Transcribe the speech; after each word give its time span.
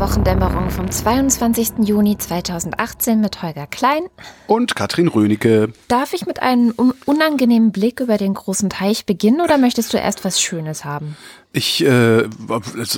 Wochendämmerung 0.00 0.70
vom 0.70 0.88
22. 0.88 1.78
Juni 1.80 2.16
2018 2.16 3.20
mit 3.20 3.42
Holger 3.42 3.66
Klein 3.66 4.02
und 4.46 4.76
Katrin 4.76 5.08
Rönecke. 5.08 5.72
Darf 5.88 6.12
ich 6.12 6.24
mit 6.24 6.40
einem 6.40 6.72
unangenehmen 7.04 7.72
Blick 7.72 7.98
über 7.98 8.16
den 8.16 8.34
großen 8.34 8.70
Teich 8.70 9.06
beginnen 9.06 9.40
oder 9.40 9.58
möchtest 9.58 9.92
du 9.92 9.96
erst 9.96 10.24
was 10.24 10.40
Schönes 10.40 10.84
haben? 10.84 11.16
Ich 11.52 11.84
äh, 11.84 12.28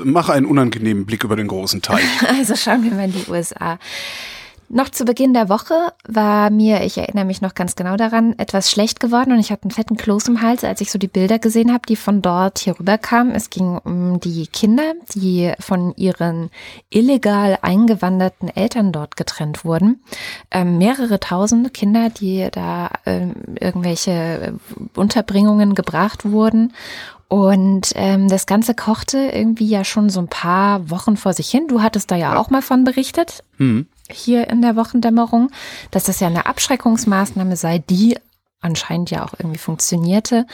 mache 0.04 0.34
einen 0.34 0.44
unangenehmen 0.44 1.06
Blick 1.06 1.24
über 1.24 1.36
den 1.36 1.48
großen 1.48 1.80
Teich. 1.80 2.04
Also 2.28 2.54
schauen 2.54 2.82
wir 2.82 2.90
mal 2.90 3.06
in 3.06 3.12
die 3.12 3.30
USA. 3.30 3.78
Noch 4.72 4.88
zu 4.88 5.04
Beginn 5.04 5.34
der 5.34 5.48
Woche 5.48 5.74
war 6.06 6.48
mir, 6.48 6.84
ich 6.84 6.96
erinnere 6.96 7.24
mich 7.24 7.42
noch 7.42 7.54
ganz 7.54 7.74
genau 7.74 7.96
daran, 7.96 8.38
etwas 8.38 8.70
schlecht 8.70 9.00
geworden 9.00 9.32
und 9.32 9.40
ich 9.40 9.50
hatte 9.50 9.64
einen 9.64 9.72
fetten 9.72 9.96
Kloß 9.96 10.28
im 10.28 10.42
Hals, 10.42 10.62
als 10.62 10.80
ich 10.80 10.92
so 10.92 10.98
die 10.98 11.08
Bilder 11.08 11.40
gesehen 11.40 11.72
habe, 11.72 11.82
die 11.88 11.96
von 11.96 12.22
dort 12.22 12.60
hier 12.60 12.78
rüberkamen. 12.78 13.34
Es 13.34 13.50
ging 13.50 13.78
um 13.78 14.20
die 14.20 14.46
Kinder, 14.46 14.92
die 15.12 15.52
von 15.58 15.92
ihren 15.96 16.50
illegal 16.88 17.58
eingewanderten 17.62 18.48
Eltern 18.48 18.92
dort 18.92 19.16
getrennt 19.16 19.64
wurden. 19.64 20.04
Ähm, 20.52 20.78
mehrere 20.78 21.18
tausende 21.18 21.70
Kinder, 21.70 22.08
die 22.08 22.46
da 22.52 22.90
ähm, 23.06 23.34
irgendwelche 23.58 24.54
Unterbringungen 24.94 25.74
gebracht 25.74 26.30
wurden. 26.30 26.74
Und 27.26 27.90
ähm, 27.96 28.28
das 28.28 28.46
Ganze 28.46 28.74
kochte 28.74 29.18
irgendwie 29.18 29.68
ja 29.68 29.82
schon 29.82 30.10
so 30.10 30.20
ein 30.20 30.28
paar 30.28 30.90
Wochen 30.90 31.16
vor 31.16 31.32
sich 31.32 31.50
hin. 31.50 31.66
Du 31.66 31.82
hattest 31.82 32.12
da 32.12 32.14
ja, 32.14 32.34
ja. 32.34 32.38
auch 32.38 32.50
mal 32.50 32.62
von 32.62 32.84
berichtet. 32.84 33.42
Mhm 33.58 33.86
hier 34.12 34.48
in 34.48 34.62
der 34.62 34.76
Wochendämmerung, 34.76 35.50
dass 35.90 36.04
das 36.04 36.20
ja 36.20 36.28
eine 36.28 36.46
Abschreckungsmaßnahme 36.46 37.56
sei, 37.56 37.78
die 37.78 38.16
anscheinend 38.60 39.10
ja 39.10 39.24
auch 39.24 39.32
irgendwie 39.38 39.58
funktionierte. 39.58 40.46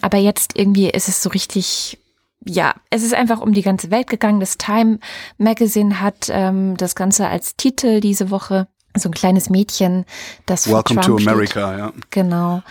Aber 0.00 0.18
jetzt 0.18 0.56
irgendwie 0.56 0.88
ist 0.88 1.08
es 1.08 1.22
so 1.22 1.30
richtig, 1.30 1.98
ja, 2.44 2.74
es 2.90 3.02
ist 3.02 3.14
einfach 3.14 3.40
um 3.40 3.52
die 3.52 3.62
ganze 3.62 3.90
Welt 3.90 4.08
gegangen. 4.08 4.40
Das 4.40 4.58
Time 4.58 4.98
Magazine 5.38 6.00
hat 6.00 6.28
ähm, 6.30 6.76
das 6.76 6.94
Ganze 6.94 7.26
als 7.28 7.56
Titel 7.56 8.00
diese 8.00 8.30
Woche. 8.30 8.68
So 8.96 9.08
ein 9.08 9.14
kleines 9.14 9.50
Mädchen, 9.50 10.04
das 10.46 10.68
Welcome 10.68 11.00
to 11.02 11.16
America, 11.16 11.68
steht. 11.68 11.78
ja. 11.78 11.92
Genau 12.10 12.62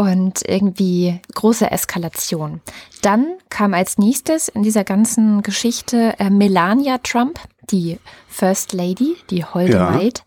und 0.00 0.40
irgendwie 0.48 1.20
große 1.34 1.70
Eskalation. 1.70 2.62
Dann 3.02 3.34
kam 3.50 3.74
als 3.74 3.98
nächstes 3.98 4.48
in 4.48 4.62
dieser 4.62 4.82
ganzen 4.82 5.42
Geschichte 5.42 6.14
äh, 6.18 6.30
Melania 6.30 6.96
Trump, 6.98 7.38
die 7.70 7.98
First 8.28 8.72
Lady, 8.72 9.16
die 9.30 9.44
Holde 9.44 9.74
ja. 9.74 9.90
Maid. 9.90 10.22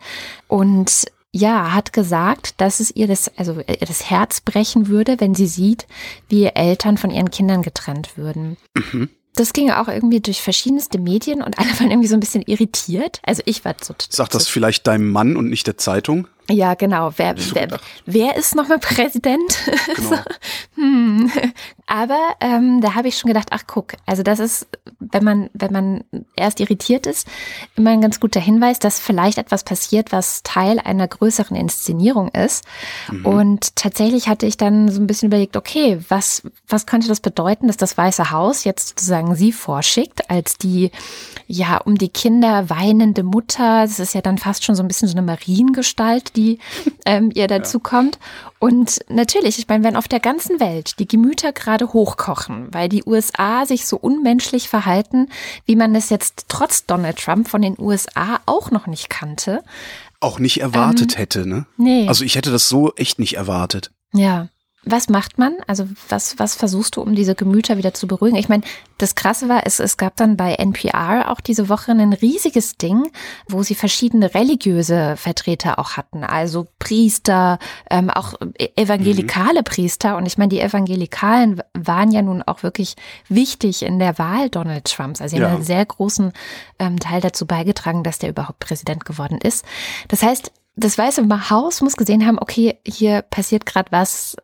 Und 0.48 1.06
ja, 1.31 1.73
hat 1.73 1.94
gesagt, 1.94 2.62
dass 2.62 2.80
es 2.80 2.92
ihr 2.95 3.08
das, 3.08 3.31
also 3.38 3.59
ihr 3.59 3.78
das 3.78 4.09
Herz 4.09 4.42
brechen 4.42 4.88
würde, 4.88 5.20
wenn 5.20 5.34
sie 5.34 5.48
sieht, 5.48 5.88
wie 6.30 6.45
Eltern 6.45 6.98
von 6.98 7.09
ihren 7.09 7.31
Kindern 7.31 7.64
getrennt 7.64 8.17
würden. 8.17 8.58
Mhm 8.75 9.09
das 9.36 9.53
ging 9.53 9.72
auch 9.72 9.88
irgendwie 9.88 10.20
durch 10.20 10.42
verschiedenste 10.42 11.00
Medien 11.00 11.42
und 11.42 11.58
alle 11.58 11.70
waren 11.80 11.92
irgendwie 11.92 12.08
so 12.08 12.16
ein 12.16 12.20
bisschen 12.20 12.44
irritiert. 12.44 13.20
Also 13.23 13.42
ich 13.45 13.66
war 13.66 13.75
so. 13.81 13.95
Sag 14.09 14.30
das 14.30 14.47
vielleicht 14.47 14.88
deinem 14.88 15.12
Mann 15.12 15.36
und 15.36 15.50
nicht 15.50 15.66
der 15.68 15.78
Zeitung? 15.78 16.28
Ja, 16.49 16.73
genau. 16.73 17.11
Wer, 17.16 17.36
wer, 17.53 17.80
wer 18.05 18.36
ist 18.36 18.55
nochmal 18.55 18.80
Präsident? 18.80 19.58
Genau. 19.95 20.09
so, 20.09 20.17
hm. 20.75 21.31
Aber 21.85 22.35
ähm, 22.39 22.81
da 22.81 22.95
habe 22.95 23.08
ich 23.08 23.17
schon 23.17 23.27
gedacht, 23.27 23.50
ach 23.52 23.63
guck, 23.67 23.94
also 24.05 24.23
das 24.23 24.39
ist, 24.39 24.67
wenn 25.00 25.23
man, 25.23 25.50
wenn 25.53 25.72
man 25.72 26.03
erst 26.35 26.59
irritiert 26.59 27.05
ist, 27.05 27.27
immer 27.75 27.91
ein 27.91 28.02
ganz 28.02 28.19
guter 28.19 28.39
Hinweis, 28.39 28.80
dass 28.80 29.00
vielleicht 29.00 29.38
etwas 29.38 29.63
passiert, 29.63 30.11
was 30.11 30.44
Teil 30.44 30.80
einer 30.80 31.08
größeren 31.08 31.55
Inszenierung 31.55 32.29
ist. 32.29 32.63
Mhm. 33.12 33.25
Und 33.25 33.75
tatsächlich 33.75 34.28
hatte 34.28 34.45
ich 34.45 34.57
dann 34.57 34.89
so 34.89 35.01
ein 35.01 35.07
bisschen 35.07 35.28
überlegt, 35.28 35.57
okay, 35.57 36.00
was, 36.09 36.44
was 36.68 36.85
könnte 36.85 37.07
das 37.07 37.19
bedeuten, 37.19 37.68
dass 37.68 37.78
das 37.78 37.97
Weiße 37.97 38.31
Haus 38.31 38.63
jetzt 38.63 38.89
sozusagen 38.89 39.35
sie 39.35 39.51
vorschickt, 39.51 40.29
als 40.29 40.57
die, 40.57 40.91
ja, 41.47 41.78
um 41.78 41.97
die 41.97 42.09
Kinder 42.09 42.69
weinende 42.69 43.23
Mutter. 43.23 43.84
Das 43.84 44.00
ist 44.00 44.13
ja 44.13 44.22
dann 44.22 44.38
fast 44.38 44.63
schon 44.63 44.75
so 44.75 44.84
ein 44.84 44.88
bisschen 44.88 45.07
so 45.09 45.18
eine 45.18 45.25
Mariengestalt, 45.25 46.32
die 46.35 46.59
ähm, 47.05 47.31
ihr 47.33 47.47
dazu 47.47 47.77
ja. 47.77 47.83
kommt. 47.83 48.19
Und 48.59 48.99
natürlich, 49.09 49.59
ich 49.59 49.67
meine, 49.67 49.83
wenn 49.83 49.95
auf 49.95 50.07
der 50.07 50.19
ganzen 50.19 50.59
Welt 50.59 50.99
die 50.99 51.07
Gemüter 51.07 51.51
gerade 51.51 51.94
hochkochen, 51.94 52.73
weil 52.73 52.89
die 52.89 53.03
USA 53.05 53.66
sich 53.66 53.85
so 53.85 53.97
unmenschlich 53.97 54.69
verhalten, 54.69 55.29
wie 55.66 55.75
man 55.75 55.95
es 55.95 56.09
jetzt 56.09 56.45
trotz 56.47 56.85
Donald 56.85 57.17
Trump 57.17 57.47
von 57.47 57.61
den 57.61 57.75
USA 57.77 58.39
auch 58.45 58.71
noch 58.71 58.88
nicht 58.88 59.09
kannte. 59.09 59.63
Auch 60.19 60.39
nicht 60.39 60.61
erwartet 60.61 61.13
ähm, 61.13 61.17
hätte, 61.17 61.47
ne? 61.47 61.66
Nee. 61.77 62.07
Also 62.07 62.23
ich 62.23 62.35
hätte 62.35 62.51
das 62.51 62.69
so 62.69 62.94
echt 62.95 63.19
nicht 63.19 63.35
erwartet. 63.35 63.91
Ja. 64.13 64.47
Was 64.85 65.07
macht 65.07 65.38
man? 65.38 65.55
Also 65.66 65.85
was, 66.09 66.38
was 66.39 66.55
versuchst 66.55 66.95
du, 66.95 67.01
um 67.01 67.16
diese 67.16 67.35
Gemüter 67.35 67.77
wieder 67.77 67.94
zu 67.94 68.05
beruhigen? 68.05 68.35
Ich 68.35 68.49
meine, 68.49 68.63
das 68.97 69.16
Krasse 69.16 69.47
war, 69.47 69.66
es, 69.66 69.79
es 69.79 69.95
gab 69.95 70.17
dann 70.17 70.35
bei 70.35 70.55
NPR 70.55 71.31
auch 71.31 71.39
diese 71.39 71.69
Woche 71.69 71.91
ein 71.91 72.13
riesiges 72.13 72.77
Ding, 72.77 73.09
wo 73.47 73.63
sie 73.63 73.75
verschiedene 73.75 74.33
religiöse 74.33 75.16
Vertreter 75.16 75.79
auch 75.79 75.95
hatten. 75.95 76.23
Also 76.23 76.67
Priester, 76.79 77.59
ähm, 77.89 78.09
auch 78.09 78.33
evangelikale 78.75 79.59
mhm. 79.59 79.66
Priester. 79.66 80.17
Und 80.17 80.25
ich 80.25 80.38
meine, 80.38 80.49
die 80.49 80.59
Evangelikalen 80.59 81.61
waren 81.73 82.11
ja 82.11 82.21
nun 82.21 82.44
auch 82.44 82.63
wirklich 82.63 82.95
wichtig 83.29 83.83
in 83.83 84.00
der 84.00 84.17
Wahl 84.17 84.50
Donald 84.50 84.85
Trumps. 84.85 85.21
Also 85.21 85.38
sie 85.38 85.41
ja. 85.41 85.47
haben 85.47 85.55
einen 85.55 85.65
sehr 85.65 85.85
großen 85.85 86.33
ähm, 86.79 87.00
Teil 87.00 87.21
dazu 87.21 87.45
beigetragen, 87.45 88.03
dass 88.03 88.19
der 88.19 88.29
überhaupt 88.29 88.59
Präsident 88.59 89.05
geworden 89.05 89.38
ist. 89.38 89.65
Das 90.09 90.23
heißt, 90.23 90.51
das 90.75 90.97
Weiße 90.97 91.23
Haus 91.50 91.81
muss 91.81 91.95
gesehen 91.95 92.25
haben, 92.25 92.39
okay, 92.39 92.79
hier 92.85 93.21
passiert 93.21 93.65
gerade 93.65 93.91
was, 93.91 94.35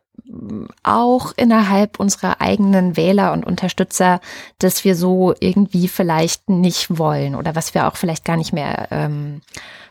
auch 0.82 1.32
innerhalb 1.36 2.00
unserer 2.00 2.40
eigenen 2.40 2.96
Wähler 2.96 3.32
und 3.32 3.44
Unterstützer, 3.44 4.20
dass 4.58 4.84
wir 4.84 4.96
so 4.96 5.34
irgendwie 5.40 5.88
vielleicht 5.88 6.48
nicht 6.48 6.98
wollen 6.98 7.34
oder 7.34 7.54
was 7.54 7.74
wir 7.74 7.86
auch 7.88 7.96
vielleicht 7.96 8.24
gar 8.24 8.36
nicht 8.36 8.52
mehr 8.52 8.88
ähm, 8.90 9.40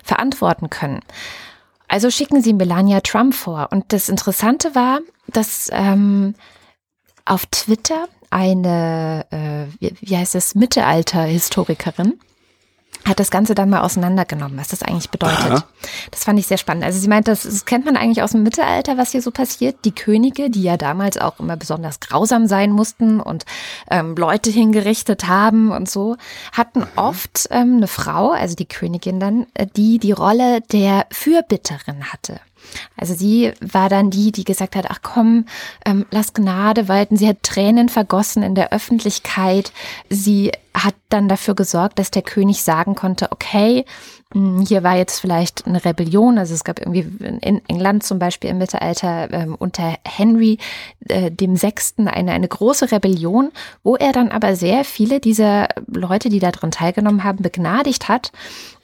verantworten 0.03 0.69
können. 0.69 1.01
Also 1.87 2.11
schicken 2.11 2.41
sie 2.41 2.53
Melania 2.53 3.01
Trump 3.01 3.33
vor. 3.33 3.69
Und 3.71 3.91
das 3.93 4.09
Interessante 4.09 4.75
war, 4.75 4.99
dass 5.27 5.69
ähm, 5.71 6.35
auf 7.25 7.45
Twitter 7.47 8.07
eine, 8.29 9.25
äh, 9.31 9.73
wie, 9.79 9.95
wie 9.99 10.17
heißt 10.17 10.35
es, 10.35 10.55
Mittelalter-Historikerin 10.55 12.19
hat 13.05 13.19
das 13.19 13.31
Ganze 13.31 13.55
dann 13.55 13.69
mal 13.69 13.81
auseinandergenommen, 13.81 14.57
was 14.57 14.69
das 14.69 14.83
eigentlich 14.83 15.09
bedeutet. 15.09 15.51
Aha. 15.51 15.63
Das 16.11 16.25
fand 16.25 16.39
ich 16.39 16.47
sehr 16.47 16.57
spannend. 16.57 16.83
Also 16.83 16.99
sie 16.99 17.07
meint, 17.07 17.27
das, 17.27 17.43
das 17.43 17.65
kennt 17.65 17.85
man 17.85 17.97
eigentlich 17.97 18.21
aus 18.21 18.31
dem 18.31 18.43
Mittelalter, 18.43 18.97
was 18.97 19.11
hier 19.11 19.21
so 19.21 19.31
passiert. 19.31 19.85
Die 19.85 19.93
Könige, 19.95 20.49
die 20.49 20.63
ja 20.63 20.77
damals 20.77 21.17
auch 21.17 21.39
immer 21.39 21.55
besonders 21.55 21.99
grausam 21.99 22.47
sein 22.47 22.71
mussten 22.71 23.19
und 23.19 23.45
ähm, 23.89 24.15
Leute 24.15 24.49
hingerichtet 24.49 25.27
haben 25.27 25.71
und 25.71 25.89
so, 25.89 26.17
hatten 26.51 26.83
Aha. 26.83 27.07
oft 27.07 27.47
ähm, 27.51 27.77
eine 27.77 27.87
Frau, 27.87 28.31
also 28.31 28.55
die 28.55 28.67
Königin 28.67 29.19
dann, 29.19 29.47
äh, 29.53 29.65
die 29.65 29.99
die 29.99 30.11
Rolle 30.11 30.61
der 30.61 31.07
Fürbitterin 31.11 32.11
hatte. 32.11 32.39
Also 32.97 33.13
sie 33.13 33.53
war 33.61 33.89
dann 33.89 34.09
die, 34.09 34.31
die 34.31 34.43
gesagt 34.43 34.75
hat, 34.75 34.85
ach 34.89 34.99
komm, 35.01 35.45
ähm, 35.85 36.05
lass 36.11 36.33
Gnade 36.33 36.87
walten. 36.87 37.17
Sie 37.17 37.27
hat 37.27 37.43
Tränen 37.43 37.89
vergossen 37.89 38.43
in 38.43 38.55
der 38.55 38.71
Öffentlichkeit. 38.71 39.71
Sie 40.09 40.51
hat 40.73 40.95
dann 41.09 41.27
dafür 41.27 41.55
gesorgt, 41.55 41.99
dass 41.99 42.11
der 42.11 42.21
König 42.21 42.63
sagen 42.63 42.95
konnte, 42.95 43.31
okay, 43.31 43.85
hm, 44.33 44.63
hier 44.67 44.83
war 44.83 44.95
jetzt 44.95 45.19
vielleicht 45.19 45.65
eine 45.65 45.83
Rebellion. 45.83 46.37
Also 46.37 46.53
es 46.53 46.63
gab 46.63 46.79
irgendwie 46.79 47.07
in 47.19 47.61
England 47.67 48.03
zum 48.03 48.19
Beispiel 48.19 48.49
im 48.49 48.59
Mittelalter 48.59 49.31
ähm, 49.31 49.55
unter 49.55 49.95
Henry 50.05 50.57
äh, 51.07 51.31
dem 51.31 51.55
Sechsten 51.55 52.07
eine, 52.07 52.31
eine 52.31 52.47
große 52.47 52.91
Rebellion, 52.91 53.51
wo 53.83 53.95
er 53.95 54.11
dann 54.11 54.29
aber 54.29 54.55
sehr 54.55 54.85
viele 54.85 55.19
dieser 55.19 55.69
Leute, 55.87 56.29
die 56.29 56.39
daran 56.39 56.71
teilgenommen 56.71 57.23
haben, 57.23 57.41
begnadigt 57.41 58.07
hat 58.07 58.31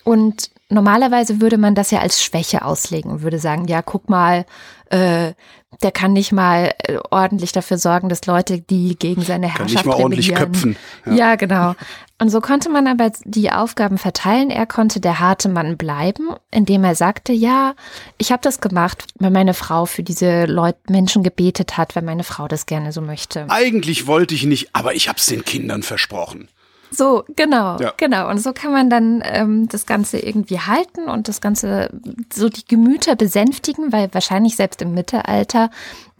und 0.03 0.49
normalerweise 0.69 1.41
würde 1.41 1.57
man 1.57 1.75
das 1.75 1.91
ja 1.91 1.99
als 1.99 2.23
Schwäche 2.23 2.65
auslegen 2.65 3.11
und 3.11 3.21
würde 3.21 3.39
sagen, 3.39 3.67
ja, 3.67 3.81
guck 3.81 4.09
mal, 4.09 4.45
äh, 4.89 5.33
der 5.81 5.91
kann 5.91 6.13
nicht 6.13 6.31
mal 6.31 6.73
äh, 6.79 6.97
ordentlich 7.11 7.51
dafür 7.51 7.77
sorgen, 7.77 8.09
dass 8.09 8.25
Leute, 8.25 8.61
die 8.61 8.95
gegen 8.97 9.21
seine 9.21 9.47
Herrschaft 9.47 9.67
kann 9.67 9.73
nicht 9.75 9.85
mal 9.85 9.95
ordentlich 9.95 10.33
köpfen. 10.33 10.75
Ja. 11.05 11.13
ja, 11.13 11.35
genau. 11.35 11.75
Und 12.17 12.29
so 12.29 12.39
konnte 12.39 12.69
man 12.69 12.87
aber 12.87 13.11
die 13.25 13.51
Aufgaben 13.51 13.97
verteilen. 13.97 14.49
Er 14.49 14.65
konnte 14.65 15.01
der 15.01 15.19
harte 15.19 15.49
Mann 15.49 15.75
bleiben, 15.75 16.29
indem 16.49 16.85
er 16.85 16.95
sagte, 16.95 17.33
ja, 17.33 17.75
ich 18.17 18.31
habe 18.31 18.41
das 18.41 18.61
gemacht, 18.61 19.05
weil 19.15 19.31
meine 19.31 19.53
Frau 19.53 19.85
für 19.85 20.01
diese 20.01 20.45
Leute, 20.45 20.79
Menschen 20.87 21.23
gebetet 21.23 21.77
hat, 21.77 21.95
weil 21.95 22.03
meine 22.03 22.23
Frau 22.23 22.47
das 22.47 22.67
gerne 22.67 22.93
so 22.93 23.01
möchte. 23.01 23.45
Eigentlich 23.49 24.07
wollte 24.07 24.33
ich 24.33 24.45
nicht, 24.45 24.69
aber 24.73 24.95
ich 24.95 25.09
habe 25.09 25.19
es 25.19 25.25
den 25.25 25.43
Kindern 25.43 25.83
versprochen. 25.83 26.47
So, 26.95 27.23
genau, 27.35 27.77
ja. 27.77 27.93
genau. 27.97 28.29
Und 28.29 28.39
so 28.39 28.53
kann 28.53 28.71
man 28.71 28.89
dann 28.89 29.21
ähm, 29.25 29.67
das 29.67 29.85
Ganze 29.85 30.19
irgendwie 30.19 30.59
halten 30.59 31.09
und 31.09 31.27
das 31.27 31.41
Ganze 31.41 31.89
so 32.33 32.49
die 32.49 32.65
Gemüter 32.65 33.15
besänftigen, 33.15 33.91
weil 33.91 34.13
wahrscheinlich 34.13 34.55
selbst 34.55 34.81
im 34.81 34.93
Mittelalter 34.93 35.69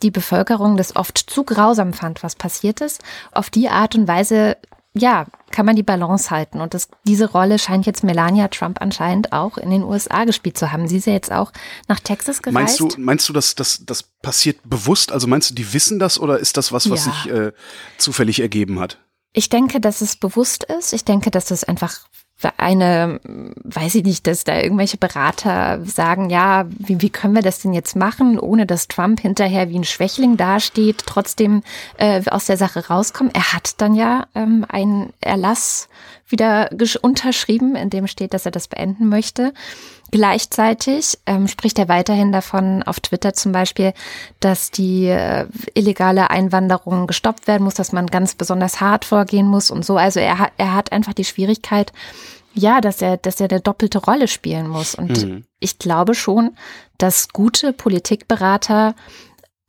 die 0.02 0.12
Bevölkerung 0.12 0.78
das 0.78 0.96
oft 0.96 1.18
zu 1.18 1.44
grausam 1.44 1.94
fand, 1.94 2.24
was 2.24 2.36
passiert 2.36 2.82
ist. 2.82 3.02
Auf 3.32 3.50
die 3.50 3.70
Art 3.70 3.96
und 3.96 4.08
Weise, 4.08 4.58
ja, 4.94 5.26
kann 5.52 5.66
man 5.66 5.76
die 5.76 5.84
Balance 5.84 6.30
halten. 6.30 6.60
Und 6.60 6.74
das, 6.74 6.90
diese 7.06 7.32
Rolle 7.32 7.60
scheint 7.60 7.86
jetzt 7.86 8.04
Melania 8.04 8.50
Trump 8.50 8.82
anscheinend 8.82 9.32
auch 9.32 9.58
in 9.58 9.70
den 9.70 9.84
USA 9.84 10.26
gespielt 10.26 10.58
zu 10.58 10.72
haben. 10.72 10.88
Sie 10.88 10.98
ist 10.98 11.08
ja 11.08 11.14
jetzt 11.14 11.32
auch 11.32 11.52
nach 11.88 12.00
Texas 12.00 12.42
gereist. 12.42 12.54
Meinst 12.54 12.80
du, 12.80 13.02
meinst 13.02 13.30
du, 13.30 13.34
dass 13.34 13.56
das, 13.56 13.86
das 13.86 14.04
passiert 14.04 14.58
bewusst? 14.66 15.12
Also 15.12 15.28
meinst 15.28 15.52
du, 15.52 15.56
die 15.56 15.74
wissen 15.74 16.00
das 16.00 16.20
oder 16.20 16.40
ist 16.40 16.58
das 16.58 16.72
was, 16.72 16.90
was 16.90 17.06
ja. 17.06 17.12
sich 17.12 17.32
äh, 17.32 17.52
zufällig 17.98 18.42
ergeben 18.42 18.80
hat? 18.80 18.98
Ich 19.38 19.50
denke, 19.50 19.82
dass 19.82 20.00
es 20.00 20.16
bewusst 20.16 20.64
ist. 20.64 20.94
Ich 20.94 21.04
denke, 21.04 21.30
dass 21.30 21.52
es 21.52 21.66
einfach 21.66 22.08
eine, 22.58 23.20
weiß 23.64 23.96
ich 23.96 24.04
nicht, 24.04 24.28
dass 24.28 24.44
da 24.46 24.58
irgendwelche 24.58 24.98
Berater 24.98 25.84
sagen, 25.86 26.30
ja, 26.30 26.66
wie, 26.70 27.02
wie 27.02 27.10
können 27.10 27.36
wir 27.36 27.42
das 27.42 27.60
denn 27.60 27.74
jetzt 27.74 27.96
machen, 27.96 28.40
ohne 28.40 28.66
dass 28.66 28.88
Trump 28.88 29.20
hinterher 29.20 29.70
wie 29.70 29.80
ein 29.80 29.84
Schwächling 29.84 30.38
dasteht, 30.38 31.04
trotzdem 31.06 31.64
äh, 31.98 32.22
aus 32.30 32.46
der 32.46 32.58
Sache 32.58 32.88
rauskommen. 32.88 33.34
Er 33.34 33.54
hat 33.54 33.82
dann 33.82 33.94
ja 33.94 34.28
ähm, 34.36 34.66
einen 34.70 35.12
Erlass 35.20 35.90
wieder 36.28 36.70
unterschrieben, 37.02 37.76
in 37.76 37.90
dem 37.90 38.08
steht, 38.08 38.34
dass 38.34 38.46
er 38.46 38.52
das 38.52 38.68
beenden 38.68 39.10
möchte. 39.10 39.54
Gleichzeitig 40.12 41.18
ähm, 41.26 41.48
spricht 41.48 41.78
er 41.78 41.88
weiterhin 41.88 42.32
davon 42.32 42.84
auf 42.84 43.00
Twitter 43.00 43.34
zum 43.34 43.52
Beispiel, 43.52 43.94
dass 44.40 44.72
die 44.72 45.08
äh, 45.08 45.48
illegale 45.74 46.30
Einwanderung 46.30 47.08
gestoppt 47.08 47.48
werden 47.48 47.64
muss, 47.64 47.74
dass 47.74 47.92
man 47.92 48.08
ganz 48.08 48.36
besonders 48.36 48.82
hart 48.82 49.06
vorgehen 49.06 49.48
muss 49.48 49.72
und 49.72 49.86
so. 49.86 49.98
Also 49.98 50.20
er 50.20 50.40
hat, 50.40 50.52
er 50.58 50.74
hat 50.74 50.92
einfach 50.92 51.14
die 51.14 51.26
Schwierigkeit, 51.26 51.92
ja, 52.54 52.82
dass 52.82 53.02
er, 53.02 53.18
dass 53.18 53.42
er 53.42 53.50
eine 53.52 53.62
doppelte 53.62 54.00
Rolle 54.00 54.28
spielen 54.28 54.68
muss. 54.68 54.96
Und 54.96 55.26
mhm. 55.26 55.44
ich 55.60 55.78
glaube 55.78 56.16
schon, 56.16 56.56
dass 56.98 57.30
gute 57.30 57.74
Politikberater 57.74 58.96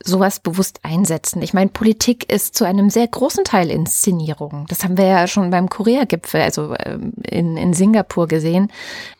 sowas 0.04 0.40
bewusst 0.40 0.80
einsetzen. 0.82 1.42
Ich 1.42 1.54
meine, 1.54 1.70
Politik 1.70 2.30
ist 2.30 2.54
zu 2.54 2.64
einem 2.64 2.90
sehr 2.90 3.08
großen 3.08 3.44
Teil 3.44 3.70
Inszenierung. 3.70 4.66
Das 4.68 4.84
haben 4.84 4.98
wir 4.98 5.06
ja 5.06 5.26
schon 5.26 5.50
beim 5.50 5.68
Korea-Gipfel, 5.68 6.42
also 6.42 6.74
ähm, 6.78 7.12
in, 7.22 7.56
in 7.56 7.72
Singapur 7.72 8.28
gesehen, 8.28 8.70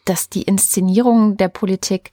dass 0.05 0.29
die 0.29 0.43
Inszenierung 0.43 1.37
der 1.37 1.49
Politik, 1.49 2.13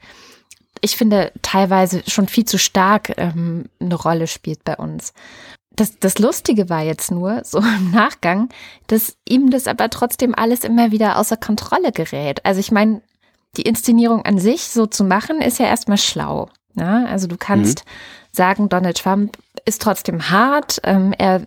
ich 0.81 0.95
finde, 0.95 1.31
teilweise 1.41 2.03
schon 2.07 2.27
viel 2.27 2.45
zu 2.45 2.57
stark 2.57 3.13
ähm, 3.17 3.65
eine 3.79 3.95
Rolle 3.95 4.27
spielt 4.27 4.63
bei 4.63 4.77
uns. 4.77 5.13
Das, 5.75 5.99
das 5.99 6.19
Lustige 6.19 6.69
war 6.69 6.83
jetzt 6.83 7.11
nur, 7.11 7.41
so 7.45 7.59
im 7.59 7.91
Nachgang, 7.91 8.49
dass 8.87 9.17
ihm 9.27 9.51
das 9.51 9.67
aber 9.67 9.89
trotzdem 9.89 10.33
alles 10.35 10.63
immer 10.63 10.91
wieder 10.91 11.19
außer 11.19 11.37
Kontrolle 11.37 11.91
gerät. 11.91 12.45
Also 12.45 12.61
ich 12.61 12.71
meine, 12.71 13.01
die 13.57 13.63
Inszenierung 13.63 14.23
an 14.23 14.39
sich 14.39 14.69
so 14.69 14.87
zu 14.87 15.03
machen, 15.03 15.41
ist 15.41 15.59
ja 15.59 15.65
erstmal 15.65 15.97
schlau. 15.97 16.49
Ja? 16.75 17.05
Also 17.05 17.27
du 17.27 17.37
kannst 17.37 17.85
mhm. 17.85 17.89
Sagen, 18.35 18.69
Donald 18.69 18.97
Trump 18.97 19.37
ist 19.65 19.81
trotzdem 19.81 20.29
hart. 20.29 20.79
Ähm, 20.83 21.13
er 21.17 21.41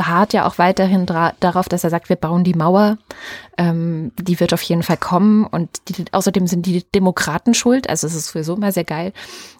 beharrt 0.00 0.32
ja 0.32 0.46
auch 0.46 0.56
weiterhin 0.56 1.04
darauf, 1.04 1.68
dass 1.68 1.84
er 1.84 1.90
sagt, 1.90 2.08
wir 2.08 2.16
bauen 2.16 2.42
die 2.42 2.54
Mauer. 2.54 2.96
Ähm, 3.58 4.12
die 4.18 4.40
wird 4.40 4.54
auf 4.54 4.62
jeden 4.62 4.82
Fall 4.82 4.96
kommen. 4.96 5.44
Und 5.44 5.68
die, 5.88 6.06
außerdem 6.12 6.46
sind 6.46 6.64
die 6.64 6.84
Demokraten 6.94 7.52
schuld. 7.52 7.90
Also 7.90 8.06
es 8.06 8.14
ist 8.14 8.28
sowieso 8.28 8.54
immer 8.54 8.72
sehr 8.72 8.84
geil. 8.84 9.12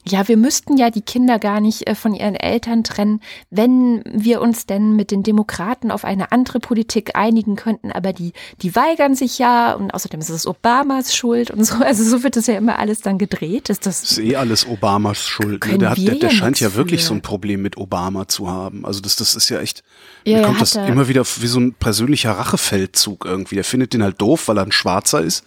Ja, 0.09 0.27
wir 0.29 0.39
müssten 0.39 0.79
ja 0.79 0.89
die 0.89 1.03
Kinder 1.03 1.39
gar 1.39 1.61
nicht 1.61 1.87
äh, 1.87 1.95
von 1.95 2.15
ihren 2.15 2.35
Eltern 2.35 2.85
trennen, 2.85 3.21
wenn 3.51 4.03
wir 4.07 4.41
uns 4.41 4.65
denn 4.65 4.97
mit 4.97 5.11
den 5.11 5.23
Demokraten 5.23 5.91
auf 5.91 6.07
eine 6.07 6.33
andere 6.33 6.59
Politik 6.59 7.17
einigen 7.17 7.57
könnten. 7.57 7.93
Aber 7.93 8.15
die, 8.15 8.33
die 8.63 8.75
weigern 8.75 9.15
sich 9.15 9.39
ja. 9.39 9.75
Und 9.75 9.93
außerdem 9.93 10.21
ist 10.21 10.31
es 10.31 10.47
Obamas 10.47 11.15
Schuld 11.15 11.51
und 11.51 11.65
so. 11.65 11.75
Also 11.85 12.05
so 12.05 12.23
wird 12.23 12.37
das 12.37 12.47
ja 12.47 12.57
immer 12.57 12.79
alles 12.79 13.03
dann 13.03 13.19
gedreht. 13.19 13.69
Ist 13.69 13.85
das, 13.85 14.01
das 14.01 14.13
ist 14.13 14.19
eh 14.19 14.37
alles 14.37 14.67
Obamas 14.67 15.19
Schuld. 15.19 15.67
Ne? 15.67 15.77
Der, 15.77 15.91
hat, 15.91 15.99
der, 15.99 16.15
der 16.15 16.31
scheint 16.31 16.61
ja 16.61 16.75
wirklich 16.75 17.03
für. 17.03 17.09
so 17.09 17.15
ein 17.15 17.21
Problem 17.21 17.61
mit 17.61 17.77
Obama 17.77 18.21
Obama 18.21 18.29
zu 18.29 18.49
haben. 18.49 18.85
Also 18.85 19.01
das, 19.01 19.17
das 19.17 19.35
ist 19.35 19.49
ja 19.49 19.61
echt, 19.61 19.83
ja, 20.31 20.39
mir 20.39 20.45
kommt 20.45 20.61
das 20.61 20.77
immer 20.77 21.09
wieder 21.09 21.25
wie 21.25 21.47
so 21.47 21.61
ein 21.61 21.75
persönlicher 21.75 22.33
Rachefeldzug 22.33 23.25
irgendwie. 23.25 23.59
Er 23.59 23.65
findet 23.65 23.93
den 23.95 24.03
halt 24.03 24.21
doof, 24.21 24.49
weil 24.49 24.59
er 24.59 24.65
ein 24.65 24.73
Schwarzer 24.73 25.21
ist. 25.21 25.45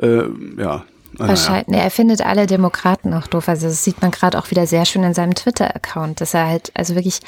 Äh, 0.00 0.24
ja. 0.58 0.84
Wahrscheinlich, 1.16 1.68
nee, 1.68 1.78
er 1.78 1.90
findet 1.90 2.22
alle 2.22 2.46
Demokraten 2.46 3.14
auch 3.14 3.26
doof. 3.26 3.48
Also 3.48 3.68
das 3.68 3.84
sieht 3.84 4.02
man 4.02 4.10
gerade 4.10 4.38
auch 4.38 4.50
wieder 4.50 4.66
sehr 4.66 4.84
schön 4.84 5.04
in 5.04 5.14
seinem 5.14 5.34
Twitter-Account, 5.34 6.20
dass 6.20 6.34
er 6.34 6.46
halt 6.48 6.72
also 6.74 6.94
wirklich 6.96 7.20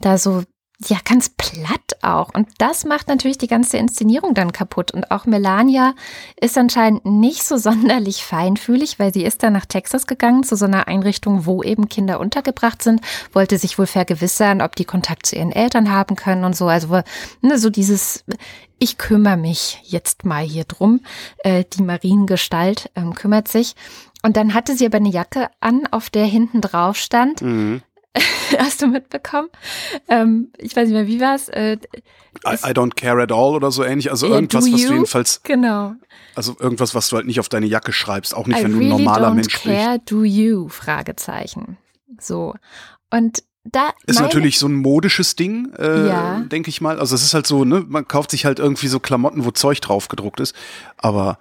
da 0.00 0.16
so 0.16 0.42
ja, 0.84 0.98
ganz 1.04 1.30
platt 1.30 1.96
auch. 2.02 2.34
Und 2.34 2.48
das 2.58 2.84
macht 2.84 3.08
natürlich 3.08 3.38
die 3.38 3.46
ganze 3.46 3.78
Inszenierung 3.78 4.34
dann 4.34 4.52
kaputt. 4.52 4.90
Und 4.90 5.10
auch 5.10 5.24
Melania 5.24 5.94
ist 6.38 6.58
anscheinend 6.58 7.06
nicht 7.06 7.44
so 7.44 7.56
sonderlich 7.56 8.24
feinfühlig, 8.24 8.98
weil 8.98 9.12
sie 9.12 9.24
ist 9.24 9.42
dann 9.42 9.54
nach 9.54 9.64
Texas 9.64 10.06
gegangen, 10.06 10.42
zu 10.42 10.54
so 10.54 10.66
einer 10.66 10.86
Einrichtung, 10.86 11.46
wo 11.46 11.62
eben 11.62 11.88
Kinder 11.88 12.20
untergebracht 12.20 12.82
sind, 12.82 13.00
wollte 13.32 13.56
sich 13.56 13.78
wohl 13.78 13.86
vergewissern, 13.86 14.60
ob 14.60 14.76
die 14.76 14.84
Kontakt 14.84 15.26
zu 15.26 15.36
ihren 15.36 15.52
Eltern 15.52 15.90
haben 15.90 16.14
können 16.14 16.44
und 16.44 16.54
so. 16.54 16.66
Also 16.66 17.00
ne, 17.40 17.58
so 17.58 17.70
dieses, 17.70 18.24
ich 18.78 18.98
kümmere 18.98 19.38
mich 19.38 19.80
jetzt 19.84 20.26
mal 20.26 20.44
hier 20.44 20.64
drum. 20.64 21.00
Äh, 21.38 21.64
die 21.72 21.82
Mariengestalt 21.82 22.90
ähm, 22.94 23.14
kümmert 23.14 23.48
sich. 23.48 23.74
Und 24.22 24.36
dann 24.36 24.54
hatte 24.54 24.76
sie 24.76 24.86
aber 24.86 24.96
eine 24.96 25.08
Jacke 25.08 25.48
an, 25.60 25.86
auf 25.90 26.10
der 26.10 26.26
hinten 26.26 26.60
drauf 26.60 26.96
stand, 26.96 27.42
mhm. 27.42 27.82
Hast 28.58 28.82
du 28.82 28.86
mitbekommen? 28.86 29.48
Ähm, 30.08 30.52
ich 30.58 30.74
weiß 30.74 30.88
nicht 30.88 30.94
mehr, 30.94 31.06
wie 31.06 31.20
war's? 31.20 31.48
Äh, 31.48 31.78
I, 32.44 32.54
I 32.54 32.72
don't 32.72 32.94
care 32.94 33.22
at 33.22 33.32
all 33.32 33.54
oder 33.54 33.70
so 33.70 33.84
ähnlich. 33.84 34.10
Also 34.10 34.26
yeah, 34.26 34.36
irgendwas, 34.36 34.64
was 34.64 34.82
du 34.82 34.92
jedenfalls. 34.92 35.42
Genau. 35.42 35.94
Also 36.34 36.56
irgendwas, 36.58 36.94
was 36.94 37.08
du 37.08 37.16
halt 37.16 37.26
nicht 37.26 37.40
auf 37.40 37.48
deine 37.48 37.66
Jacke 37.66 37.92
schreibst, 37.92 38.34
auch 38.34 38.46
nicht, 38.46 38.60
I 38.60 38.64
wenn 38.64 38.74
really 38.74 38.88
du 38.88 38.96
ein 38.96 39.04
normaler 39.04 39.34
Mensch 39.34 39.52
bist. 39.52 39.64
care, 39.64 39.98
do 40.04 40.24
you? 40.24 40.68
Fragezeichen. 40.68 41.78
So. 42.20 42.54
Und 43.10 43.42
da 43.64 43.90
ist 44.06 44.20
natürlich 44.20 44.58
so 44.58 44.68
ein 44.68 44.74
modisches 44.74 45.34
Ding, 45.34 45.72
äh, 45.78 46.08
ja. 46.08 46.40
denke 46.40 46.70
ich 46.70 46.80
mal. 46.80 47.00
Also 47.00 47.14
es 47.14 47.22
ist 47.22 47.34
halt 47.34 47.46
so, 47.46 47.64
ne, 47.64 47.84
man 47.86 48.06
kauft 48.06 48.30
sich 48.30 48.44
halt 48.44 48.58
irgendwie 48.58 48.88
so 48.88 49.00
Klamotten, 49.00 49.44
wo 49.44 49.50
Zeug 49.50 49.80
drauf 49.80 50.08
gedruckt 50.08 50.40
ist, 50.40 50.54
aber 50.96 51.38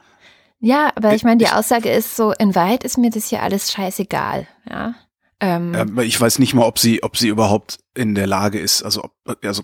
ja, 0.59 0.91
aber 0.95 1.13
ich 1.13 1.23
meine, 1.23 1.37
die 1.37 1.49
Aussage 1.49 1.91
ist 1.91 2.15
so, 2.15 2.31
in 2.31 2.55
Wahrheit 2.55 2.83
ist 2.83 2.97
mir 2.97 3.11
das 3.11 3.27
hier 3.27 3.43
alles 3.43 3.71
scheißegal, 3.71 4.47
ja. 4.67 4.95
Ähm, 5.39 5.99
ich 5.99 6.19
weiß 6.19 6.39
nicht 6.39 6.53
mal, 6.53 6.65
ob 6.65 6.79
sie, 6.79 7.03
ob 7.03 7.17
sie 7.17 7.27
überhaupt 7.27 7.79
in 7.93 8.15
der 8.15 8.27
Lage 8.27 8.59
ist, 8.59 8.83
also, 8.83 9.03
ob, 9.03 9.13
also 9.43 9.63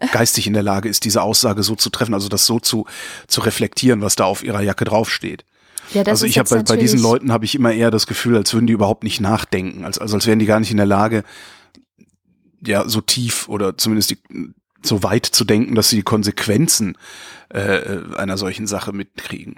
geistig 0.12 0.46
in 0.46 0.54
der 0.54 0.62
Lage 0.62 0.88
ist, 0.88 1.04
diese 1.04 1.22
Aussage 1.22 1.62
so 1.62 1.74
zu 1.74 1.90
treffen, 1.90 2.14
also 2.14 2.28
das 2.28 2.46
so 2.46 2.58
zu, 2.58 2.86
zu 3.26 3.40
reflektieren, 3.40 4.00
was 4.00 4.16
da 4.16 4.24
auf 4.24 4.42
ihrer 4.42 4.62
Jacke 4.62 4.84
draufsteht. 4.84 5.44
Ja, 5.92 6.02
also 6.02 6.24
ich 6.24 6.38
habe 6.38 6.48
bei, 6.48 6.62
bei 6.62 6.76
diesen 6.76 7.00
Leuten 7.00 7.32
habe 7.32 7.44
ich 7.44 7.54
immer 7.54 7.72
eher 7.72 7.90
das 7.90 8.06
Gefühl, 8.06 8.36
als 8.36 8.54
würden 8.54 8.66
die 8.66 8.72
überhaupt 8.72 9.02
nicht 9.02 9.20
nachdenken, 9.20 9.84
als, 9.84 9.98
also 9.98 10.16
als 10.16 10.26
wären 10.26 10.38
die 10.38 10.46
gar 10.46 10.60
nicht 10.60 10.70
in 10.70 10.76
der 10.76 10.86
Lage, 10.86 11.24
ja, 12.64 12.88
so 12.88 13.00
tief 13.00 13.48
oder 13.48 13.76
zumindest 13.76 14.10
die, 14.10 14.18
so 14.82 15.02
weit 15.02 15.26
zu 15.26 15.44
denken, 15.44 15.74
dass 15.74 15.90
sie 15.90 15.96
die 15.96 16.02
Konsequenzen 16.02 16.96
äh, 17.48 17.98
einer 18.16 18.38
solchen 18.38 18.66
Sache 18.66 18.92
mitkriegen. 18.92 19.56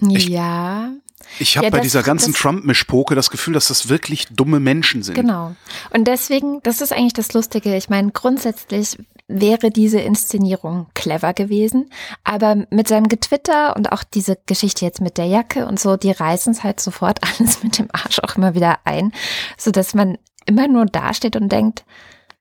Ich, 0.00 0.28
ja. 0.28 0.92
Ich 1.38 1.56
habe 1.56 1.66
ja, 1.66 1.70
bei 1.70 1.80
dieser 1.80 2.02
ganzen 2.02 2.34
Trump-Mischpoke 2.34 3.14
das 3.14 3.30
Gefühl, 3.30 3.54
dass 3.54 3.68
das 3.68 3.88
wirklich 3.88 4.28
dumme 4.28 4.60
Menschen 4.60 5.02
sind. 5.02 5.14
Genau. 5.14 5.54
Und 5.90 6.06
deswegen, 6.06 6.62
das 6.62 6.80
ist 6.80 6.92
eigentlich 6.92 7.14
das 7.14 7.32
Lustige. 7.32 7.76
Ich 7.76 7.88
meine, 7.88 8.12
grundsätzlich 8.12 8.98
wäre 9.28 9.70
diese 9.70 9.98
Inszenierung 9.98 10.86
clever 10.94 11.34
gewesen, 11.34 11.90
aber 12.22 12.66
mit 12.70 12.86
seinem 12.86 13.08
Getwitter 13.08 13.74
und 13.74 13.90
auch 13.90 14.04
diese 14.04 14.38
Geschichte 14.46 14.84
jetzt 14.84 15.00
mit 15.00 15.18
der 15.18 15.26
Jacke 15.26 15.66
und 15.66 15.80
so, 15.80 15.96
die 15.96 16.12
reißen 16.12 16.52
es 16.52 16.62
halt 16.62 16.80
sofort 16.80 17.20
alles 17.38 17.62
mit 17.62 17.78
dem 17.78 17.88
Arsch 17.92 18.20
auch 18.20 18.36
immer 18.36 18.54
wieder 18.54 18.78
ein, 18.84 19.12
so 19.58 19.70
dass 19.70 19.94
man 19.94 20.18
immer 20.46 20.68
nur 20.68 20.86
dasteht 20.86 21.34
und 21.34 21.50
denkt, 21.50 21.84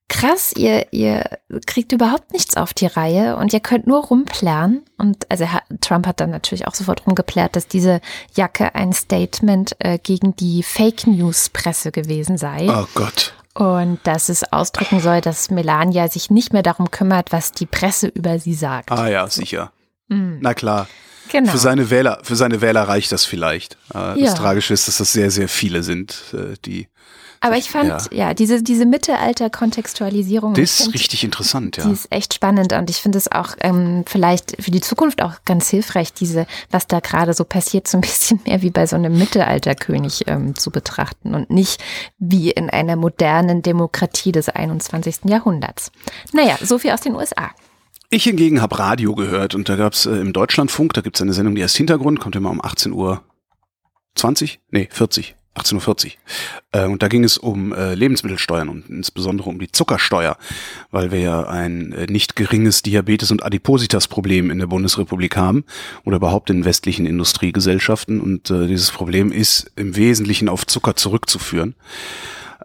krass, 0.07 0.53
ihr, 0.55 0.87
ihr 0.91 1.23
kriegt 1.65 1.91
überhaupt 1.91 2.31
nichts 2.31 2.57
auf 2.57 2.73
die 2.73 2.85
Reihe 2.85 3.37
und 3.37 3.53
ihr 3.53 3.59
könnt 3.59 3.87
nur 3.87 4.05
rumplären. 4.05 4.83
Und 4.97 5.29
also 5.29 5.45
Trump 5.81 6.07
hat 6.07 6.19
dann 6.19 6.29
natürlich 6.29 6.67
auch 6.67 6.75
sofort 6.75 7.05
rumgeplärt, 7.05 7.55
dass 7.55 7.67
diese 7.67 8.01
Jacke 8.35 8.75
ein 8.75 8.93
Statement 8.93 9.75
äh, 9.79 9.97
gegen 9.97 10.35
die 10.35 10.63
Fake 10.63 11.07
News 11.07 11.49
Presse 11.49 11.91
gewesen 11.91 12.37
sei. 12.37 12.67
Oh 12.69 12.85
Gott. 12.93 13.33
Und 13.55 13.99
dass 14.03 14.29
es 14.29 14.51
ausdrücken 14.51 14.99
soll, 14.99 15.21
dass 15.21 15.49
Melania 15.49 16.09
sich 16.09 16.29
nicht 16.29 16.51
mehr 16.51 16.63
darum 16.63 16.91
kümmert, 16.91 17.31
was 17.31 17.53
die 17.53 17.65
Presse 17.65 18.07
über 18.07 18.37
sie 18.37 18.53
sagt. 18.53 18.91
Ah 18.91 19.07
ja, 19.07 19.27
sicher. 19.27 19.71
Mhm. 20.09 20.39
Na 20.41 20.53
klar. 20.53 20.87
Genau. 21.31 21.51
Für 21.51 21.57
seine 21.57 21.89
Wähler, 21.89 22.19
für 22.21 22.35
seine 22.35 22.61
Wähler 22.61 22.83
reicht 22.83 23.11
das 23.11 23.25
vielleicht. 23.25 23.75
Äh, 23.89 23.93
das 23.93 24.19
ja. 24.19 24.33
Tragische 24.33 24.73
ist, 24.73 24.87
dass 24.87 24.97
das 24.97 25.13
sehr, 25.13 25.31
sehr 25.31 25.47
viele 25.47 25.83
sind, 25.83 26.15
äh, 26.33 26.55
die 26.65 26.87
aber 27.45 27.57
ich 27.57 27.69
fand, 27.69 27.89
ja, 27.89 27.99
ja 28.11 28.33
diese, 28.33 28.63
diese 28.63 28.87
Mittelalter-Kontextualisierung. 28.87 30.55
Das 30.55 30.79
ist 30.79 30.93
richtig 30.95 31.23
interessant, 31.23 31.77
ja. 31.77 31.85
Die 31.85 31.91
ist 31.91 32.11
echt 32.11 32.33
spannend 32.33 32.73
und 32.73 32.89
ich 32.89 32.97
finde 32.97 33.19
es 33.19 33.31
auch 33.31 33.49
ähm, 33.59 34.03
vielleicht 34.07 34.57
für 34.59 34.71
die 34.71 34.81
Zukunft 34.81 35.21
auch 35.21 35.33
ganz 35.45 35.69
hilfreich, 35.69 36.11
diese, 36.11 36.47
was 36.71 36.87
da 36.87 37.01
gerade 37.01 37.35
so 37.35 37.43
passiert, 37.45 37.87
so 37.87 37.99
ein 37.99 38.01
bisschen 38.05 38.39
mehr 38.45 38.63
wie 38.63 38.71
bei 38.71 38.87
so 38.87 38.95
einem 38.95 39.15
Mittelalterkönig 39.15 40.23
ähm, 40.25 40.55
zu 40.55 40.71
betrachten 40.71 41.35
und 41.35 41.51
nicht 41.51 41.83
wie 42.17 42.49
in 42.49 42.71
einer 42.71 42.95
modernen 42.95 43.61
Demokratie 43.61 44.31
des 44.31 44.49
21. 44.49 45.25
Jahrhunderts. 45.25 45.91
Naja, 46.33 46.57
so 46.63 46.79
viel 46.79 46.91
aus 46.91 47.01
den 47.01 47.13
USA. 47.13 47.51
Ich 48.09 48.23
hingegen 48.23 48.59
habe 48.59 48.79
Radio 48.79 49.13
gehört 49.13 49.53
und 49.53 49.69
da 49.69 49.75
gab 49.75 49.93
es 49.93 50.07
äh, 50.07 50.15
im 50.15 50.33
Deutschlandfunk, 50.33 50.93
da 50.93 51.01
gibt 51.01 51.17
es 51.17 51.21
eine 51.21 51.33
Sendung, 51.33 51.53
die 51.53 51.63
heißt 51.63 51.77
Hintergrund, 51.77 52.19
kommt 52.19 52.35
immer 52.35 52.49
um 52.49 52.63
18 52.63 52.91
Uhr 52.91 53.21
20? 54.15 54.61
Nee, 54.71 54.87
40 54.91 55.35
18.40 55.55 56.05
Uhr. 56.05 56.11
Äh, 56.71 56.85
und 56.85 57.01
da 57.01 57.07
ging 57.07 57.23
es 57.23 57.37
um 57.37 57.73
äh, 57.73 57.95
Lebensmittelsteuern 57.95 58.69
und 58.69 58.89
insbesondere 58.89 59.49
um 59.49 59.59
die 59.59 59.71
Zuckersteuer, 59.71 60.37
weil 60.91 61.11
wir 61.11 61.19
ja 61.19 61.43
ein 61.47 61.93
äh, 61.93 62.05
nicht 62.07 62.35
geringes 62.35 62.81
Diabetes- 62.83 63.31
und 63.31 63.43
Adipositas-Problem 63.43 64.51
in 64.51 64.59
der 64.59 64.67
Bundesrepublik 64.67 65.37
haben 65.37 65.63
oder 66.03 66.17
überhaupt 66.17 66.49
in 66.49 66.65
westlichen 66.65 67.05
Industriegesellschaften. 67.05 68.19
Und 68.21 68.49
äh, 68.49 68.67
dieses 68.67 68.91
Problem 68.91 69.31
ist 69.31 69.71
im 69.75 69.95
Wesentlichen 69.95 70.49
auf 70.49 70.67
Zucker 70.67 70.95
zurückzuführen. 70.95 71.75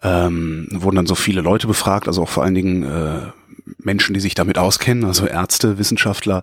Ähm, 0.03 0.67
wurden 0.71 0.97
dann 0.97 1.07
so 1.07 1.15
viele 1.15 1.43
Leute 1.43 1.67
befragt, 1.67 2.09
also 2.09 2.23
auch 2.23 2.29
vor 2.29 2.43
allen 2.43 2.55
Dingen 2.55 2.85
äh, 2.85 3.33
Menschen, 3.79 4.15
die 4.15 4.21
sich 4.21 4.35
damit 4.35 4.59
auskennen, 4.59 5.05
also 5.05 5.27
Ärzte, 5.27 5.79
Wissenschaftler, 5.79 6.43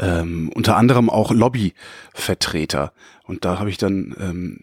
ähm, 0.00 0.50
unter 0.54 0.76
anderem 0.76 1.10
auch 1.10 1.30
Lobbyvertreter. 1.30 2.92
Und 3.26 3.44
da 3.44 3.58
habe 3.58 3.70
ich 3.70 3.76
dann, 3.76 4.14
ähm, 4.20 4.58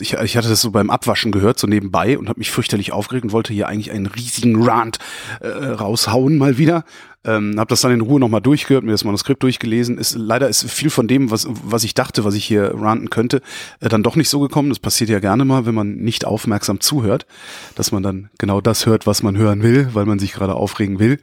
ich, 0.00 0.14
ich 0.14 0.36
hatte 0.36 0.48
das 0.48 0.60
so 0.60 0.70
beim 0.70 0.90
Abwaschen 0.90 1.32
gehört, 1.32 1.58
so 1.58 1.66
nebenbei 1.66 2.16
und 2.16 2.28
habe 2.28 2.38
mich 2.38 2.52
fürchterlich 2.52 2.92
aufgeregt 2.92 3.24
und 3.24 3.32
wollte 3.32 3.52
hier 3.52 3.66
eigentlich 3.66 3.90
einen 3.90 4.06
riesigen 4.06 4.62
Rant 4.62 4.98
äh, 5.40 5.48
raushauen 5.48 6.38
mal 6.38 6.56
wieder. 6.56 6.84
Ähm, 7.24 7.58
habe 7.58 7.68
das 7.68 7.80
dann 7.80 7.90
in 7.90 8.00
Ruhe 8.00 8.20
nochmal 8.20 8.40
durchgehört, 8.40 8.84
mir 8.84 8.92
das 8.92 9.02
Manuskript 9.02 9.42
durchgelesen. 9.42 9.98
Ist, 9.98 10.14
leider 10.14 10.48
ist 10.48 10.70
viel 10.70 10.90
von 10.90 11.08
dem, 11.08 11.32
was, 11.32 11.48
was 11.48 11.82
ich 11.82 11.94
dachte, 11.94 12.22
was 12.22 12.34
ich 12.34 12.44
hier 12.44 12.72
ranten 12.76 13.10
könnte, 13.10 13.42
äh, 13.80 13.88
dann 13.88 14.04
doch 14.04 14.14
nicht 14.14 14.28
so 14.28 14.38
gekommen. 14.38 14.68
Das 14.68 14.78
passiert 14.78 15.10
ja 15.10 15.18
gerne 15.18 15.44
mal, 15.44 15.66
wenn 15.66 15.74
man 15.74 15.96
nicht 15.96 16.24
aufmerksam 16.24 16.78
zuhört, 16.78 17.26
dass 17.74 17.90
man 17.90 18.04
dann 18.04 18.30
genau 18.38 18.60
das 18.60 18.86
hört, 18.86 19.08
was 19.08 19.24
man 19.24 19.36
hören 19.36 19.64
will, 19.64 19.88
weil 19.94 20.06
man 20.06 20.20
sich 20.20 20.32
gerade 20.32 20.54
aufregen 20.54 21.00
will. 21.00 21.18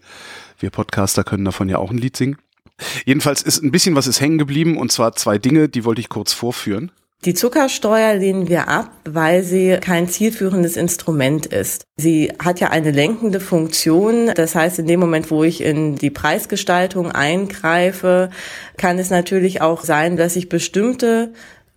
Wir 0.60 0.70
Podcaster 0.70 1.24
können 1.24 1.46
davon 1.46 1.70
ja 1.70 1.78
auch 1.78 1.92
ein 1.92 1.98
Lied 1.98 2.18
singen. 2.18 2.38
Jedenfalls 3.06 3.42
ist 3.42 3.62
ein 3.62 3.72
bisschen 3.72 3.96
was 3.96 4.08
ist 4.08 4.22
hängen 4.22 4.38
geblieben 4.38 4.77
und 4.77 4.92
zwar 4.92 5.13
zwei 5.15 5.38
Dinge, 5.38 5.70
die 5.70 5.86
wollte 5.86 6.01
ich 6.01 6.10
kurz 6.10 6.34
vorführen. 6.34 6.92
Die 7.25 7.34
Zuckersteuer 7.34 8.15
lehnen 8.15 8.50
wir 8.50 8.68
ab, 8.68 8.92
weil 9.06 9.44
sie 9.44 9.77
kein 9.80 10.10
zielführendes 10.10 10.75
Instrument 10.75 11.46
ist. 11.46 11.86
Sie 11.96 12.34
hat 12.38 12.60
ja 12.60 12.72
eine 12.72 12.92
lenkende 12.92 13.39
Funktion. 13.39 14.32
Das 14.36 14.56
heißt, 14.56 14.80
in 14.80 14.88
dem 14.88 15.00
Moment, 15.00 15.32
wo 15.32 15.46
ich 15.46 15.62
in 15.62 15.96
die 15.96 16.10
Preisgestaltung 16.10 17.10
eingreife, 17.12 18.30
kann 18.75 19.00
es 19.00 19.10
natürlich 19.10 19.62
auch 19.62 19.86
sein, 19.86 20.18
dass 20.18 20.36
ich 20.36 20.50
bestimmte 20.50 21.32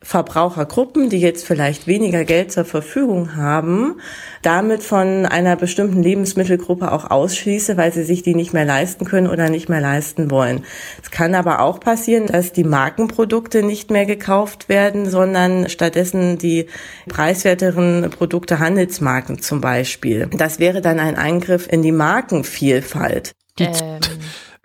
Verbrauchergruppen, 0.07 1.11
die 1.11 1.19
jetzt 1.19 1.45
vielleicht 1.45 1.89
weniger 1.89 2.25
Geld 2.25 2.53
zur 2.53 2.65
Verfügung 2.65 3.35
haben, 3.35 4.01
damit 4.41 4.85
von 4.85 5.27
einer 5.27 5.57
bestimmten 5.57 6.01
Lebensmittelgruppe 6.01 6.93
auch 6.93 7.11
ausschließe, 7.11 7.77
weil 7.77 7.93
sie 7.93 8.05
sich 8.05 8.23
die 8.23 8.37
nicht 8.37 8.53
mehr 8.53 8.65
leisten 8.65 9.05
können 9.05 9.27
oder 9.27 9.51
nicht 9.51 9.69
mehr 9.69 9.81
leisten 9.81 10.31
wollen. 10.31 10.65
Es 11.03 11.11
kann 11.11 11.35
aber 11.35 11.61
auch 11.61 11.81
passieren, 11.81 12.27
dass 12.27 12.53
die 12.53 12.63
Markenprodukte 12.63 13.65
nicht 13.65 13.91
mehr 13.91 14.07
gekauft 14.07 14.69
werden, 14.69 15.11
sondern 15.11 15.69
stattdessen 15.69 16.39
die 16.39 16.67
preiswerteren 17.09 18.09
Produkte 18.11 18.61
Handelsmarken 18.61 19.43
zum 19.43 19.61
Beispiel. 19.61 20.29
Das 20.37 20.61
wäre 20.61 20.83
dann 20.83 21.01
ein 21.01 21.17
Eingriff 21.17 21.67
in 21.69 21.83
die 21.83 21.91
Markenvielfalt. 21.91 23.33
Ähm. 23.59 23.99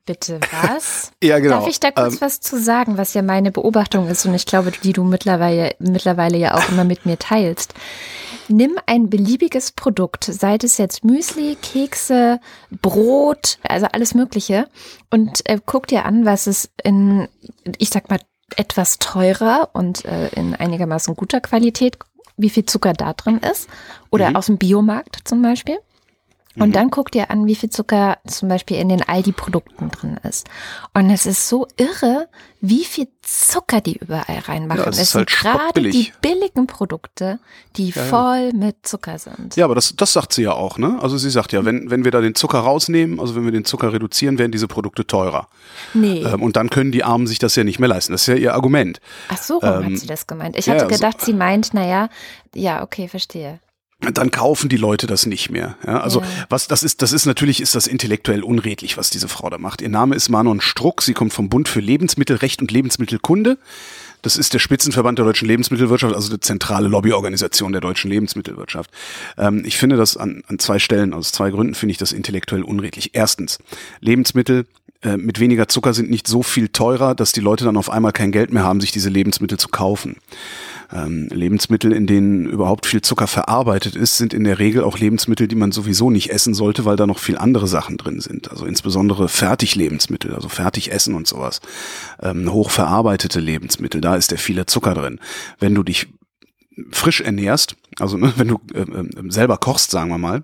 Bitte 0.06 0.40
was? 0.64 1.12
ja, 1.24 1.40
genau. 1.40 1.60
Darf 1.60 1.68
ich 1.68 1.80
da 1.80 1.92
kurz 1.92 2.16
ähm, 2.16 2.22
was 2.22 2.40
zu 2.40 2.60
sagen, 2.60 2.98
was 2.98 3.14
ja 3.14 3.22
meine 3.22 3.52
Beobachtung 3.52 4.08
ist 4.08 4.26
und 4.26 4.34
ich 4.34 4.46
glaube, 4.46 4.72
die 4.72 4.94
du 4.94 5.04
mittlerweile, 5.04 5.76
mittlerweile 5.80 6.38
ja 6.38 6.56
auch 6.56 6.70
immer 6.70 6.84
mit 6.84 7.06
mir 7.06 7.20
teilst. 7.20 7.74
Nimm 8.48 8.78
ein 8.88 9.10
beliebiges 9.10 9.72
Produkt, 9.72 10.26
sei 10.26 10.58
es 10.62 10.78
jetzt 10.78 11.06
Müsli, 11.06 11.56
Kekse, 11.62 12.40
Brot, 12.82 13.60
also 13.64 13.86
alles 13.92 14.14
Mögliche 14.16 14.68
und 15.10 15.48
äh, 15.48 15.60
guck 15.64 15.88
dir 15.88 16.06
an, 16.06 16.26
was 16.26 16.48
es 16.48 16.70
in, 16.84 17.28
ich 17.78 17.90
sag 17.90 18.10
mal, 18.10 18.20
etwas 18.58 19.00
teurer 19.00 19.70
und 19.74 20.06
äh, 20.06 20.30
in 20.30 20.56
einigermaßen 20.56 21.16
guter 21.16 21.42
Qualität, 21.42 21.98
wie 22.38 22.50
viel 22.50 22.66
Zucker 22.66 22.94
da 22.94 23.14
drin 23.14 23.40
ist. 23.40 23.70
Oder 24.10 24.32
mhm. 24.32 24.36
aus 24.36 24.48
dem 24.48 24.58
Biomarkt 24.58 25.20
zum 25.26 25.42
Beispiel. 25.42 25.78
Und 26.58 26.70
mhm. 26.70 26.74
dann 26.74 26.90
guck 26.92 27.12
dir 27.12 27.32
an, 27.32 27.46
wie 27.46 27.56
viel 27.56 27.70
Zucker 27.70 28.18
zum 28.28 28.50
Beispiel 28.50 28.78
in 28.78 28.90
den 28.90 29.02
Aldi-Produkten 29.08 29.90
drin 29.90 30.20
ist. 30.24 30.50
Und 30.94 31.10
es 31.10 31.26
ist 31.26 31.48
so 31.48 31.66
irre, 31.78 32.28
wie 32.60 32.84
viel 32.84 33.08
Zucker 33.22 33.80
die 33.80 33.98
überall 33.98 34.40
reinmachen. 34.40 34.84
Ja, 34.84 34.90
es, 34.90 35.00
es 35.00 35.16
halt 35.16 35.30
sind 35.30 35.40
gerade 35.40 35.82
die 35.82 36.12
billigen 36.22 36.68
Produkte, 36.68 37.40
die 37.78 37.90
ja, 37.90 38.04
voll 38.04 38.52
ja. 38.52 38.54
mit 38.54 38.76
Zucker 38.84 39.18
sind. 39.18 39.56
Ja, 39.56 39.66
aber 39.66 39.76
das, 39.76 39.96
das 39.96 40.12
sagt 40.12 40.34
sie 40.34 40.44
ja 40.44 40.52
auch, 40.52 40.78
ne? 40.78 41.00
Also 41.02 41.18
sie 41.18 41.30
sagt 41.30 41.54
ja, 41.54 41.64
wenn, 41.64 41.90
wenn 41.90 42.04
wir 42.04 42.12
da 42.12 42.20
den 42.20 42.36
Zucker 42.36 42.60
rausnehmen, 42.60 43.20
also 43.20 43.36
wenn 43.36 43.46
wir 43.46 43.52
den 43.52 43.66
Zucker 43.66 43.94
reduzieren, 43.94 44.38
werden 44.38 44.52
diese 44.52 44.68
Produkte 44.68 45.08
teurer. 45.08 45.48
Nee. 45.94 46.22
Ähm, 46.24 46.44
und 46.44 46.58
dann 46.58 46.70
können 46.70 46.92
die 46.92 47.06
Armen 47.06 47.28
sich 47.28 47.40
das 47.40 47.56
ja 47.56 47.64
nicht 47.64 47.80
mehr 47.80 47.90
leisten. 47.90 48.12
Das 48.12 48.22
ist 48.22 48.28
ja 48.28 48.36
ihr 48.36 48.54
Argument. 48.54 49.00
Ach 49.30 49.38
so, 49.38 49.60
warum 49.62 49.86
ähm, 49.86 49.94
hat 49.94 50.00
sie 50.00 50.08
das 50.08 50.28
gemeint? 50.28 50.58
Ich 50.58 50.70
hatte 50.70 50.88
gedacht, 50.88 51.22
so, 51.22 51.28
sie 51.28 51.34
meint, 51.34 51.74
naja, 51.74 52.10
ja, 52.54 52.84
okay, 52.84 53.08
verstehe 53.08 53.60
dann 54.14 54.32
kaufen 54.32 54.70
die 54.70 54.78
Leute 54.78 55.08
das 55.08 55.26
nicht 55.26 55.52
mehr. 55.52 55.76
Ja, 55.86 56.02
also 56.02 56.22
ja. 56.22 56.28
was 56.50 56.68
das 56.68 56.84
ist, 56.84 57.02
das 57.02 57.14
ist 57.14 57.26
natürlich 57.26 57.62
ist 57.62 57.76
das 57.76 57.88
intellektuell 57.88 58.44
unredlich, 58.44 58.98
was 58.98 59.10
diese 59.10 59.28
Frau 59.28 59.50
da 59.50 59.58
macht. 59.58 59.82
Ihr 59.82 59.90
Name 59.90 60.16
ist 60.16 60.30
Manon 60.30 60.62
Struck, 60.62 61.02
sie 61.02 61.14
kommt 61.14 61.34
vom 61.34 61.50
Bund 61.50 61.68
für 61.68 61.80
Lebensmittelrecht 61.80 62.62
und 62.62 62.72
Lebensmittelkunde. 62.72 63.58
Das 64.24 64.38
ist 64.38 64.54
der 64.54 64.60
Spitzenverband 64.60 65.18
der 65.18 65.26
deutschen 65.26 65.48
Lebensmittelwirtschaft, 65.48 66.14
also 66.14 66.36
die 66.36 66.40
zentrale 66.40 66.88
Lobbyorganisation 66.88 67.72
der 67.72 67.82
deutschen 67.82 68.12
Lebensmittelwirtschaft. 68.12 68.92
Ähm, 69.38 69.64
ich 69.66 69.78
finde 69.78 69.98
das 69.98 70.18
an, 70.18 70.44
an 70.48 70.60
zwei 70.60 70.80
Stellen, 70.80 71.14
aus 71.14 71.32
zwei 71.32 71.50
Gründen 71.50 71.74
finde 71.74 71.92
ich 71.92 71.98
das 71.98 72.12
intellektuell 72.12 72.64
unredlich. 72.64 73.12
Erstens, 73.14 73.60
Lebensmittel 74.00 74.68
äh, 75.04 75.18
mit 75.18 75.40
weniger 75.40 75.68
Zucker 75.68 75.94
sind 75.94 76.12
nicht 76.12 76.28
so 76.28 76.44
viel 76.44 76.70
teurer, 76.70 77.16
dass 77.16 77.32
die 77.32 77.40
Leute 77.40 77.66
dann 77.66 77.78
auf 77.78 77.90
einmal 77.90 78.12
kein 78.12 78.32
Geld 78.32 78.54
mehr 78.54 78.64
haben, 78.64 78.82
sich 78.82 78.92
diese 78.92 79.10
Lebensmittel 79.10 79.58
zu 79.58 79.70
kaufen. 79.70 80.18
Ähm, 80.94 81.28
Lebensmittel, 81.32 81.92
in 81.92 82.08
denen 82.08 82.46
überhaupt 82.46 82.86
viel 82.86 83.02
Zucker 83.02 83.28
verarbeitet 83.28 83.96
ist, 83.96 84.18
sind 84.18 84.34
in 84.34 84.44
der 84.44 84.60
Regel 84.60 84.84
auch 84.84 84.98
Lebensmittel, 84.98 85.48
die 85.48 85.56
man 85.56 85.72
sowieso 85.72 86.10
nicht 86.10 86.32
essen 86.32 86.54
sollte, 86.54 86.86
weil 86.86 86.96
da 86.96 87.08
noch 87.08 87.20
viel 87.20 87.38
andere 87.38 87.68
Sachen 87.68 87.98
drin 87.98 88.20
sind. 88.20 88.52
Also 88.52 88.66
insbesondere 88.66 89.30
Fertiglebensmittel, 89.30 90.36
also 90.36 90.50
Fertigessen 90.50 91.16
und 91.16 91.28
sowas. 91.28 91.62
Ähm, 92.22 92.52
hochverarbeitete 92.52 93.40
Lebensmittel, 93.40 94.02
da 94.02 94.16
ist 94.16 94.32
der 94.32 94.38
viele 94.38 94.66
Zucker 94.66 94.94
drin. 94.94 95.20
Wenn 95.60 95.76
du 95.76 95.84
dich 95.84 96.08
frisch 96.92 97.22
ernährst, 97.22 97.76
also 98.00 98.18
ne, 98.18 98.34
wenn 98.38 98.48
du 98.48 98.60
äh, 98.74 98.82
äh, 98.82 99.10
selber 99.30 99.58
kochst, 99.58 99.92
sagen 99.92 100.10
wir 100.10 100.18
mal, 100.18 100.44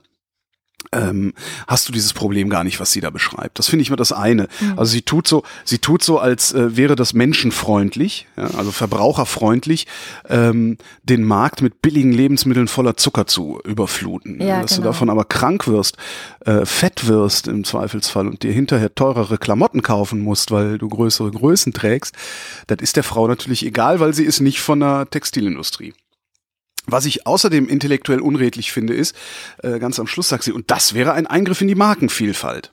ähm, 0.91 1.33
hast 1.67 1.87
du 1.87 1.91
dieses 1.91 2.13
Problem 2.13 2.49
gar 2.49 2.63
nicht, 2.63 2.79
was 2.79 2.91
sie 2.91 3.01
da 3.01 3.09
beschreibt. 3.09 3.59
Das 3.59 3.67
finde 3.67 3.83
ich 3.83 3.89
mal 3.89 3.95
das 3.95 4.11
eine. 4.11 4.47
Mhm. 4.59 4.77
Also 4.77 4.91
sie 4.91 5.01
tut 5.01 5.27
so, 5.27 5.43
sie 5.65 5.79
tut 5.79 6.03
so, 6.03 6.19
als 6.19 6.53
äh, 6.53 6.77
wäre 6.77 6.95
das 6.95 7.13
menschenfreundlich, 7.13 8.27
ja, 8.37 8.45
also 8.57 8.71
verbraucherfreundlich, 8.71 9.87
ähm, 10.29 10.77
den 11.03 11.23
Markt 11.23 11.61
mit 11.61 11.81
billigen 11.81 12.11
Lebensmitteln 12.11 12.67
voller 12.67 12.95
Zucker 12.95 13.27
zu 13.27 13.59
überfluten. 13.65 14.41
Ja, 14.41 14.61
Dass 14.61 14.71
genau. 14.71 14.83
du 14.83 14.89
davon 14.89 15.09
aber 15.09 15.25
krank 15.25 15.67
wirst, 15.67 15.97
äh, 16.45 16.65
fett 16.65 17.07
wirst 17.07 17.47
im 17.47 17.63
Zweifelsfall 17.63 18.27
und 18.27 18.43
dir 18.43 18.51
hinterher 18.51 18.93
teurere 18.93 19.37
Klamotten 19.37 19.81
kaufen 19.81 20.19
musst, 20.19 20.51
weil 20.51 20.77
du 20.77 20.87
größere 20.87 21.31
Größen 21.31 21.73
trägst, 21.73 22.15
das 22.67 22.79
ist 22.81 22.95
der 22.95 23.03
Frau 23.03 23.27
natürlich 23.27 23.65
egal, 23.65 23.99
weil 23.99 24.13
sie 24.13 24.23
ist 24.23 24.39
nicht 24.39 24.61
von 24.61 24.79
der 24.79 25.09
Textilindustrie. 25.09 25.93
Was 26.89 27.05
ich 27.05 27.27
außerdem 27.27 27.67
intellektuell 27.67 28.21
unredlich 28.21 28.71
finde, 28.71 28.93
ist, 28.93 29.15
äh, 29.61 29.77
ganz 29.77 29.99
am 29.99 30.07
Schluss 30.07 30.29
sagt 30.29 30.43
sie, 30.43 30.53
und 30.53 30.71
das 30.71 30.93
wäre 30.93 31.13
ein 31.13 31.27
Eingriff 31.27 31.61
in 31.61 31.67
die 31.67 31.75
Markenvielfalt. 31.75 32.71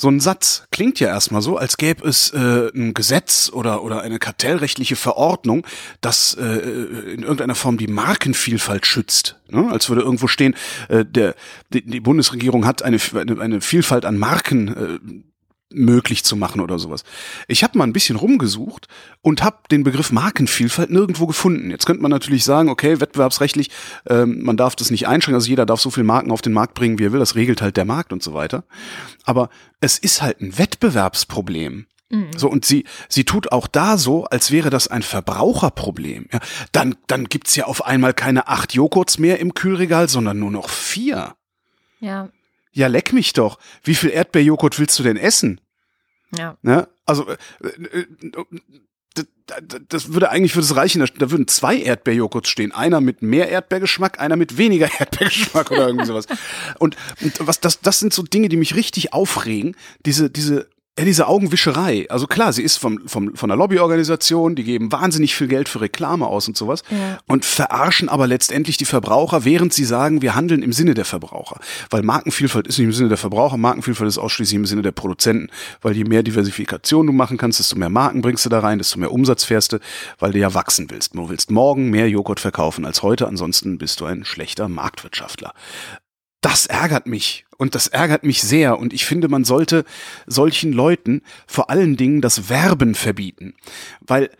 So 0.00 0.08
ein 0.08 0.18
Satz 0.18 0.64
klingt 0.70 0.98
ja 0.98 1.08
erstmal 1.08 1.42
so, 1.42 1.58
als 1.58 1.76
gäbe 1.76 2.08
es 2.08 2.30
äh, 2.30 2.70
ein 2.74 2.94
Gesetz 2.94 3.50
oder, 3.52 3.84
oder 3.84 4.00
eine 4.00 4.18
kartellrechtliche 4.18 4.96
Verordnung, 4.96 5.66
das 6.00 6.34
äh, 6.40 6.42
in 6.44 7.20
irgendeiner 7.20 7.54
Form 7.54 7.76
die 7.76 7.86
Markenvielfalt 7.86 8.86
schützt. 8.86 9.36
Ne? 9.48 9.68
Als 9.70 9.90
würde 9.90 10.00
irgendwo 10.00 10.26
stehen, 10.26 10.56
äh, 10.88 11.04
der, 11.04 11.34
die, 11.74 11.84
die 11.84 12.00
Bundesregierung 12.00 12.64
hat 12.64 12.82
eine, 12.82 12.96
eine, 13.14 13.40
eine 13.40 13.60
Vielfalt 13.60 14.06
an 14.06 14.16
Marken 14.16 14.68
äh, 14.68 15.29
möglich 15.72 16.24
zu 16.24 16.36
machen 16.36 16.60
oder 16.60 16.78
sowas. 16.78 17.04
Ich 17.48 17.62
habe 17.62 17.78
mal 17.78 17.84
ein 17.84 17.92
bisschen 17.92 18.16
rumgesucht 18.16 18.88
und 19.22 19.42
habe 19.42 19.58
den 19.70 19.84
Begriff 19.84 20.10
Markenvielfalt 20.12 20.90
nirgendwo 20.90 21.26
gefunden. 21.26 21.70
Jetzt 21.70 21.86
könnte 21.86 22.02
man 22.02 22.10
natürlich 22.10 22.44
sagen, 22.44 22.68
okay, 22.68 23.00
wettbewerbsrechtlich, 23.00 23.70
ähm, 24.08 24.42
man 24.42 24.56
darf 24.56 24.74
das 24.76 24.90
nicht 24.90 25.06
einschränken, 25.06 25.36
also 25.36 25.48
jeder 25.48 25.66
darf 25.66 25.80
so 25.80 25.90
viel 25.90 26.04
Marken 26.04 26.32
auf 26.32 26.42
den 26.42 26.52
Markt 26.52 26.74
bringen, 26.74 26.98
wie 26.98 27.04
er 27.04 27.12
will, 27.12 27.20
das 27.20 27.36
regelt 27.36 27.62
halt 27.62 27.76
der 27.76 27.84
Markt 27.84 28.12
und 28.12 28.22
so 28.22 28.34
weiter. 28.34 28.64
Aber 29.24 29.48
es 29.80 29.98
ist 29.98 30.22
halt 30.22 30.40
ein 30.40 30.58
Wettbewerbsproblem. 30.58 31.86
Mhm. 32.10 32.30
So, 32.36 32.50
und 32.50 32.64
sie, 32.64 32.84
sie 33.08 33.24
tut 33.24 33.52
auch 33.52 33.68
da 33.68 33.96
so, 33.96 34.24
als 34.24 34.50
wäre 34.50 34.70
das 34.70 34.88
ein 34.88 35.02
Verbraucherproblem. 35.02 36.26
Ja, 36.32 36.40
dann, 36.72 36.96
dann 37.06 37.26
gibt's 37.26 37.54
ja 37.54 37.66
auf 37.66 37.86
einmal 37.86 38.14
keine 38.14 38.48
acht 38.48 38.74
Joghurts 38.74 39.18
mehr 39.18 39.38
im 39.38 39.54
Kühlregal, 39.54 40.08
sondern 40.08 40.38
nur 40.38 40.50
noch 40.50 40.68
vier. 40.68 41.34
Ja. 42.00 42.30
Ja, 42.72 42.86
leck 42.86 43.12
mich 43.12 43.32
doch. 43.32 43.58
Wie 43.82 43.94
viel 43.94 44.10
Erdbeerjoghurt 44.10 44.78
willst 44.78 44.98
du 44.98 45.02
denn 45.02 45.16
essen? 45.16 45.60
Ja. 46.36 46.56
Ne? 46.62 46.88
Also, 47.04 47.26
äh, 47.28 47.36
äh, 47.66 48.06
das 49.88 50.12
würde 50.12 50.30
eigentlich 50.30 50.52
für 50.52 50.60
das 50.60 50.76
reichen, 50.76 51.04
da 51.18 51.30
würden 51.30 51.48
zwei 51.48 51.76
Erdbeerjoghurts 51.76 52.48
stehen. 52.48 52.72
Einer 52.72 53.00
mit 53.00 53.22
mehr 53.22 53.48
Erdbeergeschmack, 53.48 54.20
einer 54.20 54.36
mit 54.36 54.56
weniger 54.56 54.88
Erdbeergeschmack 55.00 55.70
oder 55.70 55.88
irgendwie 55.88 56.06
sowas. 56.06 56.26
Und, 56.78 56.96
und 57.20 57.46
was, 57.46 57.60
das, 57.60 57.80
das 57.80 57.98
sind 57.98 58.12
so 58.12 58.22
Dinge, 58.22 58.48
die 58.48 58.56
mich 58.56 58.76
richtig 58.76 59.12
aufregen. 59.12 59.76
Diese, 60.06 60.30
diese 60.30 60.68
ja, 61.00 61.06
diese 61.06 61.28
Augenwischerei. 61.28 62.06
Also 62.10 62.26
klar, 62.26 62.52
sie 62.52 62.62
ist 62.62 62.76
vom, 62.76 63.00
vom, 63.08 63.34
von 63.34 63.48
der 63.48 63.56
Lobbyorganisation, 63.56 64.54
die 64.54 64.64
geben 64.64 64.92
wahnsinnig 64.92 65.34
viel 65.34 65.48
Geld 65.48 65.66
für 65.66 65.80
Reklame 65.80 66.26
aus 66.26 66.46
und 66.46 66.58
sowas 66.58 66.82
ja. 66.90 67.18
und 67.26 67.46
verarschen 67.46 68.10
aber 68.10 68.26
letztendlich 68.26 68.76
die 68.76 68.84
Verbraucher, 68.84 69.46
während 69.46 69.72
sie 69.72 69.86
sagen, 69.86 70.20
wir 70.20 70.34
handeln 70.34 70.62
im 70.62 70.74
Sinne 70.74 70.92
der 70.92 71.06
Verbraucher. 71.06 71.58
Weil 71.88 72.02
Markenvielfalt 72.02 72.66
ist 72.66 72.76
nicht 72.76 72.84
im 72.84 72.92
Sinne 72.92 73.08
der 73.08 73.16
Verbraucher, 73.16 73.56
Markenvielfalt 73.56 74.08
ist 74.08 74.18
ausschließlich 74.18 74.56
im 74.56 74.66
Sinne 74.66 74.82
der 74.82 74.92
Produzenten. 74.92 75.48
Weil 75.80 75.96
je 75.96 76.04
mehr 76.04 76.22
Diversifikation 76.22 77.06
du 77.06 77.14
machen 77.14 77.38
kannst, 77.38 77.58
desto 77.60 77.76
mehr 77.76 77.88
Marken 77.88 78.20
bringst 78.20 78.44
du 78.44 78.50
da 78.50 78.60
rein, 78.60 78.76
desto 78.76 78.98
mehr 78.98 79.10
Umsatz 79.10 79.44
fährst 79.44 79.72
du, 79.72 79.78
weil 80.18 80.32
du 80.32 80.38
ja 80.38 80.52
wachsen 80.52 80.90
willst. 80.90 81.14
Du 81.14 81.30
willst 81.30 81.50
morgen 81.50 81.88
mehr 81.88 82.10
Joghurt 82.10 82.40
verkaufen 82.40 82.84
als 82.84 83.02
heute, 83.02 83.26
ansonsten 83.26 83.78
bist 83.78 84.00
du 84.00 84.04
ein 84.04 84.26
schlechter 84.26 84.68
Marktwirtschaftler. 84.68 85.54
Das 86.40 86.66
ärgert 86.66 87.06
mich. 87.06 87.44
Und 87.58 87.74
das 87.74 87.88
ärgert 87.88 88.24
mich 88.24 88.42
sehr. 88.42 88.78
Und 88.78 88.92
ich 88.92 89.04
finde, 89.04 89.28
man 89.28 89.44
sollte 89.44 89.84
solchen 90.26 90.72
Leuten 90.72 91.22
vor 91.46 91.70
allen 91.70 91.96
Dingen 91.96 92.20
das 92.20 92.48
Werben 92.48 92.94
verbieten. 92.94 93.54
Weil 94.00 94.30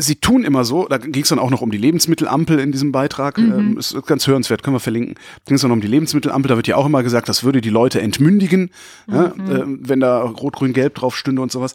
sie 0.00 0.16
tun 0.16 0.44
immer 0.44 0.64
so, 0.64 0.86
da 0.88 0.98
ging 0.98 1.22
es 1.22 1.28
dann 1.28 1.38
auch 1.38 1.50
noch 1.50 1.60
um 1.60 1.70
die 1.70 1.78
Lebensmittelampel 1.78 2.58
in 2.58 2.72
diesem 2.72 2.92
Beitrag, 2.92 3.38
mhm. 3.38 3.52
ähm, 3.52 3.78
ist 3.78 3.94
ganz 4.06 4.26
hörenswert, 4.26 4.62
können 4.62 4.76
wir 4.76 4.80
verlinken. 4.80 5.14
Ging 5.44 5.56
es 5.56 5.62
dann 5.62 5.70
um 5.70 5.80
die 5.80 5.86
Lebensmittelampel, 5.86 6.48
da 6.48 6.56
wird 6.56 6.68
ja 6.68 6.76
auch 6.76 6.86
immer 6.86 7.02
gesagt, 7.02 7.28
das 7.28 7.44
würde 7.44 7.60
die 7.60 7.70
Leute 7.70 8.00
entmündigen, 8.00 8.70
mhm. 9.06 9.14
ja, 9.14 9.26
äh, 9.26 9.64
wenn 9.66 10.00
da 10.00 10.22
Rot, 10.22 10.56
Grün, 10.56 10.72
Gelb 10.72 10.94
drauf 10.94 11.16
stünde 11.16 11.42
und 11.42 11.52
sowas. 11.52 11.74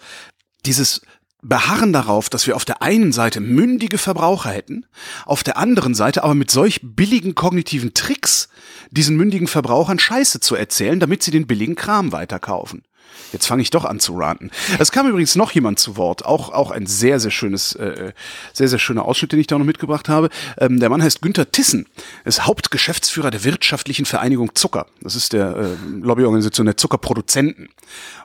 Dieses 0.65 1.01
beharren 1.47 1.93
darauf, 1.93 2.29
dass 2.29 2.47
wir 2.47 2.55
auf 2.55 2.65
der 2.65 2.81
einen 2.81 3.11
Seite 3.11 3.39
mündige 3.39 3.97
Verbraucher 3.97 4.49
hätten, 4.49 4.85
auf 5.25 5.43
der 5.43 5.57
anderen 5.57 5.93
Seite 5.93 6.23
aber 6.23 6.33
mit 6.33 6.49
solch 6.49 6.79
billigen 6.83 7.35
kognitiven 7.35 7.93
Tricks 7.93 8.49
diesen 8.91 9.15
mündigen 9.15 9.47
Verbrauchern 9.47 9.99
Scheiße 9.99 10.39
zu 10.39 10.55
erzählen, 10.55 10.99
damit 10.99 11.23
sie 11.23 11.31
den 11.31 11.47
billigen 11.47 11.75
Kram 11.75 12.11
weiterkaufen. 12.11 12.83
Jetzt 13.31 13.48
fange 13.48 13.62
ich 13.62 13.69
doch 13.69 13.86
an 13.86 14.00
zu 14.00 14.17
ranten. 14.17 14.51
Es 14.79 14.91
kam 14.91 15.07
übrigens 15.07 15.36
noch 15.36 15.51
jemand 15.51 15.79
zu 15.79 15.98
Wort, 15.98 16.25
auch 16.25 16.50
auch 16.50 16.72
ein 16.72 16.86
sehr 16.86 17.19
sehr 17.19 17.31
schönes, 17.31 17.74
äh, 17.75 18.13
sehr 18.53 18.67
sehr 18.67 18.79
schöner 18.79 19.05
Ausschnitt, 19.05 19.31
den 19.31 19.39
ich 19.39 19.48
da 19.48 19.57
noch 19.57 19.65
mitgebracht 19.65 20.10
habe. 20.10 20.29
Ähm, 20.57 20.79
der 20.79 20.89
Mann 20.89 21.01
heißt 21.03 21.22
Günther 21.22 21.51
Tissen, 21.51 21.86
ist 22.24 22.45
Hauptgeschäftsführer 22.45 23.31
der 23.31 23.43
wirtschaftlichen 23.43 24.05
Vereinigung 24.05 24.55
Zucker. 24.55 24.88
Das 25.01 25.15
ist 25.15 25.34
der 25.34 25.55
äh, 25.55 25.65
Lobbyorganisation 26.01 26.65
der 26.65 26.77
Zuckerproduzenten. 26.77 27.69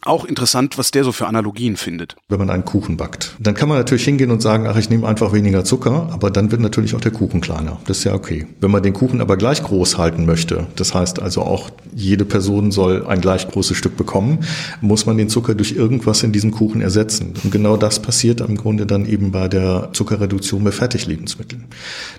Auch 0.02 0.24
interessant, 0.24 0.78
was 0.78 0.90
der 0.90 1.04
so 1.04 1.12
für 1.12 1.26
Analogien 1.26 1.76
findet. 1.76 2.16
Wenn 2.28 2.38
man 2.38 2.50
einen 2.50 2.64
Kuchen 2.64 2.96
backt, 2.96 3.36
dann 3.38 3.54
kann 3.54 3.68
man 3.68 3.78
natürlich 3.78 4.04
hingehen 4.04 4.30
und 4.30 4.40
sagen, 4.40 4.66
ach, 4.66 4.76
ich 4.76 4.88
nehme 4.88 5.06
einfach 5.06 5.32
weniger 5.32 5.64
Zucker, 5.64 6.08
aber 6.12 6.30
dann 6.30 6.50
wird 6.50 6.60
natürlich 6.60 6.94
auch 6.94 7.00
der 7.00 7.12
Kuchen 7.12 7.40
kleiner. 7.40 7.80
Das 7.86 7.98
ist 7.98 8.04
ja 8.04 8.14
okay. 8.14 8.46
Wenn 8.60 8.70
man 8.70 8.82
den 8.82 8.94
Kuchen 8.94 9.20
aber 9.20 9.36
gleich 9.36 9.62
groß 9.62 9.98
halten 9.98 10.24
möchte, 10.24 10.66
das 10.76 10.94
heißt 10.94 11.20
also 11.20 11.42
auch 11.42 11.70
jede 11.94 12.24
Person 12.24 12.72
soll 12.72 13.06
ein 13.06 13.20
gleich 13.20 13.48
großes 13.48 13.76
Stück 13.76 13.96
bekommen, 13.96 14.40
muss 14.80 15.06
man 15.06 15.16
den 15.16 15.28
Zucker 15.28 15.54
durch 15.54 15.72
irgendwas 15.72 16.22
in 16.22 16.32
diesem 16.32 16.50
Kuchen 16.50 16.80
ersetzen. 16.80 17.34
Und 17.42 17.50
genau 17.50 17.76
das 17.76 18.00
passiert 18.00 18.40
im 18.40 18.56
Grunde 18.56 18.86
dann 18.86 19.06
eben 19.06 19.30
bei 19.30 19.48
der 19.48 19.90
Zuckerreduktion 19.92 20.64
bei 20.64 20.72
Fertiglebensmitteln. 20.72 21.66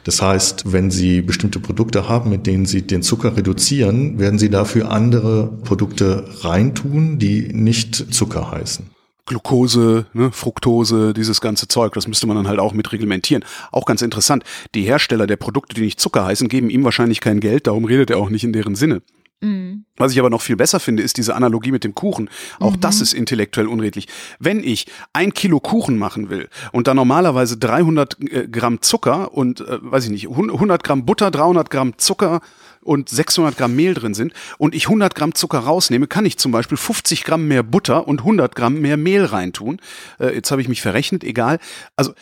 Das 0.04 0.22
heißt, 0.22 0.72
wenn 0.72 0.92
Sie 0.92 1.22
bestimmte 1.22 1.60
Produkte 1.60 2.08
haben, 2.08 2.30
mit 2.30 2.48
denen 2.48 2.66
Sie 2.66 2.82
den 2.82 3.02
Zucker 3.02 3.36
reduzieren, 3.36 4.20
werden 4.20 4.40
Sie 4.40 4.50
dafür 4.50 4.92
andere 4.92 5.52
Produkte 5.64 6.26
reintun, 6.42 7.20
die 7.20 7.50
nicht 7.54 8.14
Zucker 8.14 8.52
heißen. 8.52 8.86
Glucose, 9.26 10.08
ne, 10.14 10.32
Fructose, 10.32 11.14
dieses 11.14 11.42
ganze 11.42 11.68
Zeug, 11.68 11.94
das 11.94 12.08
müsste 12.08 12.28
man 12.28 12.36
dann 12.36 12.48
halt 12.48 12.60
auch 12.60 12.74
mit 12.74 12.92
reglementieren. 12.92 13.46
Auch 13.72 13.86
ganz 13.86 14.02
interessant, 14.02 14.44
die 14.76 14.84
Hersteller 14.84 15.28
der 15.28 15.38
Produkte, 15.38 15.76
die 15.76 15.82
nicht 15.82 16.00
Zucker 16.00 16.26
heißen, 16.26 16.50
geben 16.50 16.70
ihm 16.70 16.84
wahrscheinlich 16.84 17.22
kein 17.22 17.40
Geld, 17.40 17.68
darum 17.68 17.86
redet 17.86 18.10
er 18.10 18.18
auch 18.18 18.30
nicht 18.30 18.44
in 18.44 18.52
deren 18.52 18.76
Sinne. 18.76 19.02
Mhm. 19.42 19.86
Was 19.98 20.12
ich 20.12 20.20
aber 20.20 20.30
noch 20.30 20.42
viel 20.42 20.56
besser 20.56 20.80
finde, 20.80 21.04
ist 21.04 21.18
diese 21.18 21.36
Analogie 21.36 21.72
mit 21.72 21.84
dem 21.84 21.96
Kuchen. 21.96 22.30
Auch 22.60 22.76
mhm. 22.76 22.80
das 22.80 23.02
ist 23.02 23.14
intellektuell 23.14 23.68
unredlich. 23.68 24.08
Wenn 24.40 24.64
ich 24.64 24.86
ein 25.14 25.34
Kilo 25.34 25.60
Kuchen 25.60 25.98
machen 25.98 26.30
will 26.30 26.48
und 26.72 26.88
da 26.88 26.94
normalerweise 26.94 27.58
300 27.58 28.18
äh, 28.20 28.48
Gramm 28.48 28.82
Zucker 28.82 29.34
und, 29.34 29.62
äh, 29.62 29.80
weiß 29.82 30.06
ich 30.06 30.12
nicht, 30.12 30.30
100 30.30 30.84
Gramm 30.84 31.06
Butter, 31.06 31.32
300 31.32 31.70
Gramm 31.70 31.98
Zucker 31.98 32.42
und 32.82 33.10
600 33.10 33.58
Gramm 33.58 33.76
Mehl 33.76 33.94
drin 33.94 34.14
sind 34.14 34.34
und 34.58 34.76
ich 34.76 34.86
100 34.86 35.16
Gramm 35.16 35.34
Zucker 35.34 35.60
rausnehme, 35.60 36.08
kann 36.08 36.26
ich 36.26 36.38
zum 36.38 36.52
Beispiel 36.52 36.78
50 36.78 37.24
Gramm 37.24 37.48
mehr 37.48 37.64
Butter 37.64 38.08
und 38.08 38.20
100 38.20 38.56
Gramm 38.56 38.80
mehr 38.80 38.98
Mehl 38.98 39.26
reintun. 39.26 39.80
Äh, 40.20 40.36
jetzt 40.36 40.52
habe 40.52 40.62
ich 40.62 40.68
mich 40.68 40.82
verrechnet, 40.82 41.24
egal. 41.24 41.60
Also 41.96 42.14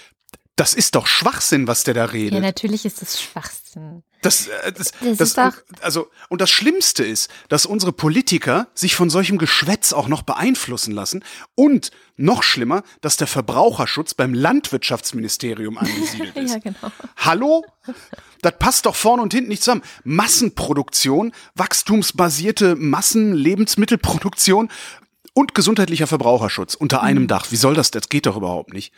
das 0.60 0.74
ist 0.74 0.96
doch 0.96 1.08
Schwachsinn, 1.08 1.68
was 1.68 1.86
der 1.86 1.94
da 1.94 2.06
redet. 2.06 2.34
Ja, 2.34 2.42
natürlich 2.42 2.86
ist 2.86 3.02
es 3.02 3.22
Schwachsinn. 3.22 4.04
Das, 4.22 4.48
äh, 4.48 4.74
das, 4.74 4.92
das, 5.00 5.18
das, 5.18 5.34
das 5.34 5.64
also 5.82 6.10
und 6.28 6.42
das 6.42 6.50
Schlimmste 6.50 7.06
ist, 7.06 7.30
dass 7.48 7.66
unsere 7.66 7.94
Politiker 7.94 8.68
sich 8.74 8.96
von 8.96 9.10
solchem 9.10 9.38
Geschwätz 9.38 9.94
auch 9.94 10.10
noch 10.10 10.24
beeinflussen 10.24 10.92
lassen 10.92 11.24
und 11.56 11.92
noch 12.18 12.44
schlimmer, 12.44 12.84
dass 13.00 13.16
der 13.16 13.28
Verbraucherschutz 13.28 14.14
beim 14.14 14.34
Landwirtschaftsministerium 14.34 15.78
angesiedelt 15.78 16.36
ist. 16.36 16.52
ja, 16.52 16.60
genau. 16.60 16.92
Hallo? 17.16 17.66
Das 18.42 18.54
passt 18.60 18.86
doch 18.86 18.96
vorne 18.96 19.22
und 19.24 19.34
hinten 19.34 19.50
nicht 19.50 19.64
zusammen. 19.64 19.84
Massenproduktion, 20.04 21.32
wachstumsbasierte 21.56 22.76
Massenlebensmittelproduktion 22.76 24.70
und 25.34 25.56
gesundheitlicher 25.56 26.08
Verbraucherschutz 26.08 26.76
unter 26.76 27.02
einem 27.02 27.24
mhm. 27.24 27.28
Dach. 27.28 27.48
Wie 27.52 27.56
soll 27.56 27.76
das? 27.76 27.92
Das 27.92 28.10
geht 28.10 28.26
doch 28.26 28.36
überhaupt 28.36 28.74
nicht. 28.74 28.92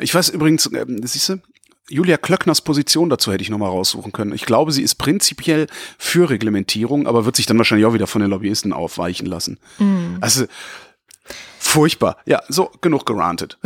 Ich 0.00 0.14
weiß 0.14 0.30
übrigens, 0.30 0.66
äh, 0.66 0.86
siehst 1.02 1.28
du, 1.28 1.40
Julia 1.88 2.16
Klöckners 2.16 2.62
Position 2.62 3.10
dazu 3.10 3.30
hätte 3.30 3.42
ich 3.42 3.50
nochmal 3.50 3.68
raussuchen 3.68 4.12
können. 4.12 4.32
Ich 4.32 4.46
glaube, 4.46 4.72
sie 4.72 4.82
ist 4.82 4.94
prinzipiell 4.94 5.66
für 5.98 6.30
Reglementierung, 6.30 7.06
aber 7.06 7.26
wird 7.26 7.36
sich 7.36 7.46
dann 7.46 7.58
wahrscheinlich 7.58 7.86
auch 7.86 7.92
wieder 7.92 8.06
von 8.06 8.22
den 8.22 8.30
Lobbyisten 8.30 8.72
aufweichen 8.72 9.26
lassen. 9.26 9.58
Mhm. 9.78 10.16
Also, 10.20 10.46
furchtbar. 11.58 12.16
Ja, 12.24 12.42
so, 12.48 12.70
genug 12.80 13.04
gerantet. 13.04 13.58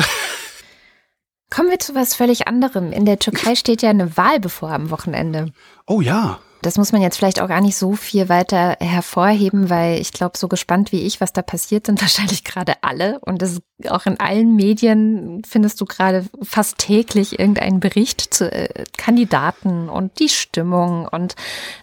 Kommen 1.50 1.70
wir 1.70 1.78
zu 1.78 1.94
was 1.94 2.14
völlig 2.14 2.46
anderem. 2.46 2.92
In 2.92 3.06
der 3.06 3.18
Türkei 3.18 3.54
steht 3.54 3.82
ja 3.82 3.90
eine 3.90 4.16
Wahl 4.16 4.40
bevor 4.40 4.70
am 4.70 4.90
Wochenende. 4.90 5.52
Oh 5.86 6.00
ja. 6.00 6.40
Das 6.62 6.76
muss 6.76 6.92
man 6.92 7.02
jetzt 7.02 7.16
vielleicht 7.16 7.40
auch 7.40 7.48
gar 7.48 7.60
nicht 7.60 7.76
so 7.76 7.92
viel 7.94 8.28
weiter 8.28 8.76
hervorheben, 8.80 9.70
weil 9.70 10.00
ich 10.00 10.12
glaube, 10.12 10.36
so 10.36 10.48
gespannt 10.48 10.92
wie 10.92 11.02
ich, 11.02 11.20
was 11.20 11.32
da 11.32 11.42
passiert, 11.42 11.86
sind 11.86 12.00
wahrscheinlich 12.00 12.44
gerade 12.44 12.74
alle. 12.82 13.18
Und 13.20 13.42
das 13.42 13.60
auch 13.88 14.06
in 14.06 14.18
allen 14.18 14.56
Medien 14.56 15.42
findest 15.48 15.80
du 15.80 15.84
gerade 15.84 16.24
fast 16.42 16.78
täglich 16.78 17.38
irgendeinen 17.38 17.78
Bericht 17.78 18.34
zu 18.34 18.50
äh, 18.50 18.84
Kandidaten 18.96 19.88
und 19.88 20.18
die 20.18 20.28
Stimmung 20.28 21.06
und 21.06 21.36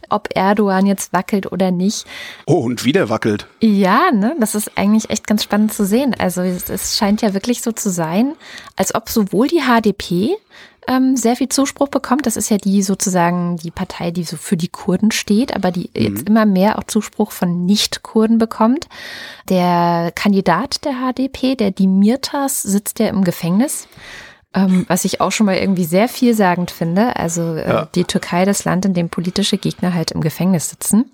ob 0.09 0.29
Erdogan 0.35 0.85
jetzt 0.85 1.13
wackelt 1.13 1.51
oder 1.51 1.71
nicht. 1.71 2.05
Oh, 2.45 2.59
und 2.59 2.83
wieder 2.83 3.09
wackelt. 3.09 3.47
Ja, 3.61 4.11
ne, 4.11 4.35
das 4.39 4.55
ist 4.55 4.77
eigentlich 4.77 5.09
echt 5.09 5.25
ganz 5.25 5.43
spannend 5.43 5.73
zu 5.73 5.85
sehen. 5.85 6.15
Also 6.17 6.41
es, 6.41 6.69
es 6.69 6.97
scheint 6.97 7.21
ja 7.21 7.33
wirklich 7.33 7.61
so 7.61 7.71
zu 7.71 7.89
sein, 7.89 8.35
als 8.75 8.93
ob 8.93 9.09
sowohl 9.09 9.47
die 9.47 9.61
HDP 9.61 10.35
ähm, 10.87 11.15
sehr 11.15 11.35
viel 11.35 11.49
Zuspruch 11.49 11.89
bekommt. 11.89 12.25
Das 12.25 12.37
ist 12.37 12.49
ja 12.49 12.57
die 12.57 12.81
sozusagen 12.81 13.57
die 13.57 13.71
Partei, 13.71 14.11
die 14.11 14.23
so 14.23 14.37
für 14.37 14.57
die 14.57 14.67
Kurden 14.67 15.11
steht, 15.11 15.55
aber 15.55 15.71
die 15.71 15.89
mhm. 15.93 16.01
jetzt 16.01 16.29
immer 16.29 16.45
mehr 16.45 16.77
auch 16.77 16.83
Zuspruch 16.83 17.31
von 17.31 17.65
Nicht-Kurden 17.65 18.37
bekommt. 18.37 18.87
Der 19.49 20.11
Kandidat 20.15 20.85
der 20.85 20.93
HDP, 20.93 21.55
der 21.55 21.71
Dimirtas, 21.71 22.61
sitzt 22.61 22.99
ja 22.99 23.07
im 23.07 23.23
Gefängnis. 23.23 23.87
Ähm, 24.53 24.85
was 24.87 25.03
ich 25.03 25.19
auch 25.19 25.33
schon 25.33 25.47
mal 25.47 25.57
irgendwie 25.57 25.83
sehr 25.83 26.07
vielsagend 26.07 26.71
finde. 26.71 27.17
Also 27.17 27.55
äh, 27.55 27.67
ja. 27.67 27.89
die 27.93 28.05
Türkei, 28.05 28.45
das 28.45 28.63
Land, 28.63 28.85
in 28.85 28.93
dem 28.93 29.09
politische 29.09 29.57
Gegner 29.57 29.93
halt 29.93 30.11
im 30.11 30.21
Gefängnis 30.21 30.69
sitzen. 30.69 31.11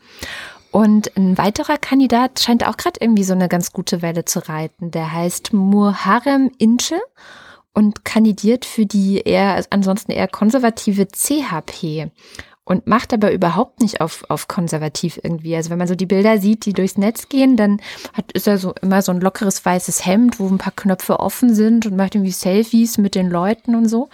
Und 0.72 1.18
ein 1.18 1.38
weiterer 1.38 1.78
Kandidat 1.78 2.40
scheint 2.40 2.66
auch 2.66 2.78
gerade 2.78 3.00
irgendwie 3.02 3.26
so 3.26 3.34
eine 3.34 3.50
ganz 3.50 3.74
gute 3.74 4.02
Welle 4.02 4.26
zu 4.26 4.48
reiten. 4.48 4.92
Der 4.92 5.12
heißt 5.12 5.54
Muharrem 5.54 6.52
Ince 6.60 7.00
und 7.74 8.06
kandidiert 8.06 8.66
für 8.66 8.86
die 8.86 9.20
eher, 9.20 9.64
ansonsten 9.70 10.12
eher 10.12 10.28
konservative 10.28 11.08
CHP 11.08 12.12
und 12.64 12.88
macht 12.88 13.14
aber 13.14 13.32
überhaupt 13.32 13.82
nicht 13.82 14.02
auf, 14.02 14.24
auf 14.30 14.48
konservativ 14.48 15.20
irgendwie. 15.24 15.56
Also 15.56 15.70
wenn 15.70 15.78
man 15.78 15.88
so 15.88 15.96
die 15.96 16.06
Bilder 16.06 16.38
sieht, 16.38 16.66
die 16.66 16.74
durchs 16.74 16.98
Netz 16.98 17.28
gehen, 17.28 17.58
dann 17.58 17.82
hat, 18.14 18.32
ist 18.34 18.48
er 18.48 18.58
so 18.58 18.74
immer 18.82 19.02
so 19.02 19.12
ein 19.12 19.22
lockeres 19.22 19.64
weißes 19.66 20.06
Hemd, 20.06 20.40
wo 20.40 20.48
ein 20.48 20.58
paar 20.58 20.74
Knöpfe 20.74 21.20
offen 21.20 21.56
sind 21.56 21.86
und 21.86 21.96
macht 21.96 22.16
irgendwie 22.16 22.32
Selfies 22.32 22.98
mit 22.98 23.16
den 23.16 23.30
Leuten 23.30 23.76
und 23.76 23.88
so. 23.88 24.10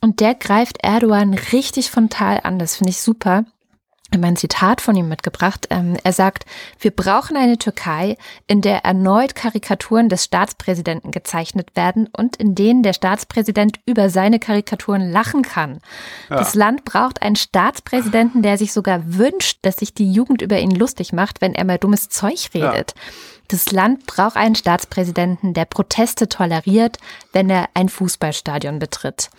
Und 0.00 0.20
der 0.20 0.34
greift 0.34 0.78
Erdogan 0.82 1.34
richtig 1.34 1.90
frontal 1.90 2.40
an. 2.42 2.58
Das 2.58 2.76
finde 2.76 2.90
ich 2.90 3.00
super 3.00 3.44
mein 4.18 4.36
Zitat 4.36 4.80
von 4.80 4.96
ihm 4.96 5.08
mitgebracht. 5.08 5.66
Ähm, 5.70 5.96
er 6.02 6.12
sagt, 6.12 6.44
wir 6.78 6.90
brauchen 6.90 7.36
eine 7.36 7.58
Türkei, 7.58 8.16
in 8.46 8.60
der 8.60 8.84
erneut 8.84 9.34
Karikaturen 9.34 10.08
des 10.08 10.24
Staatspräsidenten 10.24 11.10
gezeichnet 11.10 11.76
werden 11.76 12.08
und 12.16 12.36
in 12.36 12.54
denen 12.54 12.82
der 12.82 12.92
Staatspräsident 12.92 13.78
über 13.86 14.10
seine 14.10 14.38
Karikaturen 14.38 15.10
lachen 15.10 15.42
kann. 15.42 15.80
Ja. 16.28 16.36
Das 16.36 16.54
Land 16.54 16.84
braucht 16.84 17.22
einen 17.22 17.36
Staatspräsidenten, 17.36 18.42
der 18.42 18.58
sich 18.58 18.72
sogar 18.72 19.00
wünscht, 19.04 19.58
dass 19.62 19.76
sich 19.76 19.94
die 19.94 20.12
Jugend 20.12 20.42
über 20.42 20.58
ihn 20.58 20.74
lustig 20.74 21.12
macht, 21.12 21.40
wenn 21.40 21.54
er 21.54 21.64
mal 21.64 21.78
dummes 21.78 22.08
Zeug 22.08 22.50
redet. 22.54 22.94
Ja. 22.96 23.02
Das 23.48 23.72
Land 23.72 24.06
braucht 24.06 24.36
einen 24.36 24.54
Staatspräsidenten, 24.54 25.54
der 25.54 25.64
Proteste 25.64 26.28
toleriert, 26.28 26.98
wenn 27.32 27.50
er 27.50 27.68
ein 27.74 27.88
Fußballstadion 27.88 28.78
betritt 28.78 29.30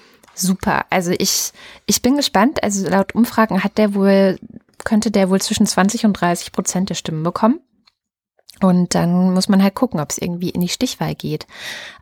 super. 0.41 0.85
Also 0.89 1.11
ich, 1.17 1.51
ich 1.85 2.01
bin 2.01 2.17
gespannt. 2.17 2.63
Also 2.63 2.87
laut 2.89 3.15
Umfragen 3.15 3.63
hat 3.63 3.77
der 3.77 3.93
wohl, 3.93 4.39
könnte 4.83 5.11
der 5.11 5.29
wohl 5.29 5.41
zwischen 5.41 5.65
20 5.65 6.05
und 6.05 6.13
30 6.13 6.51
Prozent 6.51 6.89
der 6.89 6.95
Stimmen 6.95 7.23
bekommen. 7.23 7.59
Und 8.61 8.93
dann 8.93 9.33
muss 9.33 9.49
man 9.49 9.63
halt 9.63 9.75
gucken, 9.75 9.99
ob 9.99 10.11
es 10.11 10.19
irgendwie 10.19 10.49
in 10.49 10.61
die 10.61 10.69
Stichwahl 10.69 11.15
geht. 11.15 11.47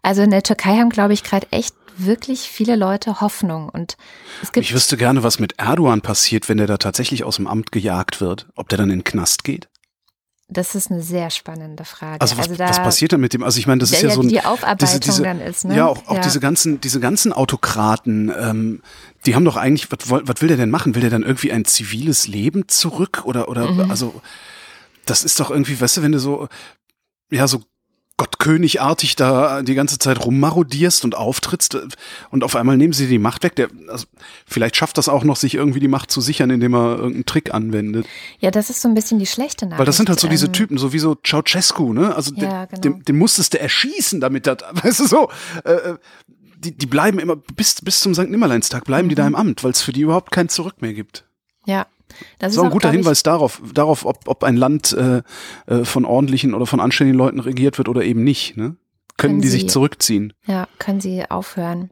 Also 0.01 0.21
in 0.21 0.31
der 0.31 0.43
Türkei 0.43 0.77
haben, 0.77 0.89
glaube 0.89 1.13
ich, 1.13 1.23
gerade 1.23 1.47
echt 1.51 1.73
wirklich 1.95 2.41
viele 2.41 2.75
Leute 2.75 3.21
Hoffnung. 3.21 3.69
Und 3.69 3.97
es 4.41 4.51
gibt. 4.51 4.65
Ich 4.65 4.73
wüsste 4.73 4.97
gerne, 4.97 5.23
was 5.23 5.39
mit 5.39 5.57
Erdogan 5.57 6.01
passiert, 6.01 6.49
wenn 6.49 6.59
er 6.59 6.67
da 6.67 6.77
tatsächlich 6.77 7.23
aus 7.23 7.37
dem 7.37 7.47
Amt 7.47 7.71
gejagt 7.71 8.19
wird. 8.21 8.47
Ob 8.55 8.69
der 8.69 8.77
dann 8.77 8.89
in 8.89 8.99
den 8.99 9.03
Knast 9.03 9.43
geht? 9.43 9.69
Das 10.51 10.73
ist 10.73 10.89
eine 10.89 11.03
sehr 11.03 11.29
spannende 11.29 11.85
Frage. 11.85 12.19
Also 12.21 12.35
was, 12.37 12.47
also 12.47 12.57
da, 12.57 12.69
was 12.69 12.81
passiert 12.81 13.13
dann 13.13 13.21
mit 13.21 13.33
dem? 13.33 13.43
Also 13.43 13.59
ich 13.59 13.67
meine, 13.67 13.79
das 13.79 13.91
ist 13.91 14.01
ja, 14.01 14.09
ja 14.09 14.15
so 14.15 14.21
ein, 14.21 14.29
die 14.29 14.41
Aufarbeitung 14.43 14.87
diese, 14.87 14.99
diese, 14.99 15.21
dann 15.23 15.39
ist, 15.41 15.63
ne? 15.65 15.75
Ja, 15.75 15.85
auch, 15.85 16.07
auch 16.07 16.15
Ja. 16.15 16.21
diese 16.21 16.39
ganzen, 16.39 16.81
diese 16.81 16.99
ganzen 16.99 17.31
Autokraten, 17.33 18.31
ähm, 18.35 18.81
die 19.27 19.35
haben 19.35 19.45
doch 19.45 19.57
eigentlich, 19.57 19.91
was, 19.91 20.09
was 20.09 20.41
will 20.41 20.47
der 20.47 20.57
denn 20.57 20.71
machen? 20.71 20.95
Will 20.95 21.01
der 21.01 21.11
dann 21.11 21.21
irgendwie 21.23 21.51
ein 21.51 21.65
ziviles 21.65 22.27
Leben 22.27 22.67
zurück 22.67 23.21
oder 23.25 23.47
oder 23.47 23.71
Mhm. 23.71 23.91
also 23.91 24.21
das 25.05 25.23
ist 25.23 25.39
doch 25.39 25.51
irgendwie, 25.51 25.79
weißt 25.79 25.97
du, 25.97 26.01
wenn 26.01 26.11
du 26.13 26.19
so 26.19 26.47
ja 27.31 27.47
so 27.47 27.61
Gottkönigartig 28.19 29.15
da 29.15 29.61
die 29.63 29.73
ganze 29.75 29.97
Zeit 29.97 30.23
rummarodierst 30.25 31.03
und 31.05 31.15
auftrittst 31.15 31.75
äh, 31.75 31.87
und 32.31 32.43
auf 32.43 32.55
einmal 32.55 32.77
nehmen 32.77 32.93
sie 32.93 33.07
die 33.07 33.17
Macht 33.17 33.43
weg. 33.43 33.55
Der, 33.55 33.69
also 33.87 34.05
vielleicht 34.45 34.75
schafft 34.75 34.97
das 34.97 35.09
auch 35.09 35.23
noch, 35.23 35.37
sich 35.37 35.55
irgendwie 35.55 35.79
die 35.79 35.87
Macht 35.87 36.11
zu 36.11 36.21
sichern, 36.21 36.49
indem 36.49 36.73
er 36.75 36.97
irgendeinen 36.97 37.25
Trick 37.25 37.53
anwendet. 37.53 38.05
ja, 38.39 38.51
das 38.51 38.69
ist 38.69 38.81
so 38.81 38.87
ein 38.87 38.93
bisschen 38.93 39.19
die 39.19 39.25
schlechte 39.25 39.65
Nachricht. 39.65 39.79
Weil 39.79 39.85
das 39.85 39.97
sind 39.97 40.09
halt 40.09 40.19
so 40.19 40.27
diese 40.27 40.47
ähm, 40.47 40.53
Typen, 40.53 40.77
so 40.77 40.93
wie 40.93 40.99
so 40.99 41.15
Ceausescu, 41.25 41.93
ne? 41.93 42.13
Also 42.15 42.33
Ja, 42.35 42.65
den, 42.67 42.81
genau. 42.81 42.95
den, 42.97 43.05
den 43.05 43.17
musstest 43.17 43.53
du 43.53 43.59
erschießen, 43.59 44.19
damit 44.19 44.45
das, 44.47 44.57
weißt 44.83 44.99
du 44.99 45.07
so, 45.07 45.29
äh, 45.63 45.71
äh, 45.71 45.97
die, 46.57 46.77
die 46.77 46.85
bleiben 46.87 47.19
immer, 47.19 47.37
bis, 47.37 47.75
bis 47.81 48.01
zum 48.01 48.13
St. 48.13 48.29
Nimmerleinstag 48.29 48.83
bleiben 48.83 49.07
die 49.07 49.15
da 49.15 49.23
Mhm. 49.23 49.29
im 49.29 49.35
Amt, 49.35 49.63
weil 49.63 49.71
es 49.71 49.81
für 49.81 49.93
die 49.93 50.01
überhaupt 50.01 50.31
kein 50.31 50.49
Zurück 50.49 50.81
mehr 50.81 50.93
gibt. 50.93 51.23
Ja. 51.65 51.87
Das 52.39 52.53
ist 52.53 52.59
auch 52.59 52.65
ein 52.65 52.69
guter 52.71 52.91
Hinweis 52.91 53.23
darauf, 53.23 53.61
darauf, 53.73 54.05
ob, 54.05 54.27
ob 54.27 54.43
ein 54.43 54.57
Land 54.57 54.93
äh, 54.93 55.21
äh, 55.67 55.85
von 55.85 56.05
ordentlichen 56.05 56.53
oder 56.53 56.65
von 56.65 56.79
anständigen 56.79 57.17
Leuten 57.17 57.39
regiert 57.39 57.77
wird 57.77 57.89
oder 57.89 58.03
eben 58.03 58.23
nicht, 58.23 58.57
ne? 58.57 58.75
Können 59.17 59.33
Können 59.33 59.41
die 59.41 59.47
sie- 59.49 59.59
sich 59.59 59.69
zurückziehen? 59.69 60.33
Ja, 60.45 60.67
können 60.79 61.01
sie 61.01 61.29
aufhören. 61.29 61.91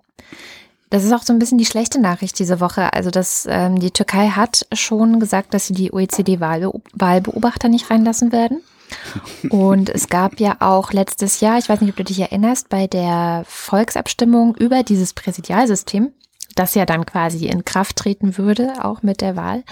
Das 0.90 1.04
ist 1.04 1.12
auch 1.12 1.24
so 1.24 1.34
ein 1.34 1.40
bisschen 1.40 1.58
die 1.58 1.66
schlechte 1.66 2.00
Nachricht 2.00 2.40
diese 2.40 2.62
Woche. 2.62 2.94
Also, 2.94 3.10
dass 3.12 3.46
ähm, 3.50 3.78
die 3.80 3.92
Türkei 3.92 4.30
hat 4.30 4.66
schon 4.72 5.20
gesagt, 5.20 5.54
dass 5.54 5.68
sie 5.68 5.74
die 5.74 5.92
OECD-Wahlbeobachter 5.92 7.70
nicht 7.70 7.90
reinlassen 7.90 8.32
werden. 8.32 8.62
Und 9.50 9.90
es 9.90 10.08
gab 10.08 10.40
ja 10.40 10.56
auch 10.62 10.94
letztes 10.94 11.42
Jahr, 11.42 11.58
ich 11.58 11.68
weiß 11.68 11.82
nicht, 11.82 11.90
ob 11.90 11.98
du 11.98 12.06
dich 12.06 12.22
erinnerst, 12.22 12.70
bei 12.70 12.88
der 12.88 13.44
Volksabstimmung 13.46 14.56
über 14.56 14.84
dieses 14.84 15.14
Präsidialsystem, 15.14 16.14
das 16.58 16.76
ja 16.76 16.86
dann 16.86 17.06
quasi 17.06 17.46
in 17.48 17.66
Kraft 17.66 17.96
treten 17.96 18.38
würde, 18.38 18.74
auch 18.84 19.04
mit 19.04 19.22
der 19.22 19.36
Wahl. 19.36 19.64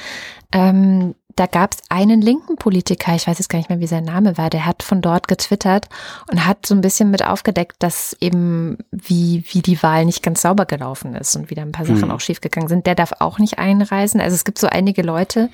Ähm, 0.52 1.16
da 1.36 1.48
gab 1.48 1.74
es 1.74 1.80
einen 1.90 2.22
linken 2.22 2.56
Politiker, 2.56 3.14
ich 3.14 3.28
weiß 3.28 3.38
jetzt 3.40 3.50
gar 3.50 3.60
nicht 3.60 3.68
mehr, 3.70 3.82
wie 3.82 3.88
sein 3.88 4.06
Name 4.06 4.38
war, 4.38 4.50
der 4.50 4.66
hat 4.66 4.84
von 4.84 5.02
dort 5.02 5.28
getwittert 5.28 5.88
und 6.32 6.46
hat 6.46 6.66
so 6.66 6.74
ein 6.74 6.80
bisschen 6.80 7.12
mit 7.12 7.26
aufgedeckt, 7.26 7.76
dass 7.80 8.16
eben 8.22 8.78
wie, 8.92 9.44
wie 9.52 9.62
die 9.62 9.84
Wahl 9.84 10.06
nicht 10.06 10.24
ganz 10.24 10.44
sauber 10.44 10.66
gelaufen 10.66 11.14
ist 11.14 11.36
und 11.36 11.50
wieder 11.50 11.64
ein 11.64 11.74
paar 11.74 11.86
Sachen 11.86 12.06
Mhm. 12.08 12.12
auch 12.12 12.22
schiefgegangen 12.22 12.70
sind. 12.70 12.86
Der 12.86 12.96
darf 12.96 13.12
auch 13.20 13.38
nicht 13.38 13.60
einreisen. 13.60 14.22
Also 14.22 14.34
es 14.34 14.46
gibt 14.46 14.60
so 14.60 14.68
einige 14.68 15.02
Leute, 15.02 15.50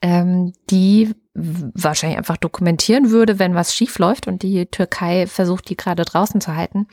ähm, 0.00 0.52
die 0.70 1.12
wahrscheinlich 1.34 2.18
einfach 2.18 2.36
dokumentieren 2.36 3.10
würde, 3.10 3.38
wenn 3.40 3.54
was 3.54 3.74
schief 3.74 3.98
läuft 3.98 4.28
und 4.28 4.42
die 4.42 4.66
Türkei 4.66 5.26
versucht, 5.26 5.68
die 5.68 5.76
gerade 5.76 6.04
draußen 6.04 6.40
zu 6.40 6.54
halten. 6.54 6.86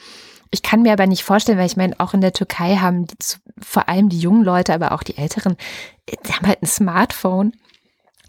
Ich 0.53 0.61
kann 0.61 0.83
mir 0.83 0.93
aber 0.93 1.07
nicht 1.07 1.23
vorstellen, 1.23 1.57
weil 1.57 1.65
ich 1.65 1.77
meine, 1.77 1.99
auch 1.99 2.13
in 2.13 2.21
der 2.21 2.31
Türkei 2.31 2.75
haben 2.77 3.07
die, 3.07 3.17
zu- 3.17 3.39
vor 3.59 3.89
allem 3.89 4.07
die 4.09 4.19
jungen 4.19 4.43
Leute, 4.43 4.73
aber 4.73 4.91
auch 4.91 5.01
die 5.01 5.17
Älteren, 5.17 5.57
äh, 6.05 6.15
die 6.27 6.31
haben 6.33 6.45
halt 6.47 6.61
ein 6.61 6.67
Smartphone. 6.67 7.53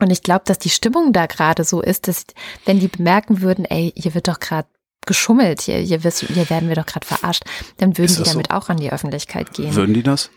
Und 0.01 0.11
ich 0.11 0.23
glaube, 0.23 0.43
dass 0.47 0.59
die 0.59 0.71
Stimmung 0.71 1.13
da 1.13 1.27
gerade 1.27 1.65
so 1.65 1.83
ist, 1.83 2.09
dass 2.09 2.25
wenn 2.65 2.81
die 2.81 2.89
bemerken 2.89 3.43
würden, 3.43 3.67
ey, 3.67 3.93
hier 3.95 4.15
wird 4.15 4.27
doch 4.29 4.41
gerade 4.41 4.67
geschummelt, 5.07 5.61
hier, 5.61 5.77
hier, 5.77 6.03
wirst, 6.03 6.21
hier 6.21 6.49
werden 6.49 6.69
wir 6.71 6.77
doch 6.77 6.87
gerade 6.87 7.07
verarscht, 7.07 7.45
dann 7.77 7.99
würden 7.99 8.09
die 8.13 8.19
das 8.19 8.29
so? 8.29 8.33
damit 8.33 8.51
auch 8.51 8.71
an 8.71 8.79
die 8.79 8.91
Öffentlichkeit 8.91 9.53
gehen. 9.53 9.75
Würden 9.75 9.93
die 9.95 10.03
das? 10.03 10.31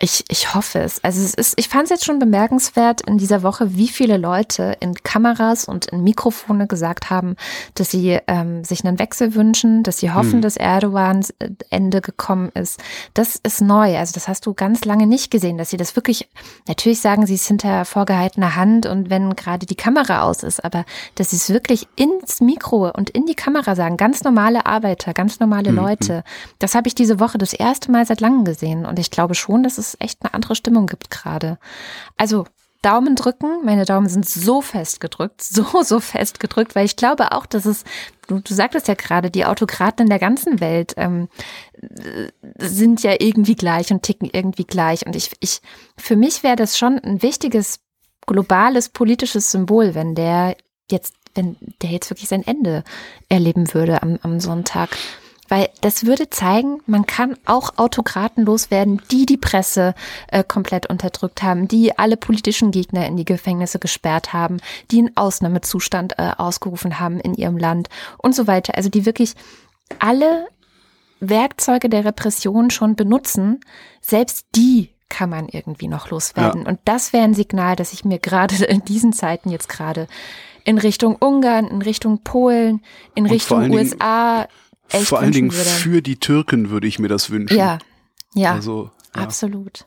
Ich, 0.00 0.24
ich 0.28 0.54
hoffe 0.54 0.80
es. 0.80 1.04
Also 1.04 1.22
es 1.22 1.34
ist, 1.34 1.54
ich 1.58 1.68
fand 1.68 1.84
es 1.84 1.90
jetzt 1.90 2.04
schon 2.04 2.18
bemerkenswert 2.18 3.02
in 3.02 3.18
dieser 3.18 3.42
Woche, 3.44 3.76
wie 3.76 3.86
viele 3.86 4.16
Leute 4.16 4.76
in 4.80 4.94
Kameras 4.94 5.66
und 5.66 5.86
in 5.86 6.02
Mikrofone 6.02 6.66
gesagt 6.66 7.10
haben, 7.10 7.36
dass 7.74 7.90
sie 7.92 8.18
ähm, 8.26 8.64
sich 8.64 8.84
einen 8.84 8.98
Wechsel 8.98 9.34
wünschen, 9.34 9.82
dass 9.84 9.98
sie 9.98 10.10
hoffen, 10.10 10.32
Hm. 10.32 10.40
dass 10.42 10.56
Erdogans 10.56 11.30
äh, 11.38 11.50
Ende 11.70 12.00
gekommen 12.00 12.50
ist. 12.54 12.80
Das 13.14 13.38
ist 13.44 13.60
neu. 13.60 13.96
Also 13.96 14.12
das 14.14 14.26
hast 14.26 14.46
du 14.46 14.54
ganz 14.54 14.84
lange 14.84 15.06
nicht 15.06 15.30
gesehen, 15.30 15.56
dass 15.58 15.70
sie 15.70 15.76
das 15.76 15.94
wirklich, 15.94 16.28
natürlich 16.66 17.00
sagen 17.00 17.26
sie 17.26 17.34
es 17.34 17.46
hinter 17.46 17.84
vorgehaltener 17.84 18.56
Hand 18.56 18.86
und 18.86 19.08
wenn 19.10 19.36
gerade 19.36 19.66
die 19.66 19.76
Kamera 19.76 20.22
aus 20.22 20.42
ist, 20.42 20.64
aber 20.64 20.84
dass 21.14 21.30
sie 21.30 21.36
es 21.36 21.50
wirklich 21.50 21.86
ins 21.94 22.40
Mikro 22.40 22.90
und 22.90 23.10
in 23.10 23.26
die 23.26 23.36
Kamera 23.36 23.76
sagen, 23.76 23.98
ganz 23.98 24.24
normale 24.24 24.66
Arbeiter, 24.66 25.12
ganz 25.14 25.38
normale 25.38 25.70
Mhm. 25.70 25.76
Leute. 25.78 26.24
Das 26.58 26.74
habe 26.74 26.88
ich 26.88 26.94
diese 26.96 27.20
Woche 27.20 27.38
das 27.38 27.52
erste 27.52 27.92
Mal 27.92 28.04
seit 28.04 28.20
langem 28.20 28.44
gesehen 28.44 28.84
und 28.84 28.98
ich 28.98 29.10
glaube 29.12 29.34
schon, 29.36 29.62
dass 29.62 29.78
es 29.78 29.91
echt 30.00 30.22
eine 30.22 30.34
andere 30.34 30.54
Stimmung 30.54 30.86
gibt 30.86 31.10
gerade. 31.10 31.58
Also 32.16 32.46
Daumen 32.82 33.14
drücken, 33.14 33.64
meine 33.64 33.84
Daumen 33.84 34.08
sind 34.08 34.28
so 34.28 34.60
fest 34.60 35.00
gedrückt, 35.00 35.40
so, 35.42 35.82
so 35.82 36.00
fest 36.00 36.40
gedrückt, 36.40 36.74
weil 36.74 36.84
ich 36.84 36.96
glaube 36.96 37.32
auch, 37.32 37.46
dass 37.46 37.64
es, 37.64 37.84
du, 38.26 38.40
du 38.40 38.52
sagtest 38.52 38.88
ja 38.88 38.94
gerade, 38.94 39.30
die 39.30 39.44
Autokraten 39.44 40.04
in 40.04 40.10
der 40.10 40.18
ganzen 40.18 40.60
Welt 40.60 40.94
ähm, 40.96 41.28
äh, 41.80 42.28
sind 42.58 43.02
ja 43.02 43.14
irgendwie 43.18 43.54
gleich 43.54 43.92
und 43.92 44.02
ticken 44.02 44.28
irgendwie 44.32 44.64
gleich. 44.64 45.06
Und 45.06 45.16
ich, 45.16 45.30
ich, 45.40 45.62
für 45.96 46.16
mich 46.16 46.42
wäre 46.42 46.56
das 46.56 46.76
schon 46.76 46.98
ein 46.98 47.22
wichtiges 47.22 47.80
globales 48.26 48.88
politisches 48.88 49.50
Symbol, 49.50 49.94
wenn 49.94 50.14
der 50.14 50.56
jetzt, 50.90 51.14
wenn 51.34 51.56
der 51.82 51.90
jetzt 51.90 52.10
wirklich 52.10 52.28
sein 52.28 52.46
Ende 52.46 52.82
erleben 53.28 53.72
würde 53.74 54.02
am, 54.02 54.18
am 54.22 54.40
Sonntag. 54.40 54.90
Weil 55.52 55.68
das 55.82 56.06
würde 56.06 56.30
zeigen, 56.30 56.80
man 56.86 57.04
kann 57.04 57.36
auch 57.44 57.76
Autokraten 57.76 58.46
loswerden, 58.46 59.02
die 59.10 59.26
die 59.26 59.36
Presse 59.36 59.94
äh, 60.28 60.42
komplett 60.42 60.86
unterdrückt 60.88 61.42
haben, 61.42 61.68
die 61.68 61.98
alle 61.98 62.16
politischen 62.16 62.70
Gegner 62.70 63.06
in 63.06 63.18
die 63.18 63.26
Gefängnisse 63.26 63.78
gesperrt 63.78 64.32
haben, 64.32 64.60
die 64.90 65.00
einen 65.00 65.14
Ausnahmezustand 65.14 66.14
äh, 66.18 66.30
ausgerufen 66.38 66.98
haben 67.00 67.20
in 67.20 67.34
ihrem 67.34 67.58
Land 67.58 67.90
und 68.16 68.34
so 68.34 68.46
weiter. 68.46 68.78
Also 68.78 68.88
die 68.88 69.04
wirklich 69.04 69.34
alle 69.98 70.48
Werkzeuge 71.20 71.90
der 71.90 72.06
Repression 72.06 72.70
schon 72.70 72.96
benutzen, 72.96 73.60
selbst 74.00 74.46
die 74.54 74.88
kann 75.10 75.28
man 75.28 75.50
irgendwie 75.50 75.88
noch 75.88 76.08
loswerden. 76.08 76.64
Und 76.66 76.80
das 76.86 77.12
wäre 77.12 77.24
ein 77.24 77.34
Signal, 77.34 77.76
dass 77.76 77.92
ich 77.92 78.06
mir 78.06 78.20
gerade 78.20 78.54
in 78.64 78.86
diesen 78.86 79.12
Zeiten 79.12 79.50
jetzt 79.50 79.68
gerade 79.68 80.06
in 80.64 80.78
Richtung 80.78 81.16
Ungarn, 81.16 81.66
in 81.66 81.82
Richtung 81.82 82.22
Polen, 82.22 82.80
in 83.14 83.24
Und 83.24 83.30
Richtung 83.32 83.70
USA 83.70 84.46
echt 84.88 85.04
Vor 85.04 85.20
allen 85.20 85.32
Dingen 85.32 85.52
würde. 85.52 85.68
für 85.68 86.02
die 86.02 86.16
Türken 86.16 86.70
würde 86.70 86.86
ich 86.86 86.98
mir 86.98 87.08
das 87.08 87.30
wünschen. 87.30 87.56
Ja, 87.56 87.78
ja, 88.34 88.52
Also, 88.52 88.90
ja. 89.14 89.22
absolut. 89.22 89.84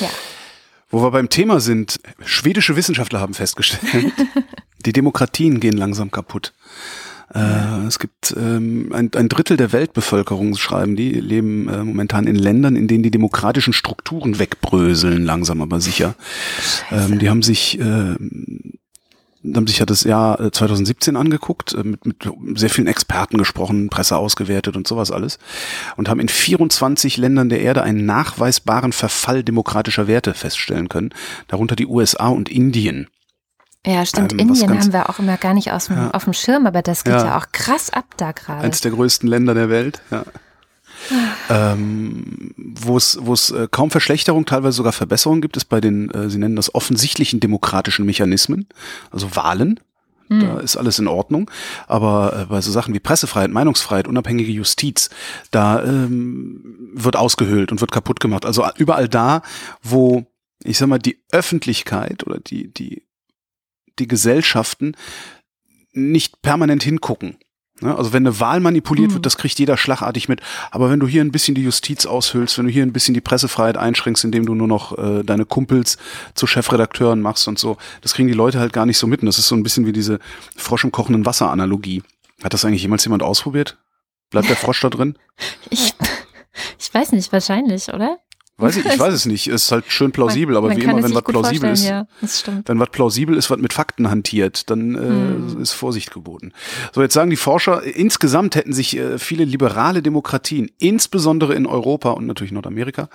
Ja. 0.00 0.10
Wo 0.90 1.02
wir 1.02 1.10
beim 1.10 1.28
Thema 1.28 1.60
sind, 1.60 2.00
schwedische 2.24 2.74
Wissenschaftler 2.76 3.20
haben 3.20 3.34
festgestellt, 3.34 4.12
die 4.86 4.92
Demokratien 4.92 5.60
gehen 5.60 5.76
langsam 5.76 6.10
kaputt. 6.10 6.54
Äh, 7.34 7.86
es 7.86 7.98
gibt 7.98 8.34
ähm, 8.38 8.90
ein, 8.94 9.10
ein 9.14 9.28
Drittel 9.28 9.58
der 9.58 9.72
Weltbevölkerung, 9.72 10.56
schreiben 10.56 10.96
die, 10.96 11.12
leben 11.12 11.68
äh, 11.68 11.84
momentan 11.84 12.26
in 12.26 12.36
Ländern, 12.36 12.74
in 12.74 12.88
denen 12.88 13.02
die 13.02 13.10
demokratischen 13.10 13.74
Strukturen 13.74 14.38
wegbröseln, 14.38 15.24
langsam 15.24 15.60
aber 15.60 15.80
sicher. 15.80 16.14
Ähm, 16.90 17.18
die 17.18 17.28
haben 17.28 17.42
sich 17.42 17.78
äh, 17.78 18.14
haben 19.54 19.66
sich 19.66 19.78
ja 19.78 19.86
das 19.86 20.04
Jahr 20.04 20.40
äh, 20.40 20.50
2017 20.50 21.16
angeguckt, 21.16 21.74
äh, 21.74 21.82
mit, 21.84 22.04
mit 22.04 22.58
sehr 22.58 22.70
vielen 22.70 22.86
Experten 22.86 23.38
gesprochen, 23.38 23.88
Presse 23.88 24.16
ausgewertet 24.16 24.76
und 24.76 24.86
sowas 24.88 25.10
alles 25.10 25.38
und 25.96 26.08
haben 26.08 26.20
in 26.20 26.28
24 26.28 27.16
Ländern 27.16 27.48
der 27.48 27.60
Erde 27.60 27.82
einen 27.82 28.04
nachweisbaren 28.06 28.92
Verfall 28.92 29.44
demokratischer 29.44 30.06
Werte 30.08 30.34
feststellen 30.34 30.88
können, 30.88 31.10
darunter 31.46 31.76
die 31.76 31.86
USA 31.86 32.28
und 32.28 32.48
Indien. 32.48 33.08
Ja, 33.86 34.04
stimmt. 34.04 34.32
Ähm, 34.32 34.40
Indien 34.40 34.68
ganz- 34.68 34.86
haben 34.86 34.92
wir 34.92 35.08
auch 35.08 35.18
immer 35.20 35.36
gar 35.36 35.54
nicht 35.54 35.70
aus 35.72 35.86
dem, 35.86 35.96
Ja. 35.96 36.10
auf 36.10 36.24
dem 36.24 36.32
Schirm, 36.32 36.66
aber 36.66 36.82
das 36.82 37.04
geht 37.04 37.14
Ja. 37.14 37.26
ja, 37.26 37.38
auch 37.38 37.46
krass 37.52 37.90
ab 37.90 38.06
da 38.16 38.32
gerade. 38.32 38.62
Eins 38.62 38.80
der 38.80 38.90
größten 38.90 39.28
Länder 39.28 39.54
der 39.54 39.70
Welt, 39.70 40.02
ja. 40.10 40.24
Ähm, 41.50 42.52
wo 42.56 42.96
es 42.96 43.18
wo 43.20 43.32
es 43.32 43.50
äh, 43.50 43.68
kaum 43.70 43.90
Verschlechterung, 43.90 44.46
teilweise 44.46 44.76
sogar 44.76 44.92
Verbesserung 44.92 45.40
gibt, 45.40 45.56
ist 45.56 45.66
bei 45.66 45.80
den, 45.80 46.10
äh, 46.10 46.30
sie 46.30 46.38
nennen 46.38 46.56
das 46.56 46.74
offensichtlichen 46.74 47.40
demokratischen 47.40 48.06
Mechanismen, 48.06 48.66
also 49.10 49.34
Wahlen. 49.34 49.80
Da 50.28 50.60
ist 50.60 50.76
alles 50.76 50.98
in 50.98 51.08
Ordnung. 51.08 51.50
Aber 51.86 52.38
äh, 52.38 52.44
bei 52.46 52.60
so 52.60 52.70
Sachen 52.70 52.92
wie 52.94 53.00
Pressefreiheit, 53.00 53.50
Meinungsfreiheit, 53.50 54.06
unabhängige 54.08 54.52
Justiz, 54.52 55.08
da 55.50 55.82
ähm, 55.82 56.90
wird 56.92 57.16
ausgehöhlt 57.16 57.72
und 57.72 57.80
wird 57.80 57.92
kaputt 57.92 58.20
gemacht. 58.20 58.44
Also 58.44 58.66
überall 58.76 59.08
da, 59.08 59.42
wo, 59.82 60.26
ich 60.62 60.76
sag 60.76 60.88
mal, 60.88 60.98
die 60.98 61.18
Öffentlichkeit 61.32 62.26
oder 62.26 62.40
die, 62.40 62.72
die, 62.72 63.04
die 63.98 64.08
Gesellschaften 64.08 64.96
nicht 65.92 66.42
permanent 66.42 66.82
hingucken. 66.82 67.38
Ne? 67.80 67.96
Also 67.96 68.12
wenn 68.12 68.26
eine 68.26 68.40
Wahl 68.40 68.60
manipuliert 68.60 69.10
Mhm. 69.10 69.14
wird, 69.14 69.26
das 69.26 69.36
kriegt 69.36 69.58
jeder 69.58 69.76
schlagartig 69.76 70.28
mit. 70.28 70.40
Aber 70.70 70.90
wenn 70.90 71.00
du 71.00 71.06
hier 71.06 71.22
ein 71.22 71.32
bisschen 71.32 71.54
die 71.54 71.62
Justiz 71.62 72.06
aushöhlst, 72.06 72.58
wenn 72.58 72.66
du 72.66 72.72
hier 72.72 72.82
ein 72.82 72.92
bisschen 72.92 73.14
die 73.14 73.20
Pressefreiheit 73.20 73.76
einschränkst, 73.76 74.24
indem 74.24 74.46
du 74.46 74.54
nur 74.54 74.68
noch 74.68 74.96
äh, 74.98 75.22
deine 75.22 75.44
Kumpels 75.44 75.96
zu 76.34 76.46
Chefredakteuren 76.46 77.20
machst 77.20 77.46
und 77.48 77.58
so, 77.58 77.76
das 78.02 78.14
kriegen 78.14 78.28
die 78.28 78.34
Leute 78.34 78.58
halt 78.60 78.72
gar 78.72 78.86
nicht 78.86 78.98
so 78.98 79.06
mit. 79.06 79.20
Und 79.22 79.26
das 79.26 79.38
ist 79.38 79.48
so 79.48 79.54
ein 79.54 79.62
bisschen 79.62 79.86
wie 79.86 79.92
diese 79.92 80.18
Frosch 80.56 80.84
im 80.84 80.92
kochenden 80.92 81.24
Wasser 81.26 81.50
Analogie. 81.50 82.02
Hat 82.42 82.52
das 82.54 82.64
eigentlich 82.64 82.82
jemals 82.82 83.04
jemand 83.04 83.22
ausprobiert? 83.22 83.78
Bleibt 84.30 84.48
der 84.48 84.56
Frosch 84.56 84.80
da 84.80 84.90
drin? 84.90 85.16
Ich, 85.70 85.94
ich 86.78 86.92
weiß 86.92 87.12
nicht, 87.12 87.32
wahrscheinlich, 87.32 87.88
oder? 87.92 88.18
Weiß 88.60 88.76
ich, 88.76 88.84
ich 88.84 88.98
weiß 88.98 89.14
es 89.14 89.24
nicht. 89.24 89.46
Ist 89.46 89.70
halt 89.70 89.84
schön 89.86 90.10
plausibel, 90.10 90.56
aber 90.56 90.76
wie 90.76 90.82
immer, 90.82 91.00
wenn 91.00 91.14
was 91.14 91.22
plausibel 91.22 91.70
ist, 91.70 91.84
ja, 91.84 92.08
wenn 92.66 92.80
was 92.80 92.90
plausibel 92.90 93.36
ist, 93.36 93.50
was 93.50 93.58
mit 93.58 93.72
Fakten 93.72 94.10
hantiert, 94.10 94.68
dann 94.68 94.96
äh, 94.96 94.98
hm. 94.98 95.62
ist 95.62 95.72
Vorsicht 95.72 96.12
geboten. 96.12 96.52
So, 96.92 97.00
jetzt 97.00 97.14
sagen 97.14 97.30
die 97.30 97.36
Forscher, 97.36 97.84
insgesamt 97.84 98.56
hätten 98.56 98.72
sich 98.72 98.96
äh, 98.96 99.18
viele 99.18 99.44
liberale 99.44 100.02
Demokratien, 100.02 100.72
insbesondere 100.78 101.54
in 101.54 101.66
Europa 101.66 102.10
und 102.10 102.26
natürlich 102.26 102.50
Nordamerika, 102.50 103.08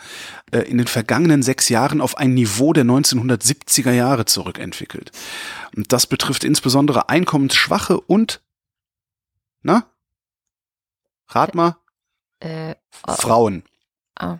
äh, 0.52 0.60
in 0.60 0.78
den 0.78 0.88
vergangenen 0.88 1.44
sechs 1.44 1.68
Jahren 1.68 2.00
auf 2.00 2.18
ein 2.18 2.34
Niveau 2.34 2.72
der 2.72 2.86
1970er 2.86 3.92
Jahre 3.92 4.24
zurückentwickelt. 4.24 5.12
Und 5.76 5.92
das 5.92 6.08
betrifft 6.08 6.46
insbesondere 6.46 7.10
einkommensschwache 7.10 8.00
und, 8.00 8.42
na? 9.62 9.88
Rat 11.28 11.54
mal. 11.54 11.76
Äh. 12.40 12.76
Frauen. 13.06 13.64
Oh. 14.22 14.38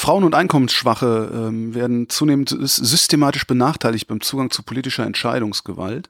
Frauen 0.00 0.24
und 0.24 0.34
Einkommensschwache 0.34 1.30
ähm, 1.30 1.74
werden 1.74 2.08
zunehmend 2.08 2.56
systematisch 2.58 3.46
benachteiligt 3.46 4.08
beim 4.08 4.22
Zugang 4.22 4.50
zu 4.50 4.62
politischer 4.62 5.04
Entscheidungsgewalt. 5.04 6.08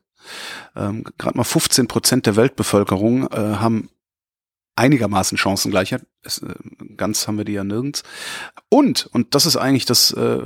Ähm, 0.77 1.03
Gerade 1.19 1.37
mal 1.37 1.43
15 1.43 1.89
Prozent 1.89 2.25
der 2.25 2.37
Weltbevölkerung 2.37 3.27
äh, 3.33 3.37
haben 3.37 3.89
einigermaßen 4.77 5.37
Chancengleichheit. 5.37 6.07
Es, 6.23 6.39
äh, 6.39 6.55
ganz 6.97 7.27
haben 7.27 7.39
wir 7.39 7.45
die 7.45 7.53
ja 7.53 7.65
nirgends. 7.65 8.03
Und, 8.69 9.09
und 9.13 9.35
das 9.35 9.47
ist 9.47 9.57
eigentlich 9.57 9.87
das 9.87 10.13
äh, 10.13 10.39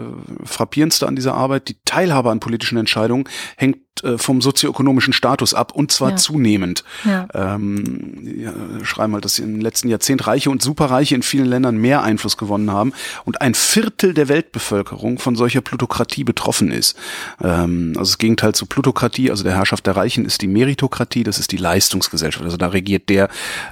Frappierendste 0.44 1.06
an 1.06 1.16
dieser 1.16 1.34
Arbeit, 1.34 1.68
die 1.68 1.76
Teilhabe 1.84 2.30
an 2.30 2.40
politischen 2.40 2.78
Entscheidungen 2.78 3.28
hängt 3.56 3.78
äh, 4.02 4.18
vom 4.18 4.40
sozioökonomischen 4.40 5.12
Status 5.12 5.54
ab 5.54 5.72
und 5.72 5.92
zwar 5.92 6.10
ja. 6.10 6.16
zunehmend. 6.16 6.84
Ja. 7.04 7.28
Ähm, 7.32 8.14
ja, 8.24 8.52
schreiben 8.82 9.12
halt, 9.14 9.24
dass 9.24 9.38
im 9.38 9.60
letzten 9.60 9.88
Jahrzehnt 9.88 10.26
Reiche 10.26 10.50
und 10.50 10.62
Superreiche 10.62 11.14
in 11.14 11.22
vielen 11.22 11.46
Ländern 11.46 11.76
mehr 11.76 12.02
Einfluss 12.02 12.36
gewonnen 12.36 12.70
haben 12.70 12.92
und 13.24 13.40
ein 13.40 13.54
Viertel 13.54 14.12
der 14.12 14.28
Weltbevölkerung 14.28 15.18
von 15.18 15.36
solcher 15.36 15.60
Plutokratie 15.60 16.24
betroffen 16.24 16.70
ist. 16.72 16.96
Ähm, 17.42 17.94
also 17.96 18.10
das 18.10 18.18
Gegenteil 18.18 18.54
zu 18.54 18.66
Plutokratie, 18.66 19.30
also 19.30 19.44
der 19.44 19.54
Herrschaft 19.54 19.86
der 19.86 19.96
Reichen, 19.96 20.24
ist 20.24 20.42
die 20.42 20.48
Meritokratie, 20.48 21.22
das 21.24 21.38
ist 21.38 21.52
die 21.52 21.56
Leistungsgesellschaft. 21.56 22.44
Also 22.44 22.56
da 22.56 22.68
regiert 22.68 23.08
der 23.08 23.28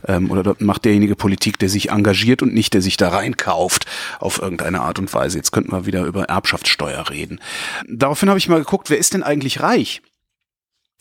ähm, 0.07 0.31
oder 0.31 0.55
macht 0.61 0.85
derjenige 0.85 1.17
Politik, 1.17 1.59
der 1.59 1.69
sich 1.69 1.92
engagiert 1.93 2.43
und 2.43 2.55
nicht 2.55 2.75
der 2.75 2.83
sich 2.83 2.97
da 2.97 3.11
reinkauft 3.11 3.87
auf 4.19 4.41
irgendeine 4.41 4.81
Art 4.81 4.99
und 4.99 5.13
Weise. 5.15 5.39
Jetzt 5.39 5.53
könnten 5.53 5.73
wir 5.73 5.87
wieder 5.87 6.05
über 6.05 6.25
Erbschaftssteuer 6.25 7.11
reden. 7.11 7.41
Daraufhin 7.89 8.29
habe 8.29 8.39
ich 8.39 8.49
mal 8.49 8.59
geguckt, 8.59 8.91
wer 8.91 8.99
ist 8.99 9.15
denn 9.15 9.23
eigentlich 9.23 9.61
reich? 9.61 10.03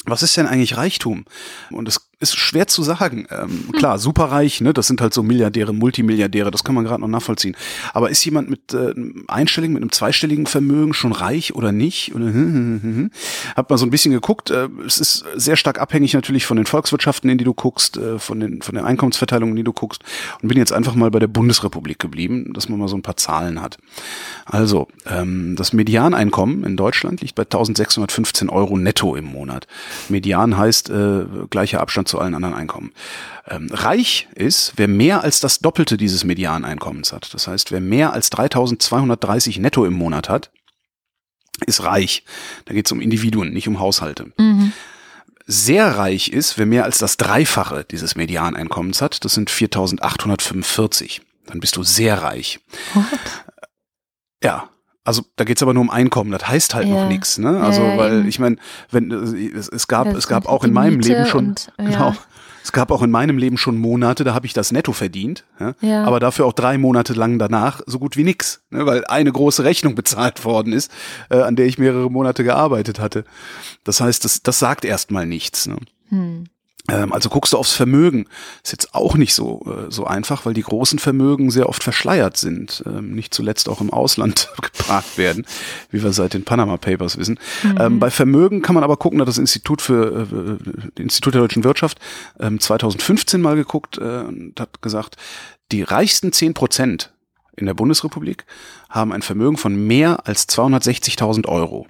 Was 0.05 0.23
ist 0.23 0.35
denn 0.37 0.47
eigentlich 0.47 0.77
Reichtum? 0.77 1.25
Und 1.69 1.87
es 1.87 2.10
ist 2.21 2.37
schwer 2.37 2.67
zu 2.67 2.83
sagen. 2.83 3.27
Ähm, 3.29 3.49
hm. 3.49 3.71
Klar, 3.73 3.99
superreich, 3.99 4.61
ne, 4.61 4.73
das 4.73 4.87
sind 4.87 5.01
halt 5.01 5.13
so 5.13 5.23
Milliardäre, 5.23 5.73
Multimilliardäre, 5.73 6.51
das 6.51 6.63
kann 6.63 6.75
man 6.75 6.83
gerade 6.83 7.01
noch 7.01 7.07
nachvollziehen. 7.07 7.55
Aber 7.93 8.09
ist 8.09 8.23
jemand 8.23 8.49
mit 8.49 8.73
äh, 8.73 8.93
einstelligen, 9.27 9.73
mit 9.73 9.83
einem 9.83 9.91
zweistelligen 9.91 10.45
Vermögen 10.45 10.93
schon 10.93 11.11
reich 11.11 11.55
oder 11.55 11.71
nicht? 11.71 12.15
Oder, 12.15 12.25
hm, 12.25 12.33
hm, 12.33 12.79
hm, 12.81 12.95
hm. 12.95 13.11
Hab 13.55 13.69
mal 13.69 13.77
so 13.77 13.85
ein 13.85 13.89
bisschen 13.89 14.11
geguckt. 14.11 14.51
Äh, 14.51 14.69
es 14.85 14.99
ist 14.99 15.25
sehr 15.35 15.55
stark 15.55 15.79
abhängig 15.79 16.13
natürlich 16.13 16.45
von 16.45 16.57
den 16.57 16.65
Volkswirtschaften, 16.65 17.29
in 17.29 17.37
die 17.37 17.43
du 17.43 17.53
guckst, 17.53 17.97
äh, 17.97 18.19
von 18.19 18.39
den 18.39 18.61
von 18.61 18.75
den 18.75 18.85
Einkommensverteilungen, 18.85 19.53
in 19.53 19.57
die 19.57 19.63
du 19.63 19.73
guckst. 19.73 20.03
Und 20.41 20.47
bin 20.47 20.57
jetzt 20.57 20.73
einfach 20.73 20.95
mal 20.95 21.11
bei 21.11 21.19
der 21.19 21.27
Bundesrepublik 21.27 21.99
geblieben, 21.99 22.53
dass 22.53 22.69
man 22.69 22.79
mal 22.79 22.87
so 22.87 22.95
ein 22.95 23.01
paar 23.01 23.17
Zahlen 23.17 23.61
hat. 23.61 23.77
Also 24.45 24.87
ähm, 25.05 25.55
das 25.55 25.73
Medianeinkommen 25.73 26.63
in 26.63 26.77
Deutschland 26.77 27.21
liegt 27.21 27.35
bei 27.35 27.43
1615 27.43 28.49
Euro 28.49 28.77
netto 28.77 29.15
im 29.15 29.25
Monat. 29.25 29.67
Median 30.09 30.57
heißt 30.57 30.89
äh, 30.89 31.25
gleicher 31.49 31.81
Abstand 31.81 32.07
zu 32.11 32.19
allen 32.19 32.35
anderen 32.35 32.53
Einkommen. 32.53 32.91
Ähm, 33.47 33.69
reich 33.71 34.27
ist, 34.35 34.73
wer 34.75 34.87
mehr 34.87 35.23
als 35.23 35.39
das 35.39 35.59
Doppelte 35.59 35.97
dieses 35.97 36.23
Medianeinkommens 36.23 37.11
hat. 37.11 37.33
Das 37.33 37.47
heißt, 37.47 37.71
wer 37.71 37.81
mehr 37.81 38.13
als 38.13 38.29
3230 38.29 39.59
netto 39.59 39.85
im 39.85 39.93
Monat 39.93 40.29
hat, 40.29 40.51
ist 41.65 41.83
reich. 41.83 42.23
Da 42.65 42.73
geht 42.73 42.85
es 42.85 42.91
um 42.91 43.01
Individuen, 43.01 43.51
nicht 43.51 43.67
um 43.67 43.79
Haushalte. 43.79 44.31
Mhm. 44.37 44.73
Sehr 45.47 45.97
reich 45.97 46.29
ist, 46.29 46.57
wer 46.57 46.65
mehr 46.65 46.85
als 46.85 46.97
das 46.97 47.17
Dreifache 47.17 47.85
dieses 47.89 48.15
Medianeinkommens 48.15 49.01
hat. 49.01 49.25
Das 49.25 49.33
sind 49.33 49.49
4845. 49.49 51.21
Dann 51.47 51.59
bist 51.59 51.75
du 51.75 51.83
sehr 51.83 52.21
reich. 52.21 52.59
What? 52.93 53.05
Ja, 54.43 54.70
also 55.03 55.23
da 55.35 55.43
geht's 55.43 55.63
aber 55.63 55.73
nur 55.73 55.81
um 55.81 55.89
Einkommen, 55.89 56.31
das 56.31 56.47
heißt 56.47 56.75
halt 56.75 56.87
ja. 56.87 56.95
noch 56.95 57.07
nichts, 57.07 57.37
ne? 57.37 57.59
Also 57.61 57.81
ja, 57.81 57.97
weil 57.97 58.27
ich 58.27 58.39
meine, 58.39 58.57
wenn 58.91 59.11
es, 59.11 59.67
es 59.67 59.87
gab 59.87 60.07
es 60.07 60.27
gab 60.27 60.47
auch 60.47 60.63
in 60.63 60.73
meinem 60.73 60.97
Miete 60.97 61.09
Leben 61.09 61.25
schon 61.25 61.47
und, 61.49 61.71
ja. 61.79 61.85
genau 61.85 62.15
es 62.63 62.71
gab 62.71 62.91
auch 62.91 63.01
in 63.01 63.11
meinem 63.11 63.37
Leben 63.37 63.57
schon 63.57 63.77
Monate, 63.77 64.23
da 64.23 64.33
habe 64.33 64.45
ich 64.45 64.53
das 64.53 64.71
netto 64.71 64.93
verdient, 64.93 65.45
ja? 65.59 65.73
ja? 65.81 66.03
aber 66.03 66.19
dafür 66.19 66.45
auch 66.45 66.53
drei 66.53 66.77
Monate 66.77 67.13
lang 67.13 67.39
danach 67.39 67.81
so 67.85 67.99
gut 67.99 68.17
wie 68.17 68.23
nix, 68.23 68.63
ne? 68.69 68.85
weil 68.85 69.05
eine 69.05 69.31
große 69.31 69.63
Rechnung 69.63 69.95
bezahlt 70.01 70.45
worden 70.45 70.73
ist, 70.73 70.91
äh, 71.29 71.41
an 71.41 71.55
der 71.55 71.65
ich 71.65 71.77
mehrere 71.77 72.09
Monate 72.09 72.43
gearbeitet 72.43 72.99
hatte. 72.99 73.25
Das 73.83 74.01
heißt, 74.01 74.23
das, 74.25 74.43
das 74.43 74.59
sagt 74.59 74.85
erstmal 74.85 75.25
nichts. 75.25 75.67
Ne? 75.67 75.77
Hm. 76.09 76.45
Ähm, 76.89 77.13
also 77.13 77.29
guckst 77.29 77.53
du 77.53 77.57
aufs 77.57 77.73
Vermögen. 77.73 78.27
Ist 78.63 78.71
jetzt 78.71 78.93
auch 78.93 79.15
nicht 79.15 79.33
so, 79.33 79.65
äh, 79.65 79.91
so 79.91 80.05
einfach, 80.05 80.45
weil 80.45 80.53
die 80.53 80.63
großen 80.63 80.99
Vermögen 80.99 81.51
sehr 81.51 81.69
oft 81.69 81.83
verschleiert 81.83 82.37
sind. 82.37 82.83
Ähm, 82.85 83.13
nicht 83.13 83.33
zuletzt 83.33 83.69
auch 83.69 83.81
im 83.81 83.91
Ausland 83.91 84.49
geparkt 84.61 85.17
werden, 85.17 85.45
wie 85.91 86.03
wir 86.03 86.13
seit 86.13 86.33
den 86.33 86.43
Panama 86.43 86.77
Papers 86.77 87.17
wissen. 87.17 87.39
Mhm. 87.63 87.77
Ähm, 87.79 87.99
bei 87.99 88.09
Vermögen 88.09 88.61
kann 88.61 88.75
man 88.75 88.83
aber 88.83 88.97
gucken, 88.97 89.21
hat 89.21 89.27
das 89.27 89.37
Institut 89.37 89.81
für, 89.81 90.59
äh, 90.97 91.01
Institut 91.01 91.33
der 91.33 91.41
deutschen 91.41 91.63
Wirtschaft 91.63 91.99
2015 92.37 93.41
mal 93.41 93.55
geguckt 93.55 93.97
äh, 93.97 94.01
und 94.01 94.59
hat 94.59 94.81
gesagt, 94.81 95.17
die 95.71 95.83
reichsten 95.83 96.31
zehn 96.31 96.53
Prozent 96.53 97.13
in 97.55 97.65
der 97.65 97.73
Bundesrepublik 97.73 98.45
haben 98.89 99.11
ein 99.11 99.21
Vermögen 99.21 99.57
von 99.57 99.87
mehr 99.87 100.27
als 100.27 100.47
260.000 100.49 101.47
Euro. 101.47 101.87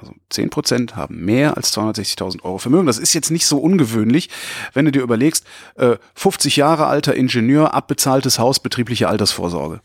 Also 0.00 0.14
10 0.30 0.50
Prozent 0.50 0.96
haben 0.96 1.24
mehr 1.24 1.56
als 1.56 1.76
260.000 1.76 2.42
Euro 2.42 2.58
Vermögen. 2.58 2.86
Das 2.86 2.98
ist 2.98 3.12
jetzt 3.12 3.30
nicht 3.30 3.46
so 3.46 3.58
ungewöhnlich, 3.58 4.30
wenn 4.72 4.86
du 4.86 4.92
dir 4.92 5.02
überlegst, 5.02 5.44
äh, 5.76 5.96
50 6.14 6.56
Jahre 6.56 6.86
alter 6.86 7.14
Ingenieur, 7.14 7.74
abbezahltes 7.74 8.38
Haus, 8.38 8.60
betriebliche 8.60 9.08
Altersvorsorge. 9.08 9.80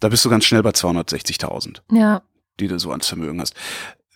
Da 0.00 0.08
bist 0.08 0.24
du 0.24 0.30
ganz 0.30 0.44
schnell 0.44 0.62
bei 0.62 0.70
260.000. 0.70 1.82
Ja. 1.92 2.22
Die 2.58 2.68
du 2.68 2.78
so 2.78 2.90
ans 2.90 3.06
Vermögen 3.06 3.40
hast. 3.40 3.54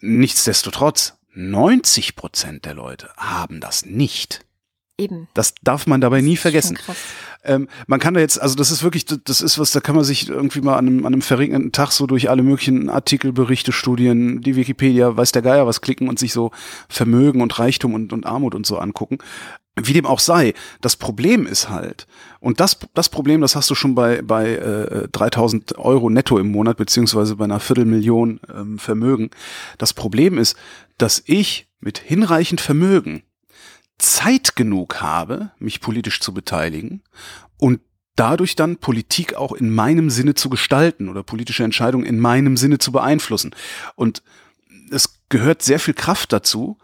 Nichtsdestotrotz, 0.01 1.15
90 1.33 2.17
Prozent 2.17 2.65
der 2.65 2.75
Leute 2.75 3.11
haben 3.17 3.61
das 3.61 3.85
nicht. 3.85 4.46
Eben. 4.99 5.29
Das 5.35 5.55
darf 5.63 5.87
man 5.87 6.01
dabei 6.01 6.23
nie 6.23 6.37
vergessen. 6.37 6.79
Ähm, 7.45 7.69
man 7.87 8.01
kann 8.01 8.15
da 8.15 8.21
jetzt, 8.21 8.41
also 8.41 8.57
das 8.57 8.71
ist 8.71 8.83
wirklich, 8.83 9.05
das 9.05 9.41
ist 9.43 9.59
was, 9.59 9.71
da 9.71 9.81
kann 9.81 9.95
man 9.95 10.05
sich 10.05 10.29
irgendwie 10.29 10.63
mal 10.63 10.77
an 10.77 10.87
einem, 10.87 10.99
an 11.01 11.13
einem 11.13 11.23
verregneten 11.23 11.71
Tag 11.71 11.93
so 11.93 12.07
durch 12.07 12.31
alle 12.31 12.43
möglichen 12.43 12.89
Artikel, 12.89 13.33
Berichte, 13.33 13.73
Studien, 13.73 14.41
die 14.41 14.57
Wikipedia, 14.57 15.17
weiß 15.17 15.33
der 15.33 15.43
Geier 15.43 15.67
was 15.67 15.83
klicken 15.83 16.09
und 16.09 16.19
sich 16.19 16.33
so 16.33 16.51
Vermögen 16.89 17.43
und 17.43 17.59
Reichtum 17.59 17.95
und, 17.95 18.13
und 18.13 18.25
Armut 18.25 18.55
und 18.55 18.67
so 18.67 18.79
angucken. 18.79 19.19
Wie 19.79 19.93
dem 19.93 20.07
auch 20.07 20.21
sei, 20.21 20.55
das 20.81 20.97
Problem 20.97 21.47
ist 21.47 21.69
halt, 21.69 22.07
und 22.41 22.61
das, 22.61 22.79
das 22.95 23.11
Problem, 23.11 23.43
das 23.43 23.55
hast 23.55 23.69
du 23.69 23.75
schon 23.75 23.95
bei, 23.95 24.23
bei 24.23 24.55
äh, 24.55 25.09
3000 25.13 25.77
Euro 25.77 26.09
netto 26.09 26.39
im 26.39 26.51
Monat, 26.51 26.79
beziehungsweise 26.79 27.37
bei 27.37 27.45
einer 27.45 27.61
Viertelmillion 27.61 28.41
ähm, 28.53 28.79
Vermögen. 28.79 29.29
Das 29.77 29.93
Problem 29.93 30.39
ist, 30.39 30.57
dass 30.97 31.23
ich 31.27 31.69
mit 31.81 31.99
hinreichend 31.99 32.63
Vermögen 32.63 33.23
Zeit 33.99 34.57
genug 34.57 35.01
habe, 35.01 35.53
mich 35.59 35.81
politisch 35.81 36.21
zu 36.21 36.35
beteiligen 36.35 37.03
und 37.59 37.81
dadurch 38.17 38.57
dann 38.57 38.77
Politik 38.77 39.35
auch 39.35 39.53
in 39.53 39.75
meinem 39.75 40.11
Sinne 40.11 40.35
zu 40.35 40.49
gestalten 40.49 41.09
oder 41.09 41.23
politische 41.23 41.65
Entscheidungen 41.65 42.05
in 42.05 42.19
meinem 42.19 42.57
Sinne 42.57 42.79
zu 42.79 42.93
beeinflussen. 42.93 43.55
Und 43.95 44.23
es 44.91 45.21
gehört 45.29 45.63
sehr 45.63 45.79
viel 45.79 45.95
Kraft 45.95 46.33
dazu, 46.33 46.79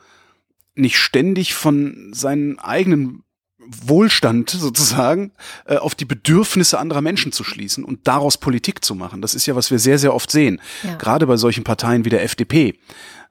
nicht 0.75 0.99
ständig 0.99 1.55
von 1.55 2.13
seinen 2.13 2.59
eigenen 2.59 3.25
Wohlstand 3.65 4.51
sozusagen 4.51 5.33
äh, 5.67 5.77
auf 5.77 5.95
die 5.95 6.05
Bedürfnisse 6.05 6.79
anderer 6.79 7.01
Menschen 7.01 7.33
zu 7.33 7.45
schließen 7.45 7.85
und 7.85 8.09
daraus 8.09 8.39
Politik 8.39 8.85
zu 8.85 8.95
machen. 8.95 9.23
Das 9.23 9.35
ist 9.35 9.47
ja, 9.47 9.55
was 9.55 9.71
wir 9.71 9.79
sehr, 9.79 9.99
sehr 9.99 10.15
oft 10.15 10.31
sehen. 10.31 10.61
Ja. 10.83 10.97
Gerade 10.97 11.27
bei 11.27 11.37
solchen 11.37 11.65
Parteien 11.65 12.05
wie 12.05 12.11
der 12.11 12.25
FDP. 12.25 12.79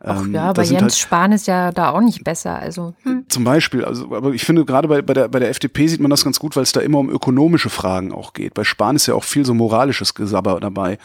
Ach 0.04 0.24
ähm, 0.24 0.34
ja, 0.34 0.50
aber 0.50 0.64
Jens 0.64 0.82
halt, 0.82 0.96
Spahn 0.96 1.32
ist 1.32 1.48
ja 1.48 1.72
da 1.72 1.92
auch 1.92 2.02
nicht 2.02 2.24
besser. 2.24 2.56
Also 2.56 2.96
hm. 3.04 3.26
zum 3.30 3.44
Beispiel, 3.44 3.86
also 3.86 4.16
aber 4.16 4.32
ich 4.34 4.44
finde 4.44 4.66
gerade 4.66 4.88
bei, 4.88 5.02
bei, 5.02 5.14
der, 5.14 5.28
bei 5.28 5.40
der 5.40 5.50
FDP 5.50 5.88
sieht 5.88 6.00
man 6.00 6.10
das 6.10 6.24
ganz 6.24 6.40
gut, 6.40 6.56
weil 6.56 6.64
es 6.64 6.72
da 6.72 6.80
immer 6.80 7.00
um 7.00 7.10
ökonomische 7.10 7.70
Fragen 7.70 8.12
auch 8.12 8.34
geht. 8.34 8.54
Bei 8.56 8.64
Spahn 8.64 8.96
ist 8.96 9.06
ja 9.06 9.14
auch 9.14 9.24
viel 9.24 9.46
so 9.46 9.54
moralisches 9.54 10.16
Gesabber 10.16 10.60
dabei. 10.60 10.98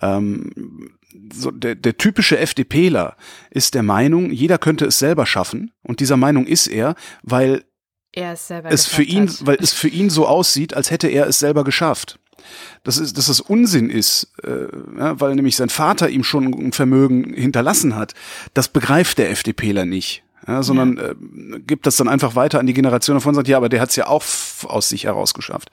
Ähm, 0.00 0.90
so 1.32 1.50
der, 1.50 1.74
der 1.74 1.96
typische 1.96 2.38
FDPler 2.38 3.16
ist 3.50 3.74
der 3.74 3.82
Meinung, 3.82 4.30
jeder 4.30 4.58
könnte 4.58 4.86
es 4.86 4.98
selber 4.98 5.26
schaffen. 5.26 5.72
Und 5.82 6.00
dieser 6.00 6.16
Meinung 6.16 6.46
ist 6.46 6.68
er, 6.68 6.94
weil 7.22 7.64
er 8.12 8.34
es 8.34 8.46
selber 8.46 8.70
es 8.70 8.86
für 8.86 9.02
ihn, 9.02 9.28
hat. 9.28 9.46
weil 9.46 9.56
es 9.60 9.72
für 9.72 9.88
ihn 9.88 10.10
so 10.10 10.26
aussieht, 10.26 10.74
als 10.74 10.90
hätte 10.90 11.08
er 11.08 11.26
es 11.26 11.38
selber 11.40 11.64
geschafft. 11.64 12.20
Das 12.84 12.98
ist, 12.98 13.18
dass 13.18 13.26
das 13.26 13.40
Unsinn 13.40 13.90
ist, 13.90 14.32
äh, 14.42 14.66
ja, 14.98 15.20
weil 15.20 15.34
nämlich 15.34 15.56
sein 15.56 15.68
Vater 15.68 16.08
ihm 16.08 16.24
schon 16.24 16.52
ein 16.54 16.72
Vermögen 16.72 17.32
hinterlassen 17.34 17.96
hat. 17.96 18.14
Das 18.54 18.68
begreift 18.68 19.18
der 19.18 19.30
FDPler 19.30 19.84
nicht. 19.84 20.22
ja, 20.46 20.62
sondern 20.62 20.96
ja. 20.96 21.02
Äh, 21.10 21.60
gibt 21.60 21.86
das 21.86 21.96
dann 21.96 22.08
einfach 22.08 22.34
weiter 22.34 22.58
an 22.58 22.66
die 22.66 22.74
Generation 22.74 23.16
davon 23.16 23.30
und 23.30 23.34
sagt, 23.36 23.48
ja, 23.48 23.56
aber 23.56 23.68
der 23.68 23.80
hat 23.80 23.90
es 23.90 23.96
ja 23.96 24.06
auch 24.06 24.24
aus 24.64 24.88
sich 24.88 25.04
heraus 25.04 25.34
geschafft. 25.34 25.70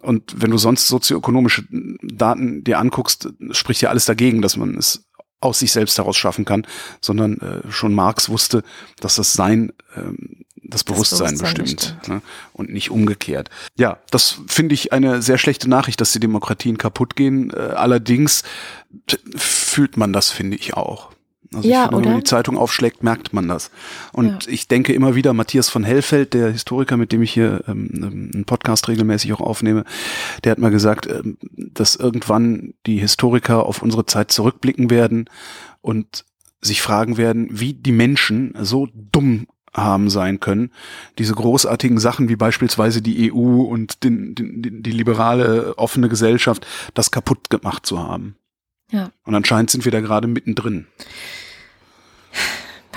Und 0.00 0.34
wenn 0.36 0.50
du 0.50 0.58
sonst 0.58 0.88
sozioökonomische 0.88 1.64
Daten 1.70 2.64
dir 2.64 2.78
anguckst, 2.78 3.28
spricht 3.52 3.80
ja 3.82 3.90
alles 3.90 4.04
dagegen, 4.04 4.42
dass 4.42 4.56
man 4.56 4.76
es 4.76 5.04
aus 5.42 5.58
sich 5.58 5.72
selbst 5.72 5.98
heraus 5.98 6.16
schaffen 6.16 6.44
kann, 6.44 6.66
sondern 7.00 7.38
äh, 7.38 7.70
schon 7.70 7.94
Marx 7.94 8.28
wusste, 8.28 8.62
dass 9.00 9.16
das 9.16 9.32
Sein 9.32 9.72
ähm, 9.96 10.41
das 10.64 10.84
Bewusstsein, 10.84 11.32
das 11.32 11.40
Bewusstsein 11.40 11.64
bestimmt, 11.64 11.98
bestimmt. 12.00 12.08
Ne? 12.08 12.22
und 12.52 12.72
nicht 12.72 12.90
umgekehrt. 12.90 13.50
Ja, 13.76 13.98
das 14.10 14.38
finde 14.46 14.74
ich 14.74 14.92
eine 14.92 15.22
sehr 15.22 15.38
schlechte 15.38 15.68
Nachricht, 15.68 16.00
dass 16.00 16.12
die 16.12 16.20
Demokratien 16.20 16.78
kaputt 16.78 17.16
gehen. 17.16 17.50
Äh, 17.50 17.56
allerdings 17.56 18.42
fühlt 19.36 19.96
man 19.96 20.12
das, 20.12 20.30
finde 20.30 20.56
ich 20.56 20.74
auch. 20.74 21.12
Also 21.54 21.68
ja, 21.68 21.82
finde, 21.82 22.04
wenn 22.04 22.10
man 22.12 22.20
die 22.20 22.24
Zeitung 22.24 22.56
aufschlägt, 22.56 23.02
merkt 23.02 23.32
man 23.32 23.48
das. 23.48 23.70
Und 24.12 24.46
ja. 24.46 24.52
ich 24.52 24.68
denke 24.68 24.92
immer 24.94 25.14
wieder, 25.14 25.34
Matthias 25.34 25.68
von 25.68 25.84
Hellfeld, 25.84 26.34
der 26.34 26.50
Historiker, 26.50 26.96
mit 26.96 27.12
dem 27.12 27.22
ich 27.22 27.32
hier 27.32 27.62
ähm, 27.68 27.90
ähm, 27.94 28.30
einen 28.32 28.44
Podcast 28.44 28.88
regelmäßig 28.88 29.32
auch 29.34 29.40
aufnehme, 29.40 29.84
der 30.44 30.52
hat 30.52 30.58
mal 30.58 30.70
gesagt, 30.70 31.06
ähm, 31.06 31.36
dass 31.56 31.96
irgendwann 31.96 32.74
die 32.86 32.98
Historiker 32.98 33.66
auf 33.66 33.82
unsere 33.82 34.06
Zeit 34.06 34.32
zurückblicken 34.32 34.90
werden 34.90 35.28
und 35.80 36.24
sich 36.62 36.80
fragen 36.80 37.16
werden, 37.16 37.48
wie 37.50 37.74
die 37.74 37.92
Menschen 37.92 38.54
so 38.60 38.88
dumm 38.94 39.46
haben 39.74 40.10
sein 40.10 40.40
können, 40.40 40.70
diese 41.18 41.34
großartigen 41.34 41.98
Sachen 41.98 42.28
wie 42.28 42.36
beispielsweise 42.36 43.00
die 43.00 43.32
EU 43.32 43.62
und 43.62 44.04
den, 44.04 44.34
den, 44.34 44.82
die 44.82 44.90
liberale 44.90 45.78
offene 45.78 46.08
Gesellschaft, 46.08 46.66
das 46.94 47.10
kaputt 47.10 47.50
gemacht 47.50 47.86
zu 47.86 47.98
haben. 47.98 48.36
Ja. 48.90 49.10
Und 49.24 49.34
anscheinend 49.34 49.70
sind 49.70 49.84
wir 49.84 49.92
da 49.92 50.00
gerade 50.00 50.28
mittendrin 50.28 50.86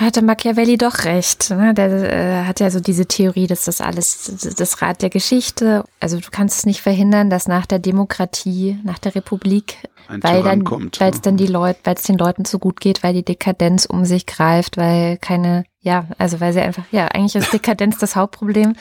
hatte 0.00 0.22
Machiavelli 0.22 0.76
doch 0.76 1.04
recht. 1.04 1.50
Ne? 1.50 1.74
Der 1.74 1.90
äh, 1.90 2.44
hat 2.44 2.60
ja 2.60 2.70
so 2.70 2.80
diese 2.80 3.06
Theorie, 3.06 3.46
dass 3.46 3.64
das 3.64 3.80
alles 3.80 4.54
das 4.56 4.82
Rad 4.82 5.02
der 5.02 5.10
Geschichte. 5.10 5.84
Also 6.00 6.18
du 6.18 6.28
kannst 6.30 6.58
es 6.58 6.66
nicht 6.66 6.80
verhindern, 6.80 7.30
dass 7.30 7.48
nach 7.48 7.66
der 7.66 7.78
Demokratie, 7.78 8.78
nach 8.84 8.98
der 8.98 9.14
Republik, 9.14 9.78
Ein 10.08 10.22
weil 10.22 10.42
dann, 10.42 10.64
weil 10.66 11.12
es 11.12 11.20
dann 11.20 11.36
die 11.36 11.46
Leute, 11.46 11.80
weil 11.84 11.94
es 11.94 12.02
den 12.02 12.18
Leuten 12.18 12.44
zu 12.44 12.58
gut 12.58 12.80
geht, 12.80 13.02
weil 13.02 13.14
die 13.14 13.24
Dekadenz 13.24 13.86
um 13.86 14.04
sich 14.04 14.26
greift, 14.26 14.76
weil 14.76 15.16
keine, 15.18 15.64
ja, 15.80 16.06
also 16.18 16.40
weil 16.40 16.52
sie 16.52 16.60
einfach, 16.60 16.84
ja, 16.92 17.06
eigentlich 17.08 17.36
ist 17.36 17.52
Dekadenz 17.52 17.98
das 17.98 18.16
Hauptproblem. 18.16 18.76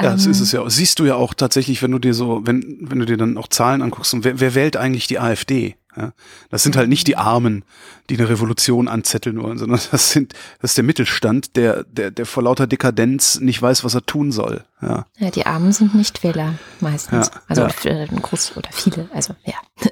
Ja, 0.00 0.12
das 0.12 0.26
ist 0.26 0.38
ähm, 0.38 0.42
es 0.44 0.52
ja. 0.52 0.70
Siehst 0.70 0.98
du 0.98 1.04
ja 1.04 1.16
auch 1.16 1.34
tatsächlich, 1.34 1.82
wenn 1.82 1.90
du 1.90 1.98
dir 1.98 2.14
so, 2.14 2.40
wenn 2.44 2.78
wenn 2.80 2.98
du 2.98 3.06
dir 3.06 3.16
dann 3.16 3.36
auch 3.36 3.48
Zahlen 3.48 3.82
anguckst, 3.82 4.14
und 4.14 4.24
wer, 4.24 4.40
wer 4.40 4.54
wählt 4.54 4.76
eigentlich 4.76 5.06
die 5.06 5.18
AfD? 5.18 5.76
Ja, 5.96 6.12
das 6.50 6.62
sind 6.62 6.76
halt 6.76 6.88
nicht 6.88 7.06
die 7.08 7.16
Armen, 7.16 7.64
die 8.08 8.16
eine 8.16 8.28
Revolution 8.28 8.86
anzetteln 8.86 9.42
wollen, 9.42 9.58
sondern 9.58 9.80
das 9.90 10.10
sind, 10.12 10.34
das 10.60 10.72
ist 10.72 10.76
der 10.76 10.84
Mittelstand, 10.84 11.56
der, 11.56 11.82
der, 11.84 12.10
der 12.12 12.26
vor 12.26 12.44
lauter 12.44 12.66
Dekadenz 12.66 13.40
nicht 13.40 13.60
weiß, 13.60 13.82
was 13.82 13.94
er 13.94 14.06
tun 14.06 14.30
soll. 14.30 14.64
Ja, 14.80 15.06
ja 15.18 15.30
die 15.30 15.46
Armen 15.46 15.72
sind 15.72 15.94
nicht 15.94 16.22
Wähler 16.22 16.54
meistens. 16.80 17.30
Ja, 17.34 17.40
also 17.48 17.62
ja. 17.62 18.02
Äh, 18.02 18.06
groß 18.06 18.56
oder 18.56 18.70
viele, 18.72 19.08
also 19.12 19.34
ja. 19.44 19.54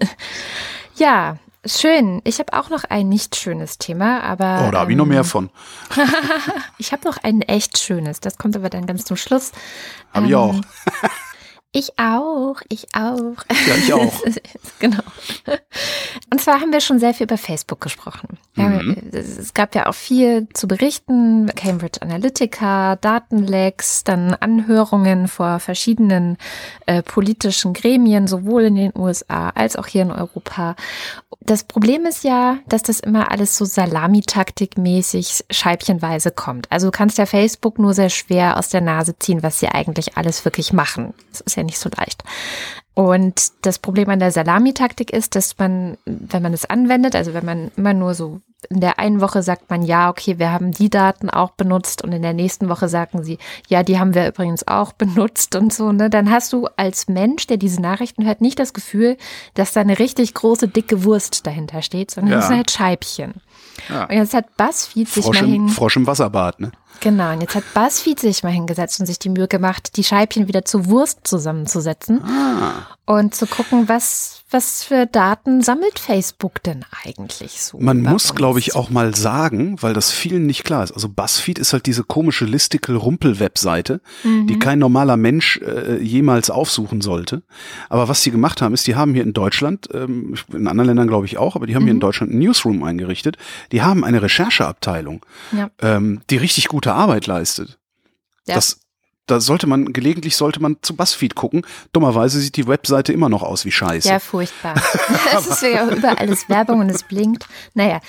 ja, 0.96 1.38
schön. 1.66 2.20
Ich 2.24 2.38
habe 2.38 2.52
auch 2.52 2.70
noch 2.70 2.84
ein 2.84 3.08
nicht 3.08 3.36
schönes 3.36 3.78
Thema, 3.78 4.22
aber. 4.22 4.66
Oh, 4.68 4.70
da 4.70 4.80
habe 4.80 4.92
ich 4.92 4.96
noch 4.96 5.06
mehr 5.06 5.18
ähm, 5.18 5.24
von. 5.24 5.50
ich 6.78 6.92
habe 6.92 7.06
noch 7.06 7.18
ein 7.18 7.42
echt 7.42 7.78
schönes. 7.78 8.20
Das 8.20 8.38
kommt 8.38 8.56
aber 8.56 8.70
dann 8.70 8.86
ganz 8.86 9.04
zum 9.04 9.16
Schluss. 9.16 9.52
Habe 10.12 10.26
ähm, 10.26 10.30
ich 10.30 10.36
auch. 10.36 10.54
Ich 11.72 11.98
auch, 11.98 12.56
ich 12.70 12.86
auch. 12.94 13.44
Ja, 13.50 13.74
ich 13.76 13.92
auch. 13.92 14.22
genau. 14.78 15.02
Und 16.32 16.40
zwar 16.40 16.60
haben 16.60 16.72
wir 16.72 16.80
schon 16.80 16.98
sehr 16.98 17.12
viel 17.12 17.24
über 17.24 17.36
Facebook 17.36 17.82
gesprochen. 17.82 18.38
Mhm. 18.54 19.10
Es 19.12 19.52
gab 19.52 19.74
ja 19.74 19.86
auch 19.86 19.94
viel 19.94 20.48
zu 20.54 20.66
berichten. 20.66 21.50
Cambridge 21.54 22.00
Analytica, 22.00 22.96
Datenlecks, 22.96 24.02
dann 24.02 24.32
Anhörungen 24.34 25.28
vor 25.28 25.60
verschiedenen 25.60 26.38
äh, 26.86 27.02
politischen 27.02 27.74
Gremien, 27.74 28.28
sowohl 28.28 28.64
in 28.64 28.74
den 28.74 28.92
USA 28.96 29.50
als 29.50 29.76
auch 29.76 29.86
hier 29.86 30.02
in 30.02 30.10
Europa. 30.10 30.74
Das 31.48 31.64
Problem 31.64 32.04
ist 32.04 32.24
ja, 32.24 32.58
dass 32.68 32.82
das 32.82 33.00
immer 33.00 33.30
alles 33.30 33.56
so 33.56 33.64
Salamitaktik-mäßig 33.64 35.46
scheibchenweise 35.50 36.30
kommt. 36.30 36.70
Also 36.70 36.88
du 36.88 36.90
kannst 36.90 37.16
ja 37.16 37.24
Facebook 37.24 37.78
nur 37.78 37.94
sehr 37.94 38.10
schwer 38.10 38.58
aus 38.58 38.68
der 38.68 38.82
Nase 38.82 39.18
ziehen, 39.18 39.42
was 39.42 39.58
sie 39.58 39.68
eigentlich 39.68 40.18
alles 40.18 40.44
wirklich 40.44 40.74
machen. 40.74 41.14
Das 41.30 41.40
ist 41.40 41.56
ja 41.56 41.62
nicht 41.62 41.78
so 41.78 41.88
leicht. 41.96 42.22
Und 42.98 43.52
das 43.62 43.78
Problem 43.78 44.08
an 44.08 44.18
der 44.18 44.32
Salamitaktik 44.32 45.12
ist, 45.12 45.36
dass 45.36 45.56
man, 45.56 45.98
wenn 46.04 46.42
man 46.42 46.52
es 46.52 46.64
anwendet, 46.64 47.14
also 47.14 47.32
wenn 47.32 47.44
man 47.44 47.70
immer 47.76 47.94
nur 47.94 48.12
so 48.14 48.40
in 48.70 48.80
der 48.80 48.98
einen 48.98 49.20
Woche 49.20 49.44
sagt 49.44 49.70
man, 49.70 49.84
ja, 49.84 50.10
okay, 50.10 50.40
wir 50.40 50.50
haben 50.50 50.72
die 50.72 50.90
Daten 50.90 51.30
auch 51.30 51.52
benutzt 51.52 52.02
und 52.02 52.10
in 52.10 52.22
der 52.22 52.32
nächsten 52.32 52.68
Woche 52.68 52.88
sagen 52.88 53.22
sie, 53.22 53.38
ja, 53.68 53.84
die 53.84 54.00
haben 54.00 54.16
wir 54.16 54.26
übrigens 54.26 54.66
auch 54.66 54.92
benutzt 54.94 55.54
und 55.54 55.72
so, 55.72 55.92
ne, 55.92 56.10
dann 56.10 56.28
hast 56.28 56.52
du 56.52 56.66
als 56.76 57.06
Mensch, 57.06 57.46
der 57.46 57.56
diese 57.56 57.80
Nachrichten 57.80 58.26
hört, 58.26 58.40
nicht 58.40 58.58
das 58.58 58.74
Gefühl, 58.74 59.16
dass 59.54 59.74
da 59.74 59.80
eine 59.80 60.00
richtig 60.00 60.34
große, 60.34 60.66
dicke 60.66 61.04
Wurst 61.04 61.46
dahinter 61.46 61.82
steht, 61.82 62.10
sondern 62.10 62.32
ja. 62.32 62.38
es 62.40 62.48
sind 62.48 62.56
halt 62.56 62.72
Scheibchen. 62.72 63.34
Ja. 63.88 64.06
Und 64.06 64.16
jetzt 64.16 64.34
hat 64.34 64.56
BuzzFeed 64.56 65.08
sich 65.08 65.24
Frosch 65.24 65.40
mal 65.40 65.48
hin... 65.48 65.68
Frosch 65.68 65.94
im 65.94 66.08
Wasserbad, 66.08 66.58
ne? 66.58 66.72
Genau, 67.00 67.32
und 67.32 67.40
jetzt 67.40 67.54
hat 67.54 67.64
BuzzFeed 67.74 68.18
sich 68.18 68.42
mal 68.42 68.52
hingesetzt 68.52 68.98
und 69.00 69.06
sich 69.06 69.18
die 69.18 69.28
Mühe 69.28 69.46
gemacht, 69.46 69.96
die 69.96 70.04
Scheibchen 70.04 70.48
wieder 70.48 70.64
zu 70.64 70.86
Wurst 70.86 71.20
zusammenzusetzen 71.24 72.22
ah. 72.24 72.86
und 73.06 73.34
zu 73.34 73.46
gucken, 73.46 73.88
was, 73.88 74.42
was 74.50 74.82
für 74.82 75.06
Daten 75.06 75.62
sammelt 75.62 75.98
Facebook 76.00 76.62
denn 76.64 76.84
eigentlich 77.04 77.62
so? 77.62 77.78
Man 77.78 78.02
muss, 78.02 78.34
glaube 78.34 78.58
ich, 78.58 78.74
auch 78.74 78.90
mal 78.90 79.14
sagen, 79.14 79.80
weil 79.80 79.94
das 79.94 80.10
vielen 80.10 80.46
nicht 80.46 80.64
klar 80.64 80.82
ist. 80.82 80.92
Also 80.92 81.08
BuzzFeed 81.08 81.58
ist 81.58 81.72
halt 81.72 81.86
diese 81.86 82.02
komische 82.02 82.46
Listicle-Rumpel-Webseite, 82.46 84.00
mhm. 84.24 84.48
die 84.48 84.58
kein 84.58 84.80
normaler 84.80 85.16
Mensch 85.16 85.58
äh, 85.58 86.02
jemals 86.02 86.50
aufsuchen 86.50 87.00
sollte. 87.00 87.42
Aber 87.88 88.08
was 88.08 88.22
sie 88.22 88.32
gemacht 88.32 88.60
haben, 88.60 88.74
ist, 88.74 88.88
die 88.88 88.96
haben 88.96 89.14
hier 89.14 89.22
in 89.22 89.34
Deutschland, 89.34 89.88
ähm, 89.94 90.34
in 90.52 90.66
anderen 90.66 90.88
Ländern 90.88 91.06
glaube 91.06 91.26
ich 91.26 91.38
auch, 91.38 91.54
aber 91.54 91.66
die 91.66 91.76
haben 91.76 91.82
mhm. 91.82 91.86
hier 91.86 91.92
in 91.92 91.98
mhm. 91.98 92.00
Deutschland 92.00 92.32
ein 92.32 92.38
Newsroom 92.38 92.82
eingerichtet. 92.82 93.36
Die 93.70 93.82
haben 93.82 94.04
eine 94.04 94.20
Rechercheabteilung, 94.20 95.24
ja. 95.52 95.70
ähm, 95.80 96.22
die 96.30 96.38
richtig 96.38 96.68
gute 96.88 96.94
Arbeit 96.94 97.26
leistet. 97.26 97.78
Ja. 98.46 98.54
Das 98.54 98.80
da 99.26 99.40
sollte 99.40 99.66
man, 99.66 99.92
gelegentlich 99.92 100.36
sollte 100.36 100.58
man 100.58 100.78
zu 100.80 100.96
Buzzfeed 100.96 101.34
gucken. 101.34 101.60
Dummerweise 101.92 102.40
sieht 102.40 102.56
die 102.56 102.66
Webseite 102.66 103.12
immer 103.12 103.28
noch 103.28 103.42
aus 103.42 103.66
wie 103.66 103.70
Scheiße. 103.70 104.08
Ja, 104.08 104.20
furchtbar. 104.20 104.74
es 105.36 105.46
ist 105.46 105.60
ja 105.60 105.86
überall 105.86 106.16
alles 106.16 106.48
Werbung 106.48 106.80
und 106.80 106.88
es 106.88 107.02
blinkt. 107.02 107.46
Naja, 107.74 108.00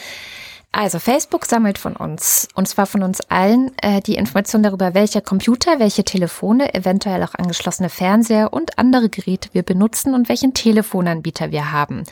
also 0.72 1.00
Facebook 1.00 1.46
sammelt 1.46 1.78
von 1.80 1.96
uns, 1.96 2.48
und 2.54 2.68
zwar 2.68 2.86
von 2.86 3.02
uns 3.02 3.22
allen, 3.22 3.72
äh, 3.82 4.02
die 4.02 4.16
Information 4.16 4.62
darüber, 4.62 4.94
welcher 4.94 5.20
Computer, 5.22 5.80
welche 5.80 6.04
Telefone, 6.04 6.74
eventuell 6.76 7.24
auch 7.24 7.34
angeschlossene 7.34 7.90
Fernseher 7.90 8.54
und 8.54 8.78
andere 8.78 9.10
Geräte 9.10 9.50
wir 9.54 9.64
benutzen 9.64 10.14
und 10.14 10.30
welchen 10.30 10.54
Telefonanbieter 10.54 11.52
wir 11.52 11.72
haben. 11.72 12.04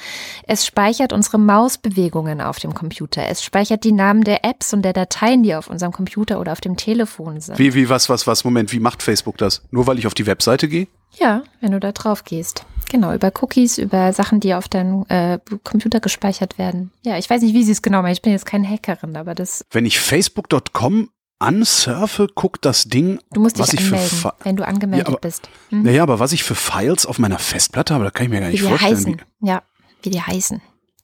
Es 0.47 0.65
speichert 0.65 1.13
unsere 1.13 1.37
Mausbewegungen 1.37 2.41
auf 2.41 2.57
dem 2.57 2.73
Computer. 2.73 3.27
Es 3.29 3.43
speichert 3.43 3.83
die 3.83 3.91
Namen 3.91 4.23
der 4.23 4.43
Apps 4.43 4.73
und 4.73 4.81
der 4.81 4.93
Dateien, 4.93 5.43
die 5.43 5.53
auf 5.53 5.69
unserem 5.69 5.91
Computer 5.91 6.39
oder 6.39 6.51
auf 6.51 6.61
dem 6.61 6.77
Telefon 6.77 7.39
sind. 7.39 7.59
Wie, 7.59 7.75
wie, 7.75 7.89
was, 7.89 8.09
was, 8.09 8.25
was? 8.25 8.43
Moment, 8.43 8.71
wie 8.71 8.79
macht 8.79 9.03
Facebook 9.03 9.37
das? 9.37 9.61
Nur 9.69 9.85
weil 9.85 9.99
ich 9.99 10.07
auf 10.07 10.15
die 10.15 10.25
Webseite 10.25 10.67
gehe? 10.67 10.87
Ja, 11.19 11.43
wenn 11.61 11.71
du 11.71 11.79
da 11.79 11.91
drauf 11.91 12.23
gehst. 12.23 12.65
Genau, 12.89 13.13
über 13.13 13.31
Cookies, 13.41 13.77
über 13.77 14.13
Sachen, 14.13 14.39
die 14.39 14.53
auf 14.53 14.69
deinem 14.69 15.05
äh, 15.09 15.39
Computer 15.63 15.99
gespeichert 15.99 16.57
werden. 16.57 16.91
Ja, 17.03 17.17
ich 17.17 17.29
weiß 17.29 17.41
nicht, 17.41 17.53
wie 17.53 17.63
sie 17.63 17.73
es 17.73 17.81
genau 17.81 18.01
machen. 18.01 18.13
Ich 18.13 18.21
bin 18.21 18.31
jetzt 18.31 18.45
keine 18.45 18.67
Hackerin, 18.67 19.17
aber 19.17 19.35
das. 19.35 19.65
Wenn 19.71 19.85
ich 19.85 19.99
facebook.com 19.99 21.09
ansurfe, 21.39 22.27
guckt 22.33 22.65
das 22.65 22.85
Ding. 22.85 23.19
Du 23.31 23.41
musst 23.41 23.57
dich 23.57 23.79
anmelden, 23.79 24.31
wenn 24.43 24.55
du 24.55 24.65
angemeldet 24.65 25.07
ja, 25.07 25.13
aber, 25.13 25.21
bist. 25.21 25.49
Mhm. 25.69 25.83
Naja, 25.83 26.03
aber 26.03 26.19
was 26.19 26.31
ich 26.31 26.43
für 26.43 26.55
Files 26.55 27.05
auf 27.05 27.19
meiner 27.19 27.39
Festplatte 27.39 27.93
habe, 27.93 28.05
da 28.05 28.11
kann 28.11 28.25
ich 28.25 28.31
mir 28.31 28.39
gar 28.39 28.49
nicht 28.49 28.63
wie 28.63 28.67
vorstellen. 28.67 28.95
Heißen. 28.95 29.21
Wie 29.39 29.47
ja, 29.47 29.63
wie 30.01 30.09
die 30.09 30.21
heißen. 30.21 30.61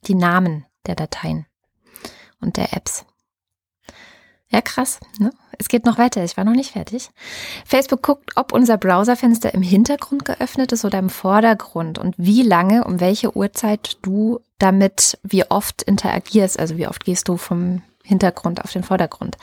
Die 0.08 0.16
Namen 0.16 0.66
der 0.88 0.96
Dateien 0.96 1.46
und 2.40 2.58
der 2.58 2.74
Apps. 2.74 3.06
Ja, 4.50 4.62
krass. 4.62 5.00
Ne? 5.20 5.32
Es 5.58 5.68
geht 5.68 5.86
noch 5.86 5.98
weiter. 5.98 6.24
Ich 6.24 6.38
war 6.38 6.44
noch 6.44 6.54
nicht 6.54 6.72
fertig. 6.72 7.10
Facebook 7.66 8.02
guckt, 8.02 8.32
ob 8.36 8.54
unser 8.54 8.78
Browserfenster 8.78 9.54
im 9.54 9.62
Hintergrund 9.62 10.26
geöffnet 10.26 10.72
ist 10.72 10.86
oder 10.86 11.00
im 11.00 11.10
Vordergrund 11.10 11.98
und 11.98 12.16
wie 12.18 12.44
lange, 12.44 12.84
um 12.84 13.00
welche 13.00 13.36
Uhrzeit 13.36 13.98
du 14.02 14.40
damit, 14.60 15.18
wie 15.24 15.46
oft 15.50 15.84
interagierst. 15.84 16.60
Also 16.60 16.78
wie 16.78 16.88
oft 16.88 17.06
gehst 17.06 17.28
du 17.28 17.38
vom 17.38 17.82
Hintergrund 18.04 18.64
auf 18.64 18.72
den 18.72 18.84
Vordergrund. 18.84 19.38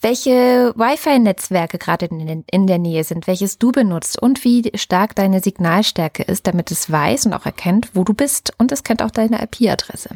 Welche 0.00 0.74
Wi-Fi-Netzwerke 0.76 1.78
gerade 1.78 2.06
in, 2.06 2.44
in 2.48 2.66
der 2.66 2.78
Nähe 2.78 3.02
sind, 3.02 3.26
welches 3.26 3.58
du 3.58 3.72
benutzt 3.72 4.20
und 4.20 4.44
wie 4.44 4.70
stark 4.74 5.14
deine 5.14 5.40
Signalstärke 5.40 6.22
ist, 6.22 6.46
damit 6.46 6.70
es 6.70 6.90
weiß 6.90 7.26
und 7.26 7.32
auch 7.32 7.46
erkennt, 7.46 7.90
wo 7.94 8.04
du 8.04 8.12
bist 8.12 8.52
und 8.58 8.72
es 8.72 8.84
kennt 8.84 9.02
auch 9.02 9.10
deine 9.10 9.42
IP-Adresse. 9.42 10.10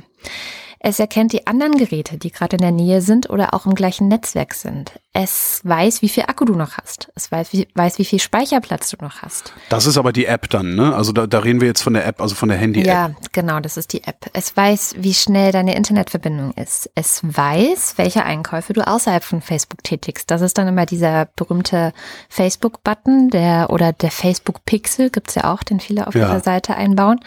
Es 0.83 0.99
erkennt 0.99 1.35
die 1.35 1.47
anderen 1.47 1.77
Geräte, 1.77 2.17
die 2.17 2.31
gerade 2.33 2.57
in 2.57 2.63
der 2.63 2.71
Nähe 2.73 3.03
sind 3.03 3.29
oder 3.29 3.53
auch 3.53 3.67
im 3.67 3.75
gleichen 3.75 4.09
Netzwerk 4.09 4.55
sind. 4.55 4.93
Es 5.13 5.61
weiß, 5.63 6.01
wie 6.01 6.09
viel 6.09 6.23
Akku 6.23 6.47
du 6.47 6.55
noch 6.55 6.79
hast. 6.79 7.11
Es 7.15 7.31
weiß, 7.31 7.53
wie, 7.53 7.69
weiß, 7.75 7.99
wie 7.99 8.07
viel 8.07 8.19
Speicherplatz 8.19 8.89
du 8.89 8.97
noch 9.05 9.21
hast. 9.21 9.53
Das 9.69 9.85
ist 9.85 9.99
aber 9.99 10.13
die 10.15 10.25
App 10.25 10.49
dann, 10.49 10.77
ne? 10.77 10.95
Also 10.95 11.13
da, 11.13 11.27
da 11.27 11.41
reden 11.41 11.61
wir 11.61 11.69
jetzt 11.69 11.83
von 11.83 11.93
der 11.93 12.07
App, 12.07 12.23
also 12.23 12.35
von 12.35 12.49
der 12.49 12.57
Handy-App. 12.57 12.87
Ja, 12.87 13.11
genau, 13.33 13.61
das 13.61 13.77
ist 13.77 13.93
die 13.93 14.05
App. 14.05 14.31
Es 14.33 14.57
weiß, 14.57 14.95
wie 14.97 15.13
schnell 15.13 15.53
deine 15.53 15.75
Internetverbindung 15.77 16.53
ist. 16.53 16.89
Es 16.95 17.21
weiß, 17.25 17.95
welche 17.99 18.25
Einkäufe 18.25 18.73
du 18.73 18.87
außerhalb 18.87 19.23
von 19.23 19.43
Facebook 19.43 19.85
tätigst. 19.85 20.31
Das 20.31 20.41
ist 20.41 20.57
dann 20.57 20.67
immer 20.67 20.87
dieser 20.87 21.27
berühmte 21.37 21.93
Facebook-Button, 22.31 23.29
der 23.29 23.69
oder 23.69 23.93
der 23.93 24.11
Facebook-Pixel, 24.11 25.11
gibt's 25.11 25.35
ja 25.35 25.53
auch, 25.53 25.63
den 25.63 25.79
viele 25.81 26.07
auf 26.07 26.15
Ja. 26.15 26.23
ihrer 26.29 26.41
Seite 26.41 26.75
einbauen. 26.75 27.21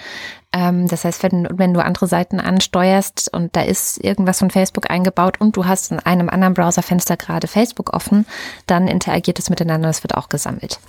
Ähm, 0.54 0.88
das 0.88 1.04
heißt, 1.04 1.24
wenn, 1.24 1.48
wenn 1.52 1.74
du 1.74 1.84
andere 1.84 2.08
Seiten 2.08 2.40
ansteuerst 2.40 3.34
und 3.34 3.56
da 3.56 3.62
ist 3.62 4.02
irgendwas 4.04 4.40
von 4.40 4.52
Facebook 4.52 4.90
eingebaut 4.90 5.42
und 5.42 5.58
du 5.58 5.66
hast 5.66 5.92
in 5.92 6.00
einem 6.00 6.30
anderen 6.30 6.54
Browserfenster 6.54 7.18
gerade 7.18 7.48
Facebook 7.48 7.94
offen, 7.94 8.26
dann 8.68 8.88
interagiert 8.88 9.40
es 9.40 9.50
miteinander, 9.50 9.90
es 9.90 10.04
wird 10.04 10.16
auch 10.16 10.30
gesammelt. 10.30 10.80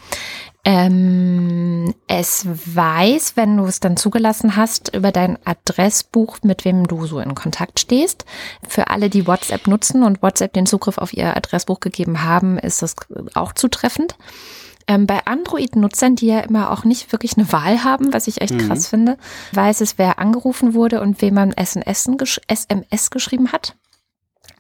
Ähm, 0.67 1.95
es 2.07 2.47
weiß, 2.47 3.37
wenn 3.37 3.57
du 3.57 3.65
es 3.65 3.81
dann 3.81 3.97
zugelassen 3.97 4.57
hast, 4.57 4.95
über 4.95 5.13
dein 5.13 5.39
Adressbuch, 5.45 6.39
mit 6.43 6.65
wem 6.65 6.87
du 6.87 7.07
so 7.07 7.19
in 7.21 7.35
Kontakt 7.35 7.81
stehst. 7.81 8.25
Für 8.67 8.89
alle, 8.89 9.11
die 9.11 9.27
WhatsApp 9.27 9.67
nutzen 9.67 10.03
und 10.03 10.23
WhatsApp 10.23 10.53
den 10.53 10.67
Zugriff 10.67 10.99
auf 10.99 11.13
ihr 11.13 11.37
Adressbuch 11.37 11.81
gegeben 11.81 12.23
haben, 12.23 12.59
ist 12.59 12.83
das 12.83 12.97
auch 13.35 13.53
zutreffend. 13.53 14.17
Ähm, 14.87 15.07
bei 15.07 15.25
Android-Nutzern, 15.25 16.17
die 16.17 16.27
ja 16.27 16.41
immer 16.41 16.71
auch 16.71 16.85
nicht 16.85 17.11
wirklich 17.13 17.37
eine 17.37 17.51
Wahl 17.53 17.85
haben, 17.85 18.13
was 18.13 18.27
ich 18.27 18.41
echt 18.41 18.59
krass 18.59 18.89
finde, 18.89 19.17
weiß 19.53 19.81
es, 19.81 19.99
wer 19.99 20.19
angerufen 20.19 20.75
wurde 20.75 21.01
und 21.01 21.21
wem 21.23 21.35
man 21.35 21.53
SMS, 21.53 22.09
gesch 22.17 22.41
SMS 22.49 23.11
geschrieben 23.11 23.53
hat. 23.53 23.77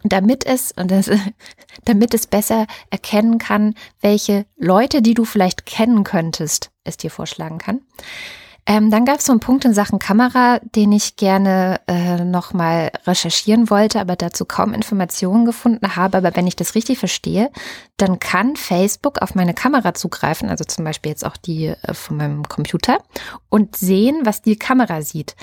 Damit 0.02 0.44
es, 0.46 0.72
und 0.72 0.90
das, 0.90 1.10
damit 1.84 2.14
es 2.14 2.26
besser 2.26 2.66
erkennen 2.90 3.38
kann, 3.38 3.74
welche 4.00 4.46
Leute, 4.56 5.02
die 5.02 5.14
du 5.14 5.24
vielleicht 5.24 5.66
kennen 5.66 6.04
könntest, 6.04 6.70
es 6.84 6.96
dir 6.96 7.10
vorschlagen 7.10 7.58
kann. 7.58 7.80
Ähm, 8.66 8.90
dann 8.90 9.04
gab 9.04 9.18
es 9.18 9.26
so 9.26 9.32
einen 9.32 9.40
Punkt 9.40 9.66
in 9.66 9.74
Sachen 9.74 9.98
Kamera, 9.98 10.58
den 10.74 10.90
ich 10.92 11.16
gerne 11.16 11.80
äh, 11.86 12.24
nochmal 12.24 12.90
recherchieren 13.06 13.68
wollte, 13.68 14.00
aber 14.00 14.16
dazu 14.16 14.46
kaum 14.46 14.72
Informationen 14.72 15.44
gefunden 15.44 15.96
habe. 15.96 16.18
Aber 16.18 16.34
wenn 16.34 16.46
ich 16.46 16.56
das 16.56 16.74
richtig 16.74 16.98
verstehe, 16.98 17.50
dann 17.98 18.18
kann 18.20 18.56
Facebook 18.56 19.20
auf 19.20 19.34
meine 19.34 19.52
Kamera 19.52 19.92
zugreifen, 19.92 20.48
also 20.48 20.64
zum 20.64 20.84
Beispiel 20.84 21.10
jetzt 21.10 21.26
auch 21.26 21.36
die 21.36 21.66
äh, 21.66 21.94
von 21.94 22.16
meinem 22.16 22.48
Computer, 22.48 22.98
und 23.50 23.76
sehen, 23.76 24.20
was 24.24 24.40
die 24.40 24.56
Kamera 24.56 25.02
sieht. 25.02 25.36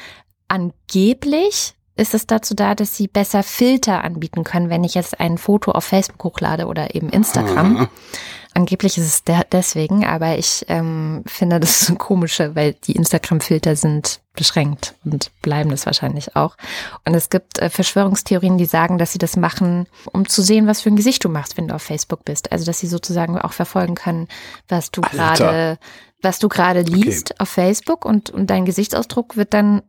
Angeblich 0.47 1.75
ist 1.95 2.15
es 2.15 2.25
dazu 2.25 2.55
da, 2.55 2.73
dass 2.73 2.97
sie 2.97 3.07
besser 3.07 3.43
Filter 3.43 4.03
anbieten 4.03 4.43
können, 4.43 4.69
wenn 4.71 4.83
ich 4.83 4.95
jetzt 4.95 5.19
ein 5.19 5.37
Foto 5.37 5.71
auf 5.71 5.83
Facebook 5.83 6.23
hochlade 6.23 6.65
oder 6.65 6.95
eben 6.95 7.09
Instagram. 7.09 7.87
Angeblich 8.53 8.97
ist 8.97 9.05
es 9.05 9.23
de 9.23 9.39
deswegen, 9.51 10.05
aber 10.05 10.37
ich 10.37 10.65
ähm, 10.67 11.23
finde 11.25 11.59
das 11.61 11.79
so 11.85 11.95
komische, 11.95 12.53
weil 12.53 12.73
die 12.73 12.91
Instagram-Filter 12.93 13.77
sind 13.77 14.19
beschränkt 14.33 14.95
und 15.05 15.31
bleiben 15.41 15.69
das 15.69 15.85
wahrscheinlich 15.85 16.35
auch. 16.35 16.57
Und 17.05 17.13
es 17.13 17.29
gibt 17.29 17.59
äh, 17.59 17.69
Verschwörungstheorien, 17.69 18.57
die 18.57 18.65
sagen, 18.65 18.97
dass 18.97 19.13
sie 19.13 19.19
das 19.19 19.37
machen, 19.37 19.87
um 20.11 20.27
zu 20.27 20.41
sehen, 20.41 20.67
was 20.67 20.81
für 20.81 20.89
ein 20.89 20.95
Gesicht 20.97 21.23
du 21.23 21.29
machst, 21.29 21.55
wenn 21.57 21.69
du 21.69 21.75
auf 21.75 21.81
Facebook 21.81 22.25
bist. 22.25 22.51
Also 22.51 22.65
dass 22.65 22.79
sie 22.79 22.87
sozusagen 22.87 23.37
auch 23.39 23.53
verfolgen 23.53 23.95
können, 23.95 24.27
was 24.67 24.91
du 24.91 24.99
gerade, 25.01 25.77
was 26.21 26.39
du 26.39 26.49
gerade 26.49 26.81
liest 26.81 27.39
auf 27.39 27.49
Facebook 27.49 28.03
und, 28.05 28.29
und 28.31 28.47
dein 28.49 28.65
Gesichtsausdruck 28.65 29.37
wird 29.37 29.53
dann 29.53 29.81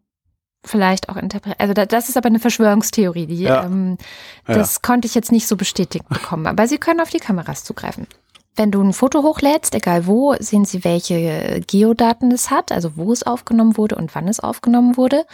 vielleicht 0.64 1.08
auch 1.08 1.16
interpretiert. 1.16 1.60
Also 1.60 1.74
da, 1.74 1.86
das 1.86 2.08
ist 2.08 2.16
aber 2.16 2.28
eine 2.28 2.38
Verschwörungstheorie, 2.38 3.26
die 3.26 3.38
Ja. 3.42 3.64
ähm, 3.64 3.98
Ja. 4.46 4.54
das 4.54 4.82
konnte 4.82 5.06
ich 5.06 5.14
jetzt 5.16 5.32
nicht 5.32 5.48
so 5.48 5.56
bestätigt 5.56 6.08
bekommen. 6.08 6.46
Aber 6.46 6.68
sie 6.68 6.78
können 6.78 7.00
auf 7.00 7.10
die 7.10 7.18
Kameras 7.18 7.64
zugreifen. 7.64 8.06
Wenn 8.54 8.70
du 8.70 8.82
ein 8.82 8.92
Foto 8.92 9.22
hochlädst, 9.22 9.74
egal 9.74 10.06
wo, 10.06 10.34
sehen 10.38 10.66
sie, 10.66 10.84
welche 10.84 11.62
Geodaten 11.66 12.30
es 12.32 12.50
hat, 12.50 12.70
also 12.70 12.96
wo 12.96 13.12
es 13.12 13.22
aufgenommen 13.22 13.78
wurde 13.78 13.96
und 13.96 14.14
wann 14.14 14.28
es 14.28 14.40
aufgenommen 14.40 14.96
wurde. 14.98 15.24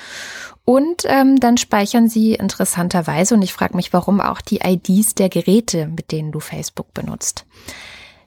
Und 0.65 1.03
ähm, 1.07 1.41
dann 1.41 1.57
speichern 1.57 2.09
sie 2.09 2.35
interessanterweise, 2.35 3.35
und 3.35 3.43
ich 3.43 3.53
frage 3.53 3.75
mich, 3.75 3.93
warum 3.93 4.21
auch 4.21 4.41
die 4.41 4.61
IDs 4.65 5.15
der 5.15 5.29
Geräte, 5.29 5.89
mit 5.89 6.13
denen 6.13 6.31
du 6.31 6.39
Facebook 6.39 6.95
benutzt. 6.95 7.45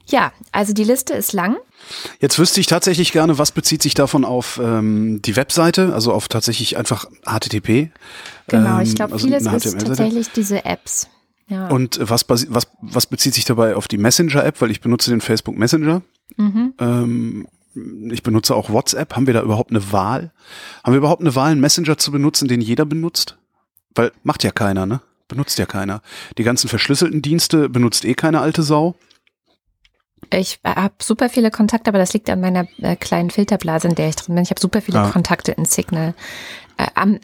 Ja, 0.06 0.32
also 0.50 0.72
die 0.72 0.84
Liste 0.84 1.14
ist 1.14 1.32
lang. 1.32 1.56
Jetzt 2.20 2.38
wüsste 2.38 2.60
ich 2.60 2.66
tatsächlich 2.66 3.12
gerne, 3.12 3.38
was 3.38 3.52
bezieht 3.52 3.82
sich 3.82 3.94
davon 3.94 4.24
auf 4.24 4.60
ähm, 4.62 5.22
die 5.22 5.36
Webseite, 5.36 5.94
also 5.94 6.12
auf 6.12 6.28
tatsächlich 6.28 6.76
einfach 6.76 7.06
HTTP. 7.24 7.90
Genau, 8.48 8.76
ähm, 8.76 8.82
ich 8.82 8.94
glaube, 8.94 9.14
also 9.14 9.26
vieles 9.26 9.46
ist 9.46 9.78
tatsächlich 9.78 10.30
diese 10.32 10.64
Apps. 10.64 11.08
Ja. 11.52 11.68
Und 11.68 11.98
was, 12.00 12.24
was, 12.28 12.66
was 12.80 13.06
bezieht 13.06 13.34
sich 13.34 13.44
dabei 13.44 13.76
auf 13.76 13.86
die 13.88 13.98
Messenger-App, 13.98 14.60
weil 14.62 14.70
ich 14.70 14.80
benutze 14.80 15.10
den 15.10 15.20
Facebook 15.20 15.56
Messenger. 15.56 16.02
mhm. 16.36 16.74
Ähm, 16.78 17.46
ich 18.10 18.22
benutze 18.22 18.54
auch 18.54 18.68
WhatsApp. 18.70 19.14
Haben 19.16 19.26
wir 19.26 19.32
da 19.34 19.42
überhaupt 19.42 19.70
eine 19.70 19.92
Wahl? 19.92 20.30
Haben 20.84 20.92
wir 20.92 20.98
überhaupt 20.98 21.22
eine 21.22 21.34
Wahl, 21.34 21.52
einen 21.52 21.60
Messenger 21.60 21.96
zu 21.96 22.10
benutzen, 22.12 22.46
den 22.48 22.60
jeder 22.60 22.84
benutzt? 22.84 23.38
Weil 23.94 24.12
macht 24.24 24.44
ja 24.44 24.50
keiner, 24.50 24.84
ne? 24.84 25.00
Benutzt 25.28 25.58
ja 25.58 25.64
keiner. 25.64 26.02
Die 26.36 26.42
ganzen 26.42 26.68
verschlüsselten 26.68 27.22
Dienste 27.22 27.70
benutzt 27.70 28.04
eh 28.04 28.12
keine 28.14 28.40
alte 28.40 28.62
Sau. 28.62 28.94
Ich 30.30 30.60
habe 30.64 30.94
super 31.00 31.28
viele 31.30 31.50
Kontakte, 31.50 31.88
aber 31.90 31.98
das 31.98 32.12
liegt 32.12 32.28
an 32.30 32.40
meiner 32.40 32.66
äh, 32.78 32.96
kleinen 32.96 33.30
Filterblase, 33.30 33.88
in 33.88 33.94
der 33.94 34.08
ich 34.10 34.16
drin 34.16 34.34
bin. 34.34 34.44
Ich 34.44 34.50
habe 34.50 34.60
super 34.60 34.80
viele 34.80 35.00
Ah. 35.00 35.10
Kontakte 35.10 35.52
in 35.52 35.64
Signal. 35.64 36.14
Äh, 36.76 36.86
am, 36.94 37.18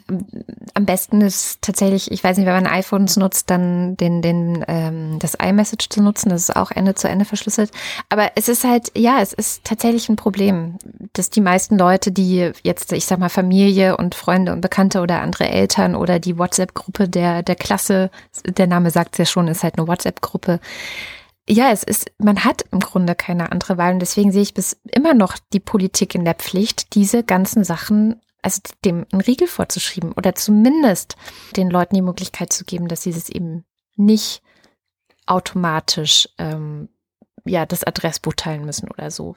am 0.73 0.85
besten 0.85 1.21
ist 1.21 1.61
tatsächlich, 1.61 2.11
ich 2.11 2.23
weiß 2.23 2.37
nicht, 2.37 2.45
wenn 2.45 2.63
man 2.63 2.67
iPhones 2.67 3.17
nutzt, 3.17 3.49
dann 3.49 3.97
den, 3.97 4.21
den, 4.21 4.63
ähm, 4.67 5.19
das 5.19 5.35
iMessage 5.35 5.89
zu 5.89 6.01
nutzen. 6.01 6.29
Das 6.29 6.43
ist 6.43 6.55
auch 6.55 6.71
Ende 6.71 6.95
zu 6.95 7.07
Ende 7.07 7.25
verschlüsselt. 7.25 7.71
Aber 8.09 8.31
es 8.35 8.49
ist 8.49 8.63
halt, 8.63 8.91
ja, 8.95 9.21
es 9.21 9.33
ist 9.33 9.63
tatsächlich 9.63 10.09
ein 10.09 10.15
Problem, 10.15 10.77
dass 11.13 11.29
die 11.29 11.41
meisten 11.41 11.77
Leute, 11.77 12.11
die 12.11 12.51
jetzt, 12.63 12.91
ich 12.93 13.05
sag 13.05 13.19
mal, 13.19 13.29
Familie 13.29 13.97
und 13.97 14.15
Freunde 14.15 14.53
und 14.53 14.61
Bekannte 14.61 15.01
oder 15.01 15.21
andere 15.21 15.49
Eltern 15.49 15.95
oder 15.95 16.19
die 16.19 16.37
WhatsApp-Gruppe 16.37 17.09
der, 17.09 17.43
der 17.43 17.55
Klasse, 17.55 18.09
der 18.45 18.67
Name 18.67 18.91
sagt 18.91 19.17
ja 19.17 19.25
schon, 19.25 19.47
ist 19.47 19.63
halt 19.63 19.77
eine 19.77 19.87
WhatsApp-Gruppe, 19.87 20.59
ja, 21.49 21.71
es 21.71 21.83
ist, 21.83 22.11
man 22.19 22.45
hat 22.45 22.63
im 22.71 22.79
Grunde 22.79 23.15
keine 23.15 23.51
andere 23.51 23.77
Wahl 23.77 23.93
und 23.93 23.99
deswegen 23.99 24.31
sehe 24.31 24.43
ich 24.43 24.53
bis 24.53 24.77
immer 24.91 25.15
noch 25.15 25.35
die 25.51 25.59
Politik 25.59 26.13
in 26.13 26.23
der 26.23 26.35
Pflicht, 26.35 26.93
diese 26.93 27.23
ganzen 27.23 27.63
Sachen, 27.63 28.21
also 28.41 28.61
dem 28.85 29.05
einen 29.11 29.21
Riegel 29.21 29.47
vorzuschieben 29.47 30.13
oder 30.13 30.35
zumindest 30.35 31.15
den 31.55 31.69
Leuten 31.69 31.95
die 31.95 32.01
Möglichkeit 32.01 32.53
zu 32.53 32.63
geben, 32.65 32.87
dass 32.87 33.03
sie 33.03 33.09
es 33.11 33.29
eben 33.29 33.65
nicht 33.95 34.41
automatisch 35.25 36.29
ähm, 36.37 36.89
ja 37.45 37.65
das 37.65 37.83
Adressbuch 37.83 38.33
teilen 38.33 38.65
müssen 38.65 38.89
oder 38.89 39.11
so. 39.11 39.35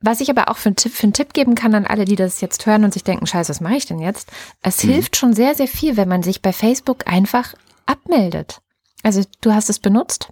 Was 0.00 0.20
ich 0.20 0.30
aber 0.30 0.48
auch 0.50 0.56
für 0.56 0.68
einen 0.68 0.76
Tipp, 0.76 0.92
für 0.92 1.04
einen 1.04 1.12
Tipp 1.12 1.32
geben 1.32 1.54
kann 1.54 1.74
an 1.74 1.86
alle, 1.86 2.04
die 2.04 2.16
das 2.16 2.40
jetzt 2.40 2.66
hören 2.66 2.84
und 2.84 2.92
sich 2.92 3.04
denken, 3.04 3.26
scheiße, 3.26 3.50
was 3.50 3.60
mache 3.60 3.76
ich 3.76 3.86
denn 3.86 3.98
jetzt? 3.98 4.30
Es 4.62 4.82
Mhm. 4.84 4.90
hilft 4.90 5.16
schon 5.16 5.32
sehr, 5.34 5.54
sehr 5.54 5.68
viel, 5.68 5.96
wenn 5.96 6.08
man 6.08 6.22
sich 6.22 6.42
bei 6.42 6.52
Facebook 6.52 7.06
einfach 7.06 7.54
abmeldet. 7.86 8.60
Also 9.02 9.22
du 9.40 9.52
hast 9.54 9.70
es 9.70 9.78
benutzt, 9.78 10.30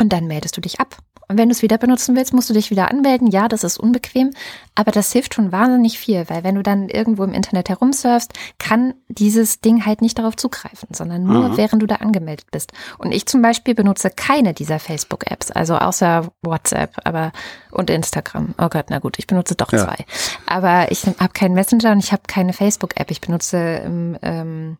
und 0.00 0.12
dann 0.12 0.26
meldest 0.26 0.56
du 0.56 0.60
dich 0.60 0.80
ab. 0.80 0.96
Und 1.32 1.38
wenn 1.38 1.48
du 1.48 1.54
es 1.54 1.62
wieder 1.62 1.78
benutzen 1.78 2.14
willst, 2.14 2.34
musst 2.34 2.50
du 2.50 2.54
dich 2.54 2.70
wieder 2.70 2.90
anmelden. 2.90 3.26
Ja, 3.28 3.48
das 3.48 3.64
ist 3.64 3.78
unbequem, 3.78 4.30
aber 4.74 4.90
das 4.92 5.12
hilft 5.12 5.34
schon 5.34 5.50
wahnsinnig 5.50 5.98
viel, 5.98 6.24
weil 6.28 6.44
wenn 6.44 6.54
du 6.54 6.62
dann 6.62 6.88
irgendwo 6.90 7.24
im 7.24 7.32
Internet 7.32 7.70
herumsurfst, 7.70 8.32
kann 8.58 8.94
dieses 9.08 9.60
Ding 9.62 9.86
halt 9.86 10.02
nicht 10.02 10.18
darauf 10.18 10.36
zugreifen, 10.36 10.88
sondern 10.92 11.24
nur 11.24 11.48
Mhm. 11.48 11.56
während 11.56 11.82
du 11.82 11.86
da 11.86 11.96
angemeldet 11.96 12.46
bist. 12.50 12.72
Und 12.98 13.12
ich 13.12 13.24
zum 13.26 13.40
Beispiel 13.42 13.74
benutze 13.74 14.10
keine 14.10 14.52
dieser 14.52 14.78
Facebook-Apps, 14.78 15.50
also 15.50 15.76
außer 15.76 16.28
WhatsApp, 16.42 16.96
aber 17.04 17.32
und 17.70 17.88
Instagram. 17.88 18.54
Oh 18.58 18.68
Gott, 18.68 18.86
na 18.90 18.98
gut, 18.98 19.18
ich 19.18 19.26
benutze 19.26 19.54
doch 19.54 19.72
Ja. 19.72 19.84
zwei. 19.86 20.04
Aber 20.46 20.92
ich 20.92 21.06
habe 21.06 21.32
keinen 21.32 21.54
Messenger 21.54 21.92
und 21.92 21.98
ich 22.00 22.12
habe 22.12 22.22
keine 22.26 22.52
Facebook-App. 22.52 23.10
Ich 23.10 23.22
benutze 23.22 23.56
im, 23.84 24.18
ähm, 24.20 24.76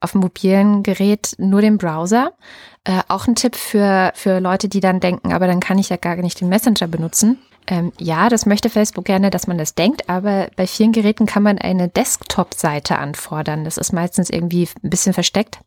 auf 0.00 0.12
dem 0.12 0.20
mobilen 0.22 0.82
Gerät 0.82 1.34
nur 1.38 1.60
den 1.60 1.78
Browser. 1.78 2.32
Äh, 2.84 3.00
auch 3.08 3.26
ein 3.26 3.34
Tipp 3.34 3.56
für, 3.56 4.12
für 4.14 4.40
Leute, 4.40 4.68
die 4.68 4.80
dann 4.80 5.00
denken, 5.00 5.32
aber 5.32 5.46
dann 5.46 5.60
kann 5.60 5.78
ich 5.78 5.90
ja 5.90 5.96
gar 5.96 6.16
nicht 6.16 6.40
den 6.40 6.48
Messenger 6.48 6.88
benutzen. 6.88 7.38
Ähm, 7.66 7.92
ja, 7.98 8.28
das 8.30 8.46
möchte 8.46 8.70
Facebook 8.70 9.04
gerne, 9.04 9.30
dass 9.30 9.46
man 9.46 9.58
das 9.58 9.74
denkt, 9.74 10.08
aber 10.08 10.48
bei 10.56 10.66
vielen 10.66 10.92
Geräten 10.92 11.26
kann 11.26 11.42
man 11.42 11.58
eine 11.58 11.88
Desktop-Seite 11.88 12.98
anfordern. 12.98 13.64
Das 13.64 13.76
ist 13.76 13.92
meistens 13.92 14.30
irgendwie 14.30 14.68
ein 14.82 14.90
bisschen 14.90 15.12
versteckt. 15.12 15.60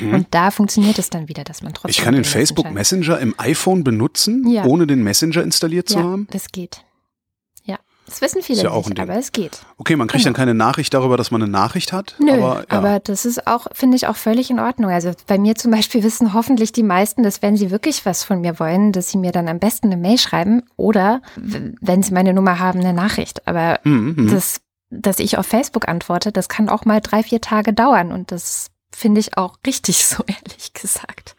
Und 0.00 0.28
da 0.30 0.50
funktioniert 0.50 0.98
es 0.98 1.10
dann 1.10 1.28
wieder, 1.28 1.44
dass 1.44 1.62
man 1.62 1.74
trotzdem. 1.74 1.88
Mhm. 1.88 1.90
Ich 1.90 1.98
kann 2.02 2.14
den 2.14 2.22
den 2.22 2.28
Facebook 2.28 2.70
Messenger 2.70 3.18
im 3.18 3.34
iPhone 3.38 3.84
benutzen, 3.84 4.48
Ja. 4.48 4.64
ohne 4.64 4.86
den 4.86 5.02
Messenger 5.02 5.42
installiert 5.42 5.88
zu 5.88 5.98
Ja, 5.98 6.04
haben. 6.04 6.26
das 6.30 6.50
geht. 6.50 6.84
Das 8.06 8.20
wissen 8.20 8.42
viele 8.42 8.62
ja 8.62 8.76
nicht, 8.76 9.00
aber 9.00 9.16
es 9.16 9.32
geht. 9.32 9.60
Okay, 9.78 9.96
man 9.96 10.08
kriegt 10.08 10.24
Genau. 10.24 10.34
dann 10.34 10.38
keine 10.40 10.54
Nachricht 10.54 10.92
darüber, 10.92 11.16
dass 11.16 11.30
man 11.30 11.42
eine 11.42 11.50
Nachricht 11.50 11.92
hat. 11.92 12.14
Nö, 12.18 12.32
aber, 12.32 12.64
aber, 12.68 12.90
ja. 12.90 12.98
das 12.98 13.24
ist 13.24 13.46
auch, 13.46 13.66
finde 13.72 13.96
ich, 13.96 14.06
auch 14.06 14.16
völlig 14.16 14.50
in 14.50 14.60
Ordnung. 14.60 14.90
Also 14.90 15.12
bei 15.26 15.38
mir 15.38 15.54
zum 15.54 15.70
Beispiel 15.70 16.02
wissen 16.04 16.34
hoffentlich 16.34 16.72
die 16.72 16.82
meisten, 16.82 17.22
dass 17.22 17.40
wenn 17.42 17.56
sie 17.56 17.70
wirklich 17.70 18.04
was 18.04 18.22
von 18.22 18.40
mir 18.42 18.58
wollen, 18.60 18.92
dass 18.92 19.10
sie 19.10 19.18
mir 19.18 19.32
dann 19.32 19.48
am 19.48 19.58
besten 19.58 19.86
eine 19.86 19.96
Mail 19.96 20.18
schreiben 20.18 20.62
oder 20.76 21.22
wenn 21.36 22.02
sie 22.02 22.12
meine 22.12 22.34
Nummer 22.34 22.58
haben, 22.58 22.80
eine 22.80 22.92
Nachricht. 22.92 23.46
Aber 23.48 23.80
Mhm, 23.84 24.14
mhm. 24.16 24.30
das, 24.30 24.60
dass 24.90 25.18
ich 25.18 25.38
auf 25.38 25.46
Facebook 25.46 25.88
antworte, 25.88 26.30
das 26.30 26.48
kann 26.48 26.68
auch 26.68 26.84
mal 26.84 27.00
drei, 27.00 27.22
vier 27.22 27.40
Tage 27.40 27.72
dauern 27.72 28.12
und 28.12 28.30
das 28.32 28.70
finde 28.94 29.20
ich 29.20 29.36
auch 29.36 29.56
richtig 29.66 30.04
so, 30.06 30.22
ehrlich 30.26 30.72
gesagt. 30.74 31.36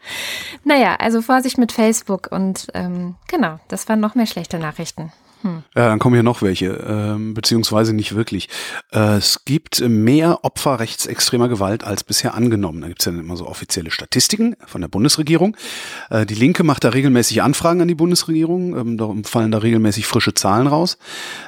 Naja, 0.64 0.96
also 0.96 1.22
Vorsicht 1.22 1.58
mit 1.58 1.72
Facebook 1.72 2.28
und 2.30 2.66
ähm, 2.74 3.14
genau, 3.28 3.58
das 3.68 3.88
waren 3.88 4.00
noch 4.00 4.14
mehr 4.14 4.26
schlechte 4.26 4.58
Nachrichten. 4.58 5.12
Hm. 5.46 5.62
Ja, 5.76 5.88
dann 5.88 5.98
kommen 5.98 6.14
hier 6.14 6.22
noch 6.22 6.42
welche, 6.42 6.66
ähm, 6.66 7.34
beziehungsweise 7.34 7.92
nicht 7.92 8.14
wirklich. 8.14 8.48
Äh, 8.92 9.16
es 9.16 9.44
gibt 9.44 9.80
mehr 9.80 10.44
Opfer 10.44 10.80
rechtsextremer 10.80 11.48
Gewalt 11.48 11.84
als 11.84 12.02
bisher 12.02 12.34
angenommen. 12.34 12.80
Da 12.80 12.88
gibt 12.88 13.00
es 13.00 13.06
ja 13.06 13.12
immer 13.12 13.36
so 13.36 13.46
offizielle 13.46 13.90
Statistiken 13.90 14.56
von 14.66 14.80
der 14.80 14.88
Bundesregierung. 14.88 15.56
Äh, 16.10 16.26
die 16.26 16.34
Linke 16.34 16.64
macht 16.64 16.82
da 16.82 16.88
regelmäßig 16.88 17.42
Anfragen 17.42 17.80
an 17.80 17.88
die 17.88 17.94
Bundesregierung. 17.94 18.76
Ähm, 18.76 18.98
darum 18.98 19.22
fallen 19.24 19.52
da 19.52 19.58
regelmäßig 19.58 20.06
frische 20.06 20.34
Zahlen 20.34 20.66
raus. 20.66 20.98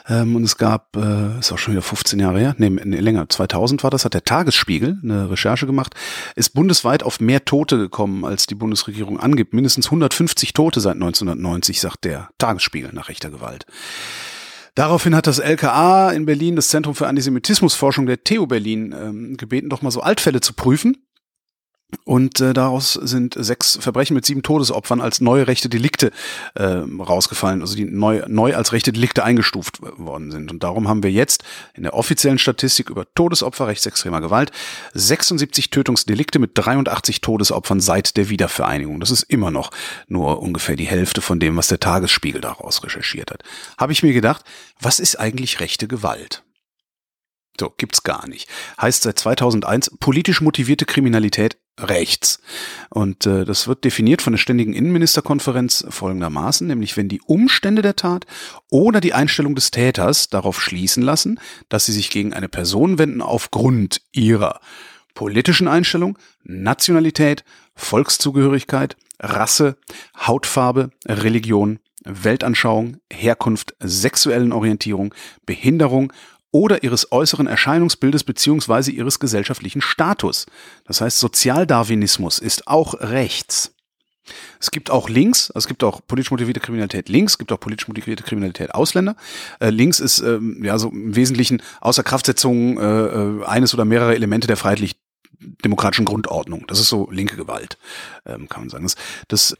Ähm, 0.09 0.37
und 0.37 0.45
es 0.45 0.57
gab, 0.57 0.97
äh, 0.97 1.39
ist 1.41 1.51
auch 1.53 1.59
schon 1.59 1.75
wieder 1.75 1.83
15 1.83 2.21
Jahre 2.21 2.39
her, 2.39 2.55
nee, 2.59 2.71
nee, 2.71 3.01
länger, 3.01 3.29
2000 3.29 3.83
war 3.83 3.91
das, 3.91 4.05
hat 4.05 4.15
der 4.15 4.25
Tagesspiegel 4.25 4.99
eine 5.03 5.31
Recherche 5.31 5.67
gemacht, 5.67 5.95
ist 6.37 6.51
bundesweit 6.55 7.03
auf 7.03 7.21
mehr 7.21 7.45
Tote 7.45 7.79
gekommen, 7.79 8.25
als 8.25 8.47
die 8.47 8.55
Bundesregierung 8.55 9.19
angibt. 9.19 9.55
Mindestens 9.55 9.87
150 9.87 10.53
Tote 10.53 10.81
seit 10.81 10.95
1990, 10.95 11.81
sagt 11.81 12.05
der 12.05 12.29
Tagesspiegel 12.39 12.93
nach 12.93 13.09
rechter 13.09 13.31
Gewalt. 13.31 13.67
Daraufhin 14.75 15.17
hat 15.17 15.27
das 15.27 15.41
LKA 15.41 16.11
in 16.13 16.25
Berlin, 16.25 16.55
das 16.55 16.69
Zentrum 16.69 16.95
für 16.95 17.09
Antisemitismusforschung 17.09 18.07
der 18.07 18.23
TU 18.23 18.47
Berlin, 18.47 18.95
ähm, 18.97 19.37
gebeten, 19.37 19.69
doch 19.69 19.83
mal 19.83 19.91
so 19.91 20.01
Altfälle 20.01 20.41
zu 20.41 20.53
prüfen. 20.53 20.97
Und 22.05 22.41
äh, 22.41 22.53
daraus 22.53 22.93
sind 22.93 23.35
sechs 23.39 23.79
Verbrechen 23.81 24.15
mit 24.15 24.27
sieben 24.27 24.43
Todesopfern 24.43 25.01
als 25.01 25.23
neue 25.23 25.47
rechte 25.47 25.71
Delikte 25.71 26.11
äh, 26.55 26.65
rausgefallen, 26.65 27.63
also 27.63 27.77
die 27.77 27.87
neu, 27.87 28.23
neu 28.29 28.55
als 28.55 28.73
rechte 28.73 28.93
Delikte 28.93 29.25
eingestuft 29.25 29.81
worden 29.81 30.31
sind. 30.31 30.51
Und 30.51 30.63
darum 30.63 30.87
haben 30.87 31.03
wir 31.03 31.11
jetzt 31.11 31.45
in 31.73 31.85
der 31.85 31.95
offiziellen 31.95 32.39
Statistik 32.39 32.91
über 32.91 33.07
Todesopfer 33.15 33.69
rechtsextremer 33.69 34.21
Gewalt 34.21 34.53
76 34.93 35.71
Tötungsdelikte 35.71 36.39
mit 36.39 36.51
83 36.55 37.23
Todesopfern 37.23 37.81
seit 37.81 38.19
der 38.19 38.29
Wiedervereinigung. 38.29 39.01
Das 39.01 39.11
ist 39.11 39.23
immer 39.23 39.51
noch 39.51 39.71
nur 40.09 40.43
ungefähr 40.43 40.77
die 40.77 40.87
Hälfte 40.87 41.23
von 41.23 41.41
dem, 41.41 41.57
was 41.57 41.69
der 41.69 41.81
Tagesspiegel 41.81 42.43
daraus 42.43 42.85
recherchiert 42.85 43.31
hat. 43.31 43.43
Habe 43.79 43.93
ich 43.93 44.03
mir 44.03 44.13
gedacht, 44.13 44.45
was 44.79 45.01
ist 45.01 45.17
eigentlich 45.17 45.61
rechte 45.61 45.89
Gewalt? 45.89 46.43
So, 47.59 47.73
gibt's 47.77 48.03
gar 48.03 48.29
nicht. 48.29 48.49
Heißt 48.81 49.03
seit 49.03 49.19
2001 49.19 49.97
politisch 49.99 50.41
motivierte 50.41 50.85
Kriminalität 50.85 51.57
rechts. 51.79 52.41
Und 52.91 53.27
äh, 53.27 53.45
das 53.45 53.69
wird 53.69 53.85
definiert 53.85 54.23
von 54.23 54.33
der 54.33 54.39
Ständigen 54.39 54.73
Innenministerkonferenz 54.73 55.85
folgendermaßen, 55.89 56.67
nämlich 56.67 56.97
wenn 56.97 57.09
die 57.09 57.21
Umstände 57.21 57.83
der 57.83 57.97
Tat 57.97 58.27
oder 58.71 59.01
die 59.01 59.15
Einstellung 59.15 59.55
des 59.55 59.71
Täters 59.71 60.29
darauf 60.29 60.61
schließen 60.61 61.03
lassen, 61.03 61.41
dass 61.69 61.87
sie 61.87 61.93
sich 61.93 62.11
gegen 62.11 62.33
eine 62.33 62.49
Person 62.49 62.99
wenden 62.99 63.23
aufgrund 63.23 64.03
ihrer 64.13 64.61
politischen 65.15 65.69
Einstellung, 65.69 66.19
Nationalität, 66.45 67.45
Volkszugehörigkeit, 67.75 68.97
Rasse, 69.21 69.77
Hautfarbe, 70.17 70.91
Religion, 71.07 71.81
Weltanschauung, 72.05 72.99
Herkunft, 73.13 73.75
sexuellen 73.81 74.53
Orientierung, 74.53 75.15
Behinderung 75.45 76.13
oder 76.51 76.83
ihres 76.83 77.13
äußeren 77.13 77.47
Erscheinungsbildes 77.47 78.25
beziehungsweise 78.25 78.91
ihres 78.91 79.19
gesellschaftlichen 79.19 79.83
Status. 79.83 80.47
Das 80.85 81.01
heißt, 81.01 81.19
Sozialdarwinismus 81.19 82.39
ist 82.39 82.67
auch 82.67 82.95
rechts. 83.01 83.75
Es 84.61 84.71
gibt 84.71 84.91
auch 84.91 85.09
links, 85.09 85.51
es 85.55 85.67
gibt 85.67 85.83
auch 85.85 86.01
politisch 86.07 86.31
motivierte 86.31 86.61
Kriminalität 86.61 87.09
links, 87.09 87.35
es 87.35 87.39
gibt 87.39 87.53
auch 87.53 87.61
politisch 87.61 87.89
motivierte 87.89 88.23
Kriminalität 88.23 88.75
Ausländer. 88.75 89.17
Äh, 89.61 89.71
links 89.71 90.01
ist 90.01 90.21
ähm, 90.21 90.63
ja 90.63 90.79
so 90.79 90.91
im 90.91 91.17
Wesentlichen 91.17 91.63
außer 91.81 92.03
Kraftsetzung 92.03 92.79
äh, 92.79 92.85
äh 92.85 93.45
eines 93.45 93.73
oder 93.73 93.85
mehrere 93.85 94.15
Elemente 94.15 94.47
der 94.47 94.57
freiheitlich-demokratischen 94.57 96.05
Grundordnung. 96.05 96.67
Das 96.67 96.81
ist 96.81 96.89
so 96.89 97.09
linke 97.11 97.37
Gewalt, 97.37 97.79
ähm, 98.27 98.49
kann 98.49 98.63
man 98.63 98.71
sagen. 98.71 98.85
Das, 98.85 98.97
das 99.29 99.57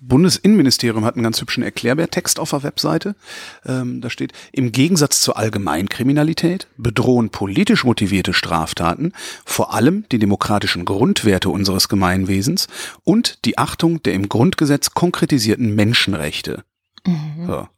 Bundesinnenministerium 0.00 1.04
hat 1.04 1.14
einen 1.14 1.24
ganz 1.24 1.40
hübschen 1.40 1.62
Erklärbärtext 1.62 2.38
auf 2.38 2.50
der 2.50 2.62
Webseite. 2.62 3.16
Ähm, 3.64 4.00
da 4.00 4.10
steht, 4.10 4.32
im 4.52 4.72
Gegensatz 4.72 5.20
zur 5.20 5.36
Allgemeinkriminalität 5.36 6.68
bedrohen 6.76 7.30
politisch 7.30 7.84
motivierte 7.84 8.32
Straftaten 8.32 9.12
vor 9.44 9.74
allem 9.74 10.04
die 10.12 10.18
demokratischen 10.18 10.84
Grundwerte 10.84 11.50
unseres 11.50 11.88
Gemeinwesens 11.88 12.68
und 13.04 13.44
die 13.44 13.58
Achtung 13.58 14.02
der 14.02 14.14
im 14.14 14.28
Grundgesetz 14.28 14.92
konkretisierten 14.92 15.74
Menschenrechte. 15.74 16.64
Mhm. 17.04 17.46
So. 17.46 17.68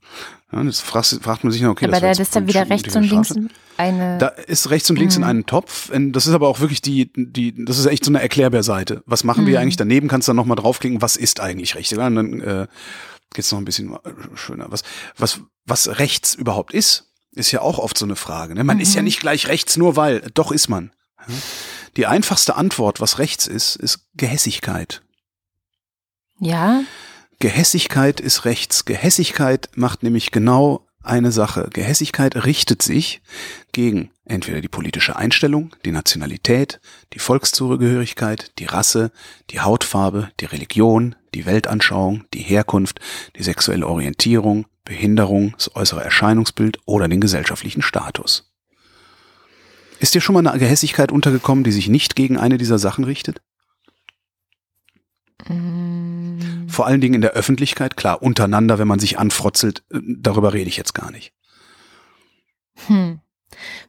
Ja, 0.53 0.63
jetzt 0.63 0.81
fragt, 0.81 1.19
fragt 1.21 1.45
man 1.45 1.53
sich 1.53 1.61
noch, 1.61 1.71
okay, 1.71 1.85
aber 1.87 2.01
das 2.01 2.17
da 2.17 2.23
ist 2.23 2.35
dann 2.37 2.47
wieder 2.47 2.71
rechts 2.71 2.97
und 2.97 3.05
links 3.05 3.35
eine. 3.77 4.19
Da 4.19 4.29
ist 4.29 4.71
rechts 4.71 4.89
und 4.89 4.99
links 4.99 5.17
mhm. 5.17 5.23
in 5.23 5.29
einem 5.29 5.47
Topf. 5.47 5.91
Das 5.93 6.27
ist 6.27 6.33
aber 6.33 6.49
auch 6.49 6.61
wirklich 6.61 6.81
die, 6.81 7.13
die, 7.15 7.65
das 7.65 7.79
ist 7.79 7.87
echt 7.87 8.05
so 8.05 8.11
eine 8.11 8.23
Erklärbärseite. 8.23 9.03
Was 9.07 9.25
machen 9.25 9.45
mhm. 9.45 9.49
wir 9.49 9.61
eigentlich 9.61 9.77
daneben? 9.77 10.09
Kannst 10.09 10.27
du 10.27 10.31
dann 10.31 10.37
nochmal 10.37 10.57
draufklicken, 10.57 11.03
was 11.03 11.17
ist 11.17 11.41
eigentlich 11.41 11.75
rechts? 11.75 11.93
Und 11.93 12.15
dann 12.15 12.41
äh, 12.41 12.67
geht's 13.35 13.53
noch 13.53 13.59
ein 13.59 13.67
bisschen 13.67 13.97
schöner. 14.35 14.67
Was, 14.71 14.83
was, 15.17 15.41
was 15.67 15.99
rechts 15.99 16.35
überhaupt 16.35 16.73
ist, 16.73 17.13
ist 17.33 17.53
ja 17.53 17.61
auch 17.61 17.79
oft 17.79 17.99
so 17.99 18.07
eine 18.07 18.17
Frage. 18.17 18.55
Ne? 18.55 18.65
Man 18.65 18.79
mhm. 18.79 18.83
ist 18.83 18.95
ja 18.95 19.03
mhm. 19.03 19.07
nicht 19.07 19.21
gleich 19.21 19.49
rechts, 19.49 19.77
nur 19.77 19.97
weil. 19.97 20.31
Doch 20.33 20.51
ist 20.51 20.69
man. 20.69 20.91
Die 21.97 22.07
einfachste 22.07 22.57
Antwort, 22.57 23.01
was 23.01 23.19
rechts 23.19 23.47
ist, 23.47 23.77
ist 23.77 24.07
Gehässigkeit. 24.15 25.03
Ja. 26.41 26.83
Gehässigkeit 27.41 28.21
ist 28.21 28.45
rechts. 28.45 28.85
Gehässigkeit 28.85 29.69
macht 29.77 30.03
nämlich 30.03 30.33
genau 30.33 30.87
eine 31.03 31.31
Sache. 31.31 31.69
Gehässigkeit 31.73 32.45
richtet 32.45 32.83
sich 32.83 33.23
gegen 33.73 34.11
entweder 34.25 34.61
die 34.61 34.69
politische 34.69 35.15
Einstellung, 35.15 35.75
die 35.85 35.93
Nationalität, 35.93 36.81
die 37.15 37.21
Volkszugehörigkeit, 37.21 38.59
die 38.59 38.65
Rasse, 38.65 39.13
die 39.51 39.61
Hautfarbe, 39.61 40.31
die 40.41 40.47
Religion, 40.47 41.15
die 41.33 41.47
Weltanschauung, 41.47 42.25
die 42.35 42.43
Herkunft, 42.43 42.99
die 43.37 43.45
sexuelle 43.45 43.87
Orientierung, 43.87 44.67
Behinderung, 44.85 45.53
das 45.57 45.75
äußere 45.77 46.03
Erscheinungsbild 46.03 46.81
oder 46.87 47.09
den 47.09 47.21
gesellschaftlichen 47.21 47.83
Status. 47.83 48.53
Ist 50.01 50.15
dir 50.15 50.21
schon 50.21 50.35
mal 50.35 50.47
eine 50.47 50.59
Gehässigkeit 50.59 51.13
untergekommen, 51.13 51.63
die 51.63 51.73
sich 51.73 51.89
nicht 51.89 52.17
gegen 52.17 52.37
eine 52.37 52.59
dieser 52.59 52.79
Sachen 52.79 53.05
richtet? 53.05 53.41
Mm. 55.49 56.58
Vor 56.69 56.87
allen 56.87 57.01
Dingen 57.01 57.15
in 57.15 57.21
der 57.21 57.33
Öffentlichkeit, 57.33 57.97
klar, 57.97 58.23
untereinander, 58.23 58.79
wenn 58.79 58.89
man 58.89 58.99
sich 58.99 59.19
anfrotzelt, 59.19 59.85
äh, 59.91 59.99
darüber 60.03 60.53
rede 60.53 60.69
ich 60.69 60.77
jetzt 60.77 60.95
gar 60.95 61.11
nicht. 61.11 61.33
Hm. 62.87 63.21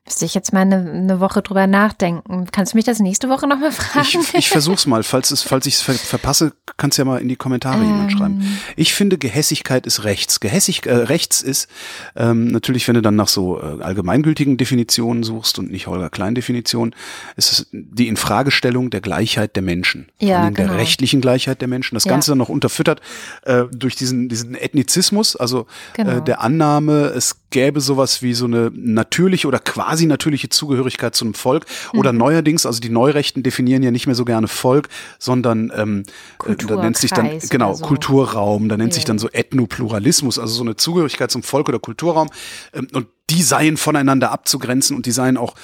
Müsste 0.09 0.25
ich 0.25 0.33
jetzt 0.33 0.53
mal 0.53 0.61
eine, 0.61 0.77
eine, 0.77 1.19
Woche 1.19 1.43
drüber 1.43 1.67
nachdenken. 1.67 2.47
Kannst 2.51 2.73
du 2.73 2.77
mich 2.77 2.85
das 2.85 2.97
nächste 2.97 3.29
Woche 3.29 3.47
nochmal 3.47 3.71
fragen? 3.71 4.07
Ich, 4.09 4.33
ich 4.33 4.49
versuch's 4.49 4.87
mal. 4.87 5.03
Falls, 5.03 5.29
es, 5.29 5.43
falls 5.43 5.67
ich 5.67 5.75
es 5.75 5.81
ver 5.81 5.93
verpasse, 5.93 6.53
kannst 6.77 6.97
du 6.97 7.03
ja 7.03 7.05
mal 7.05 7.21
in 7.21 7.27
die 7.27 7.35
Kommentare 7.35 7.77
ähm. 7.77 7.85
jemand 7.85 8.11
schreiben. 8.13 8.59
Ich 8.75 8.95
finde, 8.95 9.19
Gehässigkeit 9.19 9.85
ist 9.85 10.05
rechts. 10.05 10.39
Gehässig, 10.39 10.87
äh, 10.87 10.95
rechts 10.95 11.43
ist 11.43 11.69
ähm, 12.15 12.47
natürlich, 12.47 12.87
wenn 12.87 12.95
du 12.95 13.03
dann 13.03 13.15
nach 13.15 13.27
so 13.27 13.61
äh, 13.61 13.83
allgemeingültigen 13.83 14.57
Definitionen 14.57 15.21
suchst 15.21 15.59
und 15.59 15.69
nicht 15.69 15.85
Holger 15.85 16.09
Klein 16.09 16.33
Definitionen, 16.33 16.95
ist 17.35 17.51
es 17.51 17.67
die 17.71 18.07
Infragestellung 18.07 18.89
der 18.89 19.01
Gleichheit 19.01 19.55
der 19.55 19.61
Menschen. 19.61 20.07
Ja, 20.19 20.49
genau. 20.49 20.69
Der 20.69 20.77
rechtlichen 20.79 21.21
Gleichheit 21.21 21.61
der 21.61 21.67
Menschen. 21.67 21.93
Das 21.93 22.05
Ganze 22.05 22.29
ja. 22.29 22.31
dann 22.31 22.39
noch 22.39 22.49
unterfüttert 22.49 22.99
äh, 23.43 23.65
durch 23.71 23.95
diesen, 23.95 24.27
diesen 24.27 24.55
Ethnizismus, 24.55 25.35
also 25.35 25.67
äh, 25.93 25.97
genau. 25.97 26.17
äh, 26.17 26.23
der 26.23 26.41
Annahme, 26.41 27.13
es 27.15 27.35
gäbe 27.51 27.81
sowas 27.81 28.21
wie 28.21 28.33
so 28.33 28.45
eine 28.45 28.71
natürliche 28.73 29.47
oder 29.47 29.59
quasi 29.59 29.98
natürliche 30.05 30.49
Zugehörigkeit 30.49 31.15
zu 31.15 31.25
einem 31.25 31.33
Volk. 31.33 31.65
Oder 31.93 32.11
mhm. 32.11 32.19
neuerdings, 32.19 32.65
also 32.65 32.79
die 32.79 32.89
Neurechten 32.89 33.43
definieren 33.43 33.83
ja 33.83 33.91
nicht 33.91 34.05
mehr 34.05 34.15
so 34.15 34.25
gerne 34.25 34.47
Volk, 34.47 34.89
sondern 35.17 35.71
ähm, 35.75 36.03
äh, 36.45 36.55
da 36.55 36.75
nennt 36.77 36.97
sich 36.97 37.11
dann 37.11 37.39
genau 37.49 37.73
so. 37.73 37.85
Kulturraum, 37.85 38.69
da 38.69 38.77
nennt 38.77 38.93
ja. 38.93 38.95
sich 38.95 39.05
dann 39.05 39.19
so 39.19 39.29
Ethnopluralismus, 39.29 40.39
also 40.39 40.53
so 40.53 40.63
eine 40.63 40.75
Zugehörigkeit 40.75 41.31
zum 41.31 41.43
Volk 41.43 41.69
oder 41.69 41.79
Kulturraum. 41.79 42.29
Ähm, 42.73 42.87
und 42.93 43.07
die 43.29 43.43
seien 43.43 43.77
voneinander 43.77 44.31
abzugrenzen 44.31 44.95
und 44.95 45.05
die 45.05 45.11
seien 45.11 45.37
auch 45.37 45.55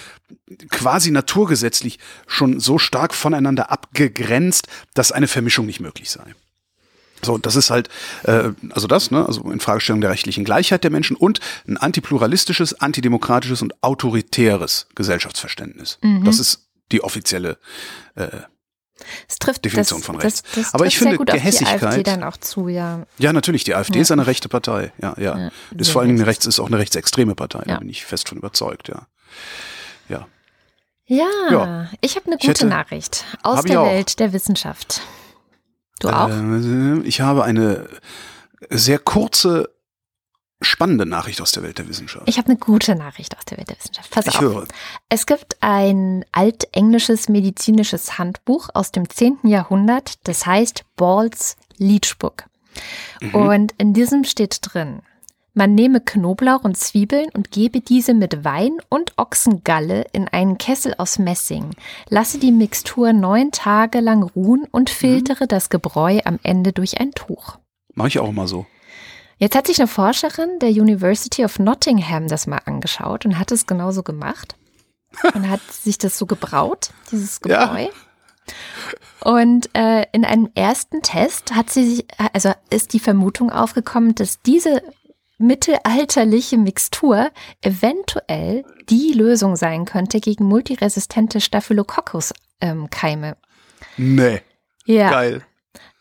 quasi 0.70 1.12
naturgesetzlich 1.12 2.00
schon 2.28 2.60
so 2.60 2.78
stark 2.78 3.14
voneinander 3.14 3.72
abgegrenzt, 3.72 4.68
dass 4.94 5.12
eine 5.12 5.28
Vermischung 5.28 5.66
nicht 5.66 5.80
möglich 5.80 6.12
sei. 6.12 6.36
So, 7.24 7.38
das 7.38 7.56
ist 7.56 7.70
halt, 7.70 7.90
äh, 8.24 8.52
also 8.72 8.88
das, 8.88 9.12
ne, 9.12 9.26
also 9.26 9.50
in 9.52 9.60
Fragestellung 9.60 10.02
der 10.02 10.12
rechtlichen 10.12 10.44
Gleichheit 10.44 10.84
der 10.84 10.92
Menschen 10.92 11.16
und 11.16 11.40
ein 11.68 11.78
antipluralistisches, 11.78 12.80
antidemokratisches 12.80 13.62
und 13.62 13.84
autoritäres 13.84 14.88
Gesellschaftsverständnis. 14.96 15.98
Mhm. 16.02 16.24
Das 16.24 16.40
ist 16.40 16.68
die 16.92 17.04
offizielle 17.04 17.58
äh, 18.16 18.28
es 19.28 19.40
trifft 19.40 19.66
Definition 19.66 20.00
das, 20.00 20.06
von 20.06 20.16
rechts. 20.16 20.44
Das, 20.44 20.54
das 20.54 20.74
Aber 20.74 20.86
ich 20.86 20.98
finde 20.98 21.18
gut 21.18 21.30
Gehässigkeit. 21.30 21.82
Die 21.82 21.86
AfD 21.86 22.04
dann 22.04 22.24
auch 22.24 22.38
zu, 22.38 22.70
ja. 22.70 23.06
Ja, 23.18 23.34
natürlich. 23.34 23.64
Die 23.64 23.76
AfD 23.76 23.98
ja. 23.98 24.02
ist 24.02 24.12
eine 24.12 24.26
rechte 24.26 24.48
Partei. 24.48 24.94
Ja, 25.02 25.16
ja. 25.18 25.38
ja 25.38 25.52
ist 25.78 25.90
vor 25.90 26.02
allen 26.02 26.16
Dingen 26.16 26.24
rechts 26.24 26.46
ist 26.46 26.60
auch 26.60 26.68
eine 26.68 26.78
rechtsextreme 26.78 27.36
Partei. 27.36 27.60
Ja. 27.60 27.74
Da 27.74 27.80
bin 27.80 27.90
ich 27.90 28.06
fest 28.06 28.30
von 28.30 28.38
überzeugt. 28.38 28.88
Ja. 28.88 29.08
Ja. 30.08 30.28
Ja. 31.08 31.28
ja. 31.52 31.90
Ich 32.02 32.16
habe 32.16 32.28
eine 32.28 32.38
gute 32.38 32.48
hätte, 32.48 32.66
Nachricht 32.68 33.26
aus 33.44 33.64
der 33.64 33.84
Welt 33.84 34.20
der 34.20 34.34
Wissenschaft. 34.34 35.02
Du 36.00 36.10
auch? 36.10 36.30
Äh, 36.30 37.00
ich 37.02 37.22
habe 37.22 37.44
eine 37.44 37.88
sehr 38.70 39.00
kurze 39.00 39.70
spannende 40.62 41.06
Nachricht 41.06 41.42
aus 41.42 41.52
der 41.52 41.64
Welt 41.64 41.78
der 41.78 41.88
Wissenschaft. 41.88 42.28
Ich 42.28 42.38
habe 42.38 42.48
eine 42.48 42.58
gute 42.58 42.96
Nachricht 42.96 43.38
aus 43.38 43.46
der 43.46 43.58
Welt 43.58 43.70
der 43.70 43.78
Wissenschaft. 43.78 44.10
Pass 44.12 44.26
ich 44.28 44.36
auf. 44.36 44.42
höre. 44.42 44.68
Es 45.10 45.26
gibt 45.26 45.58
ein 45.62 46.26
altenglisches 46.32 47.30
medizinisches 47.30 48.18
Handbuch 48.18 48.70
aus 48.74 48.92
dem 48.92 49.10
10. 49.10 49.40
Jahrhundert, 49.44 50.16
das 50.28 50.46
heißt 50.46 50.84
Ball's 50.96 51.58
Leech 51.78 52.18
Book. 52.18 52.46
Und 53.34 53.74
in 53.78 53.94
diesem 53.94 54.24
steht 54.24 54.60
drin, 54.62 55.02
man 55.56 55.74
nehme 55.74 56.02
Knoblauch 56.02 56.64
und 56.64 56.78
Zwiebeln 56.78 57.30
und 57.34 57.50
gebe 57.50 57.80
diese 57.82 58.14
mit 58.14 58.44
Wein 58.44 58.78
und 58.90 59.14
Ochsengalle 59.18 60.06
in 60.12 60.28
einen 60.28 60.58
Kessel 60.58 60.94
aus 60.98 61.18
Messing. 61.18 61.72
Lasse 62.10 62.38
die 62.38 62.52
Mixtur 62.52 63.14
neun 63.14 63.52
Tage 63.52 64.02
lang 64.02 64.24
ruhen 64.24 64.68
und 64.72 64.90
filtere 64.90 65.48
das 65.48 65.70
Gebräu 65.70 66.20
am 66.26 66.40
Ende 66.44 66.74
durch 66.74 67.00
ein 67.00 67.12
Tuch. 67.12 67.58
Mache 67.94 68.10
ich 68.10 68.20
auch 68.20 68.32
mal 68.32 68.48
so. 68.48 68.66
Jetzt 69.38 69.56
hat 69.56 69.68
sich 69.68 69.80
eine 69.80 69.88
Forscherin 69.88 70.60
der 70.60 70.70
University 70.70 71.44
of 71.44 71.58
Nottingham 71.60 72.28
das 72.28 72.48
mal 72.48 72.62
angeschaut 72.66 73.26
und 73.26 73.40
hat 73.40 73.52
es 73.52 73.66
genauso 73.66 74.04
gemacht 74.04 74.56
und 75.34 75.50
hat 75.50 75.62
sich 75.72 75.98
das 75.98 76.18
so 76.18 76.26
gebraut, 76.26 76.90
dieses 77.12 77.40
Ja. 77.46 77.66
Gebräu. 77.66 77.88
Und 79.22 79.70
äh, 79.74 80.06
in 80.12 80.24
einem 80.24 80.50
ersten 80.54 81.02
Test 81.02 81.56
hat 81.56 81.70
sie 81.70 81.96
sich, 81.96 82.06
also 82.34 82.52
ist 82.70 82.94
die 82.94 83.00
Vermutung 83.00 83.52
aufgekommen, 83.52 84.14
dass 84.14 84.42
diese 84.42 84.84
mittelalterliche 85.38 86.58
Mixtur 86.58 87.30
eventuell 87.62 88.64
die 88.90 89.14
Lösung 89.14 89.56
sein 89.56 89.86
könnte 89.86 90.20
gegen 90.20 90.46
multiresistente 90.46 91.42
Staphylococcus-Keime. 91.42 93.38
Nee, 93.98 94.42
ja. 94.86 95.10
geil. 95.10 95.42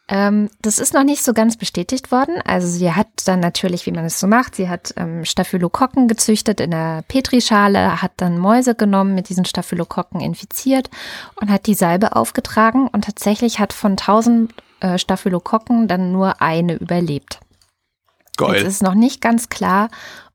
Ähm, 0.07 0.51
das 0.61 0.79
ist 0.79 0.93
noch 0.93 1.03
nicht 1.03 1.25
so 1.25 1.33
ganz 1.33 1.57
bestätigt 1.57 2.13
worden. 2.13 2.35
Also 2.45 2.69
sie 2.69 2.93
hat 2.93 3.09
dann 3.25 3.41
natürlich, 3.41 3.87
wie 3.87 3.93
man 3.93 4.05
es 4.05 4.21
so 4.21 4.27
macht, 4.27 4.55
sie 4.55 4.69
hat 4.69 4.93
ähm, 4.97 5.25
Staphylokokken 5.25 6.09
gezüchtet 6.09 6.61
in 6.61 6.73
der 6.73 7.03
Petrischale, 7.09 8.03
hat 8.03 8.13
dann 8.19 8.39
Mäuse 8.39 8.75
genommen, 8.75 9.15
mit 9.15 9.31
diesen 9.31 9.47
Staphylokokken 9.47 10.21
infiziert 10.21 10.91
und 11.41 11.51
hat 11.51 11.67
die 11.67 11.75
Salbe 11.75 12.17
aufgetragen 12.17 12.87
und 12.89 13.07
tatsächlich 13.07 13.61
hat 13.61 13.73
von 13.73 13.93
1000 13.93 14.53
äh, 14.81 14.99
Staphylokokken 14.99 15.89
dann 15.89 16.13
nur 16.13 16.43
eine 16.43 16.75
überlebt. 16.75 17.41
Jetzt 18.41 18.49
Geil. 18.49 18.67
ist 18.67 18.83
noch 18.83 18.95
nicht 18.95 19.21
ganz 19.21 19.49
klar, 19.49 19.89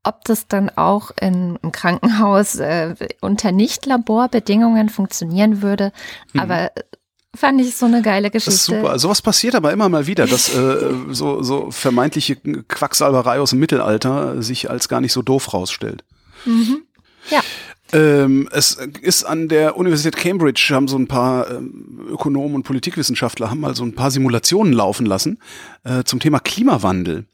ob 0.04 0.24
das 0.24 0.48
dann 0.48 0.70
auch 0.70 1.12
in, 1.20 1.60
im 1.62 1.72
Krankenhaus 1.72 2.56
äh, 2.56 2.96
unter 3.22 3.52
Nicht-Laborbedingungen 3.52 4.90
funktionieren 4.90 5.62
würde. 5.62 5.92
Aber 6.38 6.76
äh, 6.76 6.84
fand 7.36 7.60
ich 7.60 7.76
so 7.76 7.86
eine 7.86 8.02
geile 8.02 8.32
Geschichte. 8.32 8.52
Mhm. 8.52 8.56
Das 8.56 8.62
ist 8.62 8.66
super. 8.66 9.00
Sowas 9.00 9.22
passiert 9.22 9.56
aber 9.56 9.74
immer 9.74 9.90
mal 9.90 10.08
wieder, 10.08 10.26
dass 10.26 10.50
äh, 10.56 10.94
so, 11.10 11.44
so 11.44 11.72
vermeintliche 11.72 12.38
Quacksalberei 12.38 13.40
aus 13.40 13.50
dem 13.50 13.60
Mittelalter 13.60 14.42
sich 14.42 14.70
als 14.70 14.88
gar 14.88 15.02
nicht 15.02 15.14
so 15.14 15.22
doof 15.22 15.54
rausstellt. 15.54 16.04
Ja. 17.30 17.42
Ähm, 17.92 18.48
es 18.52 18.76
ist 19.02 19.24
an 19.24 19.48
der 19.48 19.76
Universität 19.76 20.16
Cambridge, 20.16 20.70
haben 20.72 20.88
so 20.88 20.98
ein 20.98 21.08
paar 21.08 21.50
ähm, 21.50 22.08
Ökonomen 22.12 22.56
und 22.56 22.64
Politikwissenschaftler 22.64 23.50
haben 23.50 23.62
mal 23.62 23.76
so 23.76 23.84
ein 23.84 23.96
paar 23.96 24.12
Simulationen 24.12 24.74
laufen 24.74 25.08
lassen 25.08 25.40
äh, 25.84 26.04
zum 26.04 26.20
Thema 26.20 26.40
Klimawandel 26.40 27.26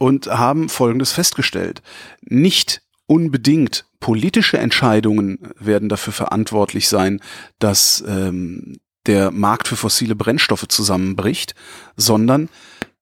und 0.00 0.28
haben 0.28 0.70
Folgendes 0.70 1.12
festgestellt. 1.12 1.82
Nicht 2.22 2.80
unbedingt 3.06 3.84
politische 4.00 4.56
Entscheidungen 4.56 5.52
werden 5.58 5.90
dafür 5.90 6.14
verantwortlich 6.14 6.88
sein, 6.88 7.20
dass 7.58 8.02
ähm, 8.08 8.80
der 9.06 9.30
Markt 9.30 9.68
für 9.68 9.76
fossile 9.76 10.14
Brennstoffe 10.14 10.66
zusammenbricht, 10.68 11.54
sondern 11.96 12.48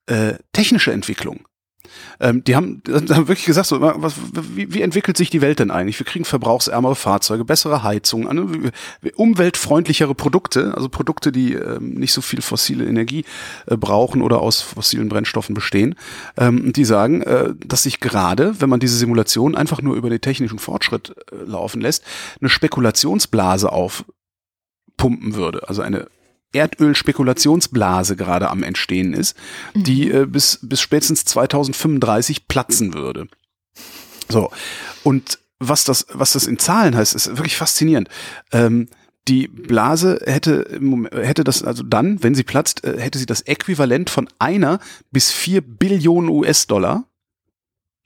äh, 0.06 0.34
technische 0.52 0.92
Entwicklung. 0.92 1.46
Ähm, 2.20 2.44
die 2.44 2.56
haben, 2.56 2.82
haben 2.88 3.28
wirklich 3.28 3.44
gesagt, 3.44 3.68
so, 3.68 3.80
was, 3.80 4.14
wie, 4.32 4.72
wie 4.74 4.82
entwickelt 4.82 5.16
sich 5.16 5.30
die 5.30 5.40
Welt 5.40 5.58
denn 5.58 5.70
eigentlich? 5.70 5.98
Wir 5.98 6.06
kriegen 6.06 6.24
verbrauchsärmere 6.24 6.96
Fahrzeuge, 6.96 7.44
bessere 7.44 7.82
Heizungen, 7.82 8.72
umweltfreundlichere 9.14 10.14
Produkte, 10.14 10.74
also 10.74 10.88
Produkte, 10.88 11.32
die 11.32 11.54
ähm, 11.54 11.94
nicht 11.94 12.12
so 12.12 12.20
viel 12.20 12.42
fossile 12.42 12.86
Energie 12.86 13.24
äh, 13.66 13.76
brauchen 13.76 14.22
oder 14.22 14.40
aus 14.40 14.60
fossilen 14.60 15.08
Brennstoffen 15.08 15.54
bestehen. 15.54 15.94
Ähm, 16.36 16.72
die 16.72 16.84
sagen, 16.84 17.22
äh, 17.22 17.54
dass 17.64 17.84
sich 17.84 18.00
gerade, 18.00 18.60
wenn 18.60 18.68
man 18.68 18.80
diese 18.80 18.96
Simulation 18.96 19.54
einfach 19.54 19.80
nur 19.80 19.96
über 19.96 20.10
den 20.10 20.20
technischen 20.20 20.58
Fortschritt 20.58 21.14
äh, 21.32 21.44
laufen 21.44 21.80
lässt, 21.80 22.04
eine 22.40 22.48
Spekulationsblase 22.50 23.70
aufpumpen 23.70 25.34
würde. 25.34 25.68
Also 25.68 25.82
eine 25.82 26.08
Erdölspekulationsblase 26.52 28.16
gerade 28.16 28.50
am 28.50 28.62
Entstehen 28.62 29.12
ist, 29.12 29.36
die 29.74 30.10
äh, 30.10 30.26
bis, 30.26 30.60
bis 30.62 30.80
spätestens 30.80 31.24
2035 31.24 32.48
platzen 32.48 32.94
würde. 32.94 33.28
So. 34.28 34.50
Und 35.04 35.38
was 35.58 35.84
das, 35.84 36.06
was 36.12 36.32
das 36.32 36.46
in 36.46 36.58
Zahlen 36.58 36.96
heißt, 36.96 37.14
ist 37.14 37.28
wirklich 37.36 37.56
faszinierend. 37.56 38.08
Ähm, 38.52 38.88
die 39.28 39.46
Blase 39.46 40.20
hätte, 40.24 40.80
hätte 41.12 41.44
das, 41.44 41.62
also 41.62 41.82
dann, 41.82 42.22
wenn 42.22 42.34
sie 42.34 42.44
platzt, 42.44 42.84
äh, 42.84 42.98
hätte 42.98 43.18
sie 43.18 43.26
das 43.26 43.42
Äquivalent 43.42 44.08
von 44.08 44.28
einer 44.38 44.80
bis 45.10 45.30
vier 45.30 45.60
Billionen 45.60 46.30
US-Dollar, 46.30 47.04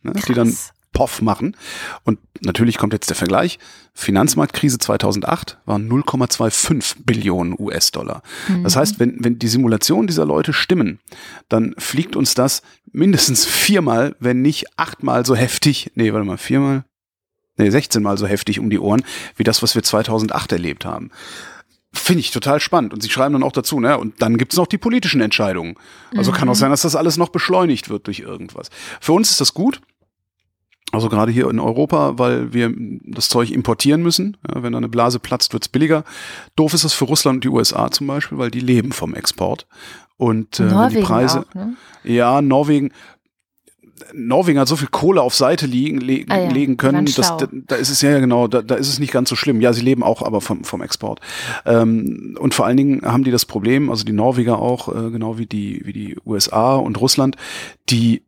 ne, 0.03 0.13
die 0.27 0.35
dann. 0.35 0.57
Poff 0.93 1.23
machen. 1.23 1.57
Und 2.05 2.19
natürlich 2.41 2.79
kommt 2.79 2.93
jetzt 2.93 3.09
der 3.09 3.17
Vergleich. 3.17 3.59
Finanzmarktkrise 3.95 4.79
2008 4.79 5.59
waren 5.65 5.91
0,25 5.91 6.97
Billionen 7.05 7.55
US-Dollar. 7.59 8.23
Das 8.63 8.77
heißt, 8.77 9.01
wenn, 9.01 9.17
wenn 9.25 9.39
die 9.39 9.49
Simulationen 9.49 10.07
dieser 10.07 10.25
Leute 10.25 10.53
stimmen, 10.53 10.99
dann 11.49 11.75
fliegt 11.79 12.17
uns 12.17 12.35
das 12.35 12.63
mindestens 12.93 13.45
viermal, 13.45 14.17
wenn 14.21 14.43
nicht 14.43 14.79
achtmal 14.79 15.25
so 15.27 15.35
heftig, 15.35 15.91
nee, 15.95 16.13
warte 16.13 16.27
mal, 16.27 16.39
viermal, 16.39 16.85
nee, 17.57 17.71
16 17.71 18.03
mal 18.03 18.19
so 18.19 18.27
heftig 18.27 18.59
um 18.61 18.71
die 18.71 18.79
Ohren, 18.79 19.03
wie 19.37 19.45
das, 19.45 19.63
was 19.63 19.75
wir 19.75 19.83
2008 19.83 20.53
erlebt 20.53 20.85
haben. 20.85 21.11
Finde 21.95 22.21
ich 22.21 22.31
total 22.31 22.59
spannend. 22.59 22.95
Und 22.95 23.03
sie 23.03 23.11
schreiben 23.11 23.35
dann 23.35 23.43
auch 23.43 23.53
dazu, 23.53 23.79
ne? 23.79 23.99
Und 23.99 24.23
dann 24.23 24.39
gibt 24.39 24.55
es 24.55 24.57
noch 24.57 24.67
die 24.67 24.79
politischen 24.79 25.21
Entscheidungen. 25.21 25.75
Also 26.17 26.33
kann 26.33 26.49
auch 26.49 26.55
sein, 26.55 26.71
dass 26.71 26.83
das 26.83 26.97
alles 26.97 27.19
noch 27.19 27.29
beschleunigt 27.29 27.91
wird 27.91 28.07
durch 28.07 28.21
irgendwas. 28.21 28.71
Für 28.99 29.13
uns 29.13 29.31
ist 29.31 29.43
das 29.43 29.53
gut. 29.53 29.83
Also 30.93 31.09
gerade 31.09 31.33
hier 31.33 31.49
in 31.49 31.59
Europa, 31.59 32.19
weil 32.19 32.53
wir 32.53 32.73
das 32.77 33.31
Zeug 33.31 33.51
importieren 33.51 34.03
müssen. 34.03 34.37
Ja, 34.47 34.63
wenn 34.63 34.73
da 34.73 34.79
eine 34.79 34.91
Blase 34.91 35.19
platzt, 35.19 35.55
wird's 35.55 35.69
billiger. 35.69 36.05
Doof 36.55 36.75
ist 36.75 36.85
das 36.85 36.93
für 36.93 37.07
Russland 37.07 37.37
und 37.37 37.45
die 37.45 37.49
USA 37.49 37.91
zum 37.91 38.07
Beispiel, 38.07 38.37
weil 38.37 38.51
die 38.51 38.61
leben 38.61 38.93
vom 38.93 39.15
Export. 39.15 39.67
Und 40.19 40.61
äh, 40.61 40.65
wenn 40.65 40.69
die 40.69 40.75
Norwegen 40.75 41.03
Preise. 41.03 41.41
auch, 41.49 41.55
ne? 41.55 41.75
Ja, 42.05 42.43
Norwegen. 42.43 42.93
Norwegen 44.13 44.59
hat 44.59 44.69
so 44.69 44.77
viel 44.77 44.89
Kohle 44.89 45.23
auf 45.23 45.35
Seite 45.35 45.65
liegen, 45.65 46.01
le 46.01 46.25
Ah 46.29 46.41
ja, 46.41 46.51
legen 46.51 46.77
können, 46.77 47.07
dass, 47.07 47.37
da, 47.37 47.47
da 47.51 47.77
ist 47.77 47.89
es 47.89 48.03
ja 48.03 48.11
ja 48.11 48.19
genau, 48.19 48.49
da, 48.49 48.61
da 48.61 48.75
ist 48.75 48.89
es 48.89 48.99
nicht 48.99 49.13
ganz 49.13 49.31
so 49.31 49.37
schlimm. 49.37 49.61
Ja, 49.61 49.73
sie 49.73 49.81
leben 49.81 50.03
auch 50.03 50.23
aber 50.23 50.41
vom, 50.41 50.65
vom 50.65 50.83
Export. 50.83 51.21
Ähm, 51.65 52.37
und 52.39 52.53
vor 52.53 52.67
allen 52.67 52.77
Dingen 52.77 53.03
haben 53.03 53.25
die 53.25 53.31
das 53.31 53.47
Problem, 53.47 53.91
also 53.91 54.05
die 54.05 54.13
Norweger 54.13 54.59
auch, 54.59 54.89
äh, 54.89 55.11
genau 55.11 55.39
wie 55.39 55.47
die, 55.47 55.83
wie 55.85 55.93
die 55.93 56.17
USA 56.27 56.75
und 56.75 57.01
Russland, 57.01 57.37
die 57.89 58.25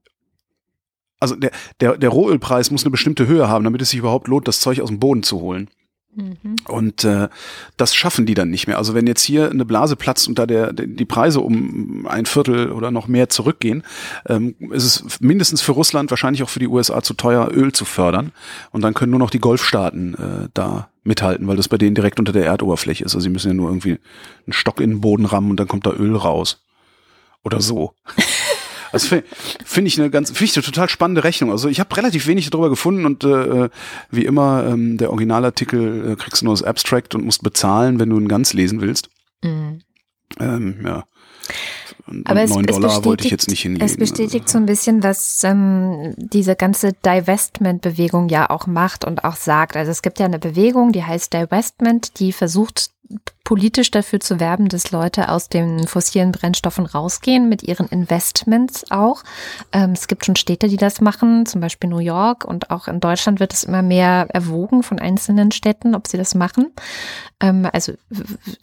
also 1.25 1.37
der, 1.37 1.51
der, 1.81 1.97
der 1.97 2.11
Rohölpreis 2.11 2.71
muss 2.71 2.85
eine 2.85 2.91
bestimmte 2.91 3.27
Höhe 3.27 3.49
haben, 3.49 3.65
damit 3.65 3.81
es 3.81 3.91
sich 3.91 3.99
überhaupt 3.99 4.29
lohnt, 4.29 4.47
das 4.47 4.61
Zeug 4.61 4.81
aus 4.81 4.91
dem 4.91 5.01
Boden 5.01 5.23
zu 5.23 5.41
holen. 5.41 5.71
Mhm. 6.17 6.57
Und 6.69 7.05
äh, 7.05 7.29
das 7.77 7.95
schaffen 7.95 8.27
die 8.27 8.35
dann 8.35 8.51
nicht 8.51 8.67
mehr. 8.67 8.79
Also 8.79 8.95
wenn 8.95 9.07
jetzt 9.07 9.23
hier 9.23 9.51
eine 9.51 9.65
Blase 9.65 9.97
platzt 9.97 10.29
und 10.29 10.39
da 10.39 10.47
der, 10.47 10.73
die 10.73 11.05
Preise 11.05 11.41
um 11.41 12.07
ein 12.07 12.27
Viertel 12.27 12.71
oder 12.71 12.91
noch 12.91 13.09
mehr 13.09 13.29
zurückgehen, 13.29 13.83
ähm, 14.27 14.55
ist 14.71 14.85
es 14.85 15.21
mindestens 15.21 15.61
für 15.61 15.73
Russland, 15.73 16.11
wahrscheinlich 16.11 16.43
auch 16.43 16.49
für 16.49 16.61
die 16.61 16.69
USA 16.69 17.03
zu 17.03 17.15
teuer, 17.15 17.49
Öl 17.53 17.73
zu 17.73 17.85
fördern. 17.85 18.33
Und 18.71 18.83
dann 18.83 18.95
können 18.95 19.11
nur 19.11 19.19
noch 19.19 19.31
die 19.31 19.41
Golfstaaten 19.41 20.15
äh, 20.15 20.49
da 20.55 20.91
mithalten, 21.03 21.49
weil 21.49 21.57
das 21.57 21.69
bei 21.69 21.79
denen 21.79 21.95
direkt 21.95 22.19
unter 22.19 22.33
der 22.33 22.47
Erdoberfläche 22.47 23.05
ist. 23.05 23.15
Also 23.15 23.25
sie 23.25 23.31
müssen 23.31 23.49
ja 23.49 23.55
nur 23.55 23.69
irgendwie 23.69 23.99
einen 24.47 24.53
Stock 24.53 24.81
in 24.81 24.91
den 24.91 25.01
Boden 25.01 25.27
rammen 25.27 25.51
und 25.51 25.59
dann 25.59 25.69
kommt 25.69 25.87
da 25.87 25.93
Öl 25.93 26.17
raus. 26.17 26.65
Oder 27.43 27.61
so. 27.61 27.95
Das 28.95 29.07
finde 29.07 29.25
find 29.65 29.87
ich 29.87 30.01
eine 30.01 30.09
ganz, 30.11 30.31
finde 30.31 30.45
ich 30.45 30.57
eine 30.57 30.65
total 30.65 30.89
spannende 30.89 31.23
Rechnung. 31.25 31.51
Also 31.51 31.69
ich 31.69 31.81
habe 31.81 31.95
relativ 31.97 32.27
wenig 32.27 32.49
darüber 32.51 32.71
gefunden 32.71 33.05
und 33.05 33.23
äh, 33.25 33.69
wie 34.11 34.25
immer 34.25 34.65
ähm, 34.67 34.97
der 34.97 35.11
Originalartikel 35.11 36.13
äh, 36.13 36.17
kriegst 36.17 36.41
du 36.43 36.47
nur 36.47 36.55
das 36.55 36.63
Abstract 36.63 37.15
und 37.15 37.25
musst 37.25 37.43
bezahlen, 37.43 37.99
wenn 38.01 38.11
du 38.11 38.19
ihn 38.19 38.29
ganz 38.29 38.53
lesen 38.55 38.81
willst. 38.81 39.11
Mhm. 39.43 39.81
Ähm, 40.41 40.77
ja. 40.85 41.05
Und, 42.07 42.29
Aber 42.29 42.43
es, 42.43 42.51
9 42.51 42.65
es 42.67 42.75
Dollar 42.77 43.05
wollte 43.05 43.25
ich 43.25 43.31
bestätigt- 43.31 43.31
jetzt 43.33 43.49
nicht 43.51 43.61
hinlegen. 43.63 43.85
Es 43.85 43.97
bestätigt 43.97 44.49
so 44.49 44.59
ein 44.59 44.67
bisschen, 44.67 45.03
was 45.03 45.43
ähm, 45.45 46.15
diese 46.17 46.57
ganze 46.57 46.93
Divestment-Bewegung 47.05 48.29
ja 48.29 48.49
auch 48.51 48.67
macht 48.67 49.05
und 49.05 49.25
auch 49.25 49.37
sagt. 49.37 49.77
Also 49.77 49.91
es 49.91 50.03
gibt 50.03 50.19
ja 50.19 50.27
eine 50.27 50.39
Bewegung, 50.39 50.93
die 50.93 51.05
heißt 51.05 51.33
Divestment, 51.33 52.19
die 52.21 52.33
versucht 52.33 52.91
politisch 53.45 53.91
dafür 53.91 54.21
zu 54.21 54.41
werben, 54.41 54.69
dass 54.69 54.91
Leute 54.91 55.29
aus 55.29 55.51
den 55.51 55.87
fossilen 55.87 56.33
Brennstoffen 56.33 56.87
rausgehen, 56.87 57.49
mit 57.49 57.63
ihren 57.63 57.87
Investments 57.89 58.91
auch. 58.91 59.23
Ähm, 59.73 59.91
es 59.91 60.07
gibt 60.07 60.25
schon 60.25 60.37
Städte, 60.37 60.69
die 60.69 60.79
das 60.79 61.03
machen, 61.03 61.45
zum 61.45 61.61
Beispiel 61.61 61.91
New 61.91 61.99
York 61.99 62.45
und 62.47 62.71
auch 62.71 62.89
in 62.89 63.01
Deutschland 63.01 63.41
wird 63.41 63.53
es 63.53 63.65
immer 63.65 63.83
mehr 63.83 64.29
erwogen 64.31 64.83
von 64.83 64.99
einzelnen 64.99 65.53
Städten, 65.53 65.95
ob 65.95 66.09
sie 66.09 66.17
das 66.17 66.35
machen. 66.35 66.73
Ähm, 67.41 67.69
also 67.71 67.93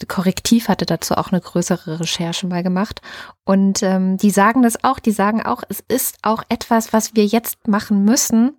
Korrektiv 0.08 0.68
hatte 0.68 0.88
dazu 0.88 1.14
auch 1.14 1.32
eine 1.32 1.42
größere 1.42 2.00
Recherche 2.00 2.48
mal 2.48 2.64
gemacht. 2.64 3.02
Und 3.46 3.84
ähm, 3.84 4.18
die 4.18 4.32
sagen 4.32 4.64
das 4.64 4.84
auch, 4.84 4.98
die 4.98 5.12
sagen 5.12 5.44
auch, 5.44 5.62
es 5.70 5.84
ist 5.88 6.18
auch 6.24 6.44
etwas, 6.50 6.92
was 6.92 7.16
wir 7.16 7.26
jetzt 7.26 7.68
machen 7.68 8.04
müssen, 8.04 8.58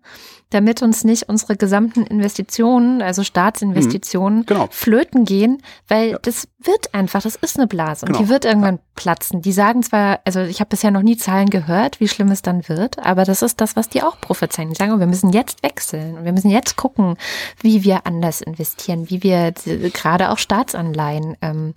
damit 0.52 0.82
uns 0.82 1.04
nicht 1.04 1.28
unsere 1.28 1.56
gesamten 1.56 2.02
Investitionen, 2.02 3.02
also 3.02 3.24
Staatsinvestitionen, 3.24 4.40
mhm, 4.40 4.46
genau. 4.46 4.68
flöten 4.70 5.24
gehen, 5.24 5.62
weil 5.88 6.10
ja. 6.10 6.18
das 6.20 6.48
wird 6.58 6.94
einfach, 6.94 7.22
das 7.22 7.36
ist 7.36 7.56
eine 7.56 7.66
Blase 7.66 8.06
und 8.06 8.12
genau. 8.12 8.24
die 8.24 8.28
wird 8.28 8.44
irgendwann 8.44 8.78
platzen. 8.94 9.42
Die 9.42 9.52
sagen 9.52 9.82
zwar, 9.82 10.20
also 10.24 10.40
ich 10.40 10.60
habe 10.60 10.68
bisher 10.68 10.90
noch 10.90 11.02
nie 11.02 11.16
Zahlen 11.16 11.50
gehört, 11.50 12.00
wie 12.00 12.08
schlimm 12.08 12.30
es 12.30 12.42
dann 12.42 12.68
wird, 12.68 12.98
aber 12.98 13.24
das 13.24 13.42
ist 13.42 13.60
das, 13.60 13.76
was 13.76 13.88
die 13.88 14.02
auch 14.02 14.20
prophezeien. 14.20 14.70
Die 14.70 14.76
sagen, 14.76 14.98
wir 15.00 15.06
müssen 15.06 15.30
jetzt 15.30 15.62
wechseln 15.62 16.18
und 16.18 16.24
wir 16.24 16.32
müssen 16.32 16.50
jetzt 16.50 16.76
gucken, 16.76 17.16
wie 17.60 17.84
wir 17.84 18.06
anders 18.06 18.40
investieren, 18.40 19.10
wie 19.10 19.22
wir 19.22 19.52
gerade 19.92 20.30
auch 20.30 20.38
Staatsanleihen 20.38 21.36
ähm, 21.40 21.74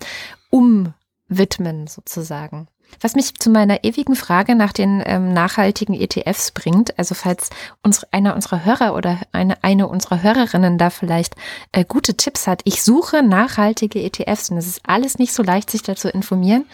umwidmen 0.49 1.87
sozusagen. 1.87 2.67
Was 3.01 3.15
mich 3.15 3.35
zu 3.35 3.49
meiner 3.49 3.83
ewigen 3.83 4.15
Frage 4.15 4.55
nach 4.55 4.71
den 4.71 5.03
ähm, 5.05 5.33
nachhaltigen 5.33 5.93
ETFs 5.93 6.51
bringt, 6.51 6.97
also 6.97 7.13
falls 7.13 7.49
uns, 7.83 8.03
einer 8.11 8.35
unserer 8.35 8.65
Hörer 8.65 8.95
oder 8.95 9.19
eine, 9.31 9.63
eine 9.63 9.87
unserer 9.87 10.23
Hörerinnen 10.23 10.77
da 10.77 10.89
vielleicht 10.89 11.35
äh, 11.71 11.83
gute 11.85 12.15
Tipps 12.15 12.47
hat, 12.47 12.61
ich 12.63 12.83
suche 12.83 13.23
nachhaltige 13.23 14.01
ETFs 14.01 14.49
und 14.49 14.57
es 14.57 14.67
ist 14.67 14.81
alles 14.87 15.17
nicht 15.17 15.33
so 15.33 15.43
leicht, 15.43 15.69
sich 15.69 15.81
dazu 15.81 16.07
informieren, 16.07 16.65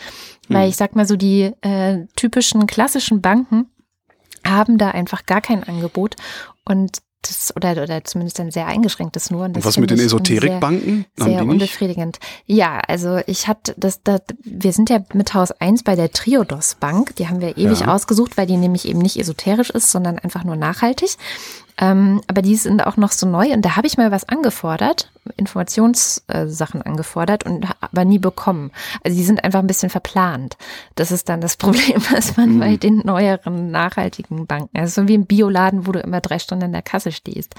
hm. 0.47 0.55
weil 0.55 0.69
ich 0.69 0.75
sag 0.75 0.95
mal 0.95 1.07
so, 1.07 1.15
die 1.15 1.53
äh, 1.61 2.05
typischen 2.15 2.67
klassischen 2.67 3.21
Banken 3.21 3.67
haben 4.45 4.77
da 4.77 4.91
einfach 4.91 5.25
gar 5.25 5.41
kein 5.41 5.63
Angebot 5.63 6.15
und 6.65 7.01
das, 7.21 7.55
oder, 7.55 7.71
oder 7.83 8.03
zumindest 8.03 8.39
ein 8.39 8.51
sehr 8.51 8.67
eingeschränktes 8.67 9.29
nur. 9.29 9.45
Und, 9.45 9.55
und 9.57 9.65
was 9.65 9.77
mit 9.77 9.91
den 9.91 9.99
Esoterikbanken? 9.99 11.05
Sehr, 11.15 11.27
sehr 11.27 11.43
unbefriedigend. 11.43 12.19
Ja, 12.45 12.79
also 12.87 13.19
ich 13.27 13.47
hatte 13.47 13.75
das, 13.77 14.01
das, 14.03 14.21
wir 14.43 14.73
sind 14.73 14.89
ja 14.89 15.03
mit 15.13 15.33
Haus 15.33 15.51
1 15.51 15.83
bei 15.83 15.95
der 15.95 16.11
Triodos 16.11 16.75
Bank. 16.75 17.15
Die 17.17 17.27
haben 17.27 17.39
wir 17.39 17.57
ewig 17.57 17.81
ja. 17.81 17.93
ausgesucht, 17.93 18.37
weil 18.37 18.47
die 18.47 18.57
nämlich 18.57 18.87
eben 18.87 18.99
nicht 18.99 19.17
esoterisch 19.17 19.69
ist, 19.69 19.91
sondern 19.91 20.17
einfach 20.17 20.43
nur 20.43 20.55
nachhaltig. 20.55 21.17
Ähm, 21.81 22.21
aber 22.27 22.43
die 22.43 22.55
sind 22.55 22.85
auch 22.85 22.95
noch 22.95 23.11
so 23.11 23.27
neu 23.27 23.51
und 23.51 23.63
da 23.63 23.75
habe 23.75 23.87
ich 23.87 23.97
mal 23.97 24.11
was 24.11 24.29
angefordert, 24.29 25.11
Informationssachen 25.35 26.81
äh, 26.81 26.85
angefordert 26.85 27.43
und 27.43 27.67
aber 27.81 28.05
nie 28.05 28.19
bekommen. 28.19 28.71
Also 29.03 29.17
die 29.17 29.23
sind 29.23 29.43
einfach 29.43 29.59
ein 29.59 29.67
bisschen 29.67 29.89
verplant. 29.89 30.57
Das 30.93 31.11
ist 31.11 31.27
dann 31.27 31.41
das 31.41 31.57
Problem, 31.57 32.01
was 32.11 32.37
man 32.37 32.55
mhm. 32.55 32.59
bei 32.59 32.77
den 32.77 32.97
neueren 32.99 33.71
nachhaltigen 33.71 34.45
Banken, 34.45 34.77
also 34.77 35.01
so 35.01 35.07
wie 35.07 35.15
im 35.15 35.25
Bioladen, 35.25 35.87
wo 35.87 35.91
du 35.91 35.99
immer 35.99 36.21
drei 36.21 36.37
Stunden 36.37 36.65
in 36.65 36.71
der 36.71 36.83
Kasse 36.83 37.11
stehst. 37.11 37.55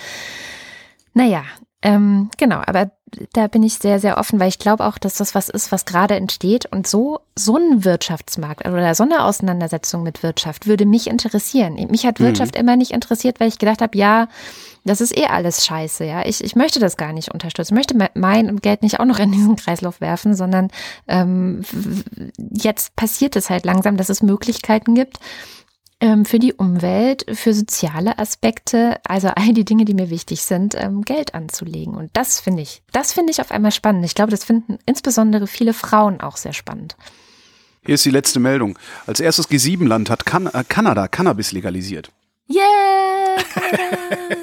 Naja, 1.15 1.43
ähm, 1.83 2.31
genau, 2.39 2.63
aber 2.65 2.93
da 3.33 3.47
bin 3.47 3.63
ich 3.63 3.75
sehr, 3.75 4.01
sehr 4.01 4.19
offen, 4.19 4.41
weil 4.41 4.49
ich 4.49 4.59
glaube 4.59 4.85
auch, 4.85 4.99
dass 4.99 5.15
das 5.15 5.35
was 5.35 5.49
ist, 5.49 5.73
was 5.73 5.85
gerade 5.85 6.15
entsteht. 6.15 6.67
Und 6.67 6.87
so, 6.87 7.21
so 7.37 7.57
ein 7.57 7.85
Wirtschaftsmarkt 7.85 8.67
oder 8.67 8.95
so 8.95 9.03
eine 9.03 9.25
Auseinandersetzung 9.25 10.03
mit 10.03 10.23
Wirtschaft 10.23 10.67
würde 10.67 10.87
mich 10.87 11.09
interessieren. 11.09 11.75
Mich 11.91 12.07
hat 12.07 12.21
mhm. 12.21 12.25
Wirtschaft 12.25 12.55
mhm. 12.55 12.61
immer 12.61 12.77
nicht 12.77 12.93
interessiert, 12.93 13.41
weil 13.41 13.49
ich 13.49 13.59
gedacht 13.59 13.83
habe, 13.83 13.97
ja, 13.97 14.29
das 14.85 15.01
ist 15.01 15.17
eh 15.17 15.27
alles 15.27 15.65
scheiße, 15.65 16.05
ja. 16.05 16.27
Ich, 16.27 16.43
ich 16.43 16.57
möchte 16.57 16.81
das 16.81 16.97
gar 16.97 17.13
nicht 17.13 17.33
unterstützen. 17.33 17.75
Ich 17.75 17.77
möchte 17.77 18.11
mein 18.15 18.57
Geld 18.57 18.83
nicht 18.83 18.99
auch 18.99 19.05
noch 19.05 19.19
in 19.19 19.31
diesen 19.31 19.57
Kreislauf 19.57 20.01
werfen, 20.01 20.35
sondern 20.35 20.69
ähm, 21.07 21.63
jetzt 22.53 22.97
passiert 22.97 23.37
es 23.37 23.51
halt 23.51 23.65
langsam, 23.65 23.97
dass 23.97 24.09
es 24.09 24.23
Möglichkeiten 24.23 24.95
gibt, 24.95 25.19
für 26.25 26.39
die 26.39 26.53
Umwelt, 26.53 27.25
für 27.33 27.55
soziale 27.55 28.19
Aspekte, 28.19 29.01
also 29.05 29.29
all 29.29 29.53
die 29.53 29.65
Dinge, 29.65 29.85
die 29.85 29.95
mir 29.95 30.11
wichtig 30.11 30.43
sind, 30.43 30.75
ähm, 30.77 31.03
Geld 31.03 31.35
anzulegen. 31.35 31.95
Und 31.95 32.11
das 32.15 32.41
finde 32.41 32.63
ich, 32.63 32.83
das 32.93 33.13
finde 33.13 33.31
ich 33.31 33.41
auf 33.41 33.53
einmal 33.53 33.71
spannend. 33.71 34.05
Ich 34.05 34.15
glaube, 34.15 34.33
das 34.33 34.45
finden 34.45 34.79
insbesondere 34.85 35.47
viele 35.47 35.73
Frauen 35.73 36.21
auch 36.21 36.37
sehr 36.37 36.53
spannend. 36.53 36.97
Hier 37.85 37.95
ist 37.95 38.05
die 38.05 38.11
letzte 38.11 38.41
Meldung. 38.41 38.79
Als 39.07 39.21
erstes 39.21 39.49
G7-Land 39.49 40.11
hat 40.11 40.27
kan 40.27 40.47
äh, 40.47 40.65
Kanada 40.69 41.09
Cannabis 41.09 41.53
legalisiert. 41.53 42.11
Yeah! 42.55 43.37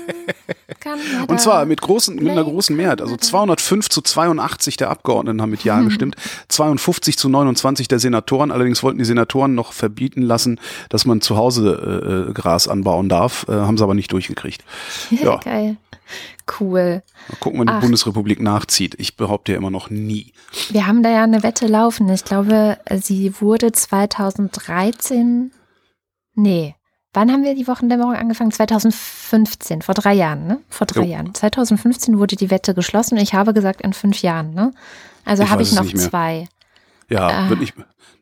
Und 1.27 1.39
zwar 1.39 1.65
mit, 1.65 1.81
großen, 1.81 2.15
mit 2.15 2.29
einer 2.29 2.43
großen 2.43 2.75
Mehrheit. 2.75 3.01
Also 3.01 3.17
205 3.17 3.89
zu 3.89 4.01
82 4.01 4.77
der 4.77 4.89
Abgeordneten 4.89 5.41
haben 5.41 5.51
mit 5.51 5.63
Ja 5.63 5.81
gestimmt, 5.83 6.15
52 6.47 7.17
zu 7.17 7.29
29 7.29 7.87
der 7.87 7.99
Senatoren. 7.99 8.51
Allerdings 8.51 8.83
wollten 8.83 8.99
die 8.99 9.05
Senatoren 9.05 9.55
noch 9.55 9.73
verbieten 9.73 10.21
lassen, 10.21 10.59
dass 10.89 11.05
man 11.05 11.21
zu 11.21 11.37
Hause 11.37 12.27
äh, 12.29 12.33
Gras 12.33 12.67
anbauen 12.67 13.09
darf. 13.09 13.45
Äh, 13.47 13.53
haben 13.53 13.77
sie 13.77 13.83
aber 13.83 13.93
nicht 13.95 14.11
durchgekriegt. 14.11 14.63
Ja. 15.09 15.37
Geil. 15.37 15.77
Cool. 16.59 17.03
Mal 17.27 17.37
gucken, 17.39 17.59
wann 17.59 17.67
die 17.67 17.73
Ach. 17.73 17.81
Bundesrepublik 17.81 18.41
nachzieht. 18.41 18.95
Ich 18.99 19.17
behaupte 19.17 19.51
ja 19.51 19.57
immer 19.57 19.69
noch 19.69 19.89
nie. 19.89 20.33
Wir 20.69 20.87
haben 20.87 21.03
da 21.03 21.09
ja 21.09 21.23
eine 21.23 21.43
Wette 21.43 21.67
laufen. 21.67 22.07
Ich 22.09 22.23
glaube, 22.23 22.77
sie 23.01 23.33
wurde 23.41 23.71
2013. 23.71 25.51
Nee, 26.35 26.75
Wann 27.19 27.33
haben 27.33 27.43
wir 27.43 27.53
die 27.53 27.67
Wochendämmerung 27.67 28.15
angefangen? 28.15 28.49
2015, 28.49 29.81
vor 29.81 29.93
drei 29.93 30.13
Jahren, 30.13 30.47
ne? 30.47 30.61
Vor 30.69 30.87
drei 30.87 31.01
jo. 31.01 31.11
Jahren. 31.11 31.35
2015 31.35 32.17
wurde 32.17 32.37
die 32.37 32.49
Wette 32.49 32.73
geschlossen 32.73 33.15
und 33.15 33.21
ich 33.21 33.33
habe 33.33 33.53
gesagt 33.53 33.81
in 33.81 33.91
fünf 33.91 34.21
Jahren, 34.21 34.53
ne? 34.53 34.71
Also 35.25 35.49
habe 35.49 35.61
ich 35.61 35.73
noch 35.73 35.85
zwei. 35.93 36.47
Ja, 37.09 37.49
wird 37.49 37.59
nicht. 37.59 37.73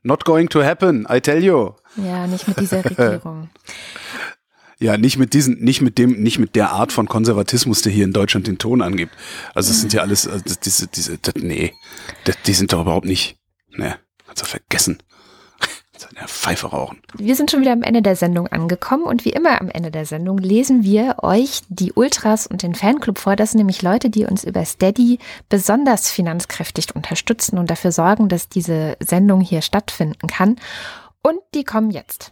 Not 0.02 0.26
going 0.26 0.50
to 0.50 0.64
happen, 0.64 1.06
I 1.12 1.22
tell 1.22 1.44
you. 1.44 1.74
Ja, 1.96 2.26
nicht 2.26 2.48
mit 2.48 2.60
dieser 2.60 2.84
Regierung. 2.90 3.52
ja, 4.80 4.98
nicht 4.98 5.20
mit 5.20 5.36
diesen, 5.36 5.60
nicht 5.60 5.82
mit 5.82 6.00
dem, 6.00 6.24
nicht 6.24 6.40
mit 6.40 6.56
der 6.56 6.72
Art 6.72 6.92
von 6.92 7.08
Konservatismus, 7.08 7.84
der 7.84 7.92
hier 7.92 8.06
in 8.06 8.14
Deutschland 8.14 8.48
den 8.48 8.58
Ton 8.58 8.82
angibt. 8.82 9.14
Also 9.54 9.70
es 9.70 9.80
sind 9.80 9.94
ja 9.94 10.02
alles, 10.02 10.28
also 10.28 10.44
diese, 10.66 10.88
diese, 10.88 11.20
das, 11.20 11.36
nee, 11.36 11.72
das, 12.24 12.36
die 12.48 12.54
sind 12.54 12.74
doch 12.74 12.82
überhaupt 12.82 13.06
nicht, 13.06 13.38
ne, 13.76 14.00
du 14.36 14.44
vergessen. 14.44 14.98
Seine 16.18 16.28
Pfeife 16.28 16.68
rauchen. 16.68 17.00
Wir 17.16 17.36
sind 17.36 17.52
schon 17.52 17.62
wieder 17.62 17.74
am 17.74 17.84
Ende 17.84 18.02
der 18.02 18.16
Sendung 18.16 18.48
angekommen 18.48 19.04
und 19.04 19.24
wie 19.24 19.30
immer 19.30 19.62
am 19.62 19.70
Ende 19.70 19.92
der 19.92 20.06
Sendung 20.06 20.40
lesen 20.40 20.84
wir 20.84 21.18
euch 21.22 21.62
die 21.70 21.94
Ultras 21.94 22.48
und 22.48 22.64
den 22.64 22.74
Fanclub 22.74 23.20
vor. 23.20 23.36
Das 23.36 23.52
sind 23.52 23.60
nämlich 23.60 23.84
Leute, 23.84 24.10
die 24.10 24.26
uns 24.26 24.44
über 24.44 24.66
Steady 24.66 25.20
besonders 25.48 26.10
finanzkräftig 26.10 26.96
unterstützen 26.96 27.60
und 27.60 27.70
dafür 27.70 27.92
sorgen, 27.92 28.30
dass 28.30 28.50
diese 28.50 28.98
Sendung 29.00 29.42
hier 29.42 29.62
stattfinden 29.62 30.28
kann. 30.28 30.56
Und 31.22 31.40
die 31.54 31.64
kommen 31.64 31.92
jetzt. 31.92 32.32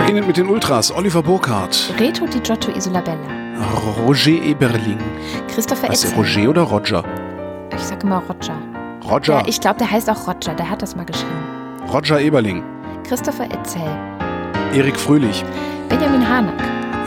Beginnen 0.00 0.26
mit 0.26 0.36
den 0.36 0.48
Ultras. 0.48 0.92
Oliver 0.94 1.22
Burkhardt. 1.22 1.94
Reto 1.98 2.26
Di 2.26 2.40
Giotto 2.40 2.70
Isolabella. 2.72 3.18
Roger 4.04 4.42
Eberling. 4.42 4.98
Christopher 5.48 5.88
Etzel. 5.88 6.12
Roger 6.14 6.50
oder 6.50 6.62
Roger? 6.62 7.04
Ich 7.74 7.80
sage 7.80 8.02
immer 8.02 8.22
Roger. 8.28 8.71
Roger. 9.04 9.40
Ja, 9.40 9.42
ich 9.46 9.60
glaube, 9.60 9.78
der 9.78 9.90
heißt 9.90 10.08
auch 10.10 10.26
Roger, 10.26 10.54
der 10.54 10.70
hat 10.70 10.82
das 10.82 10.94
mal 10.96 11.04
geschrieben. 11.04 11.32
Roger 11.92 12.20
Eberling. 12.20 12.62
Christopher 13.04 13.44
Etzel. 13.44 13.82
Erik 14.74 14.98
Fröhlich. 14.98 15.44
Benjamin 15.88 16.26
Harnack. 16.26 16.60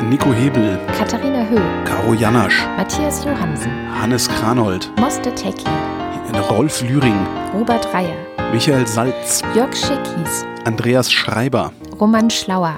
Nico 0.10 0.34
Hebel. 0.34 0.78
Katharina 0.98 1.46
Höh. 1.50 1.62
Caro 1.86 2.14
Janasch. 2.14 2.66
Matthias 2.78 3.24
Johansen. 3.24 3.72
Hannes 4.00 4.28
Kranold. 4.28 4.92
Moste 5.00 5.34
Tecki. 5.34 5.66
Rolf 6.50 6.82
Lühring. 6.82 7.26
Robert 7.54 7.92
Reier. 7.94 8.16
Michael 8.52 8.86
Salz. 8.86 9.42
Jörg 9.56 9.74
Schickis. 9.76 10.46
Andreas 10.66 11.12
Schreiber. 11.12 11.72
Roman 12.00 12.30
Schlauer. 12.30 12.76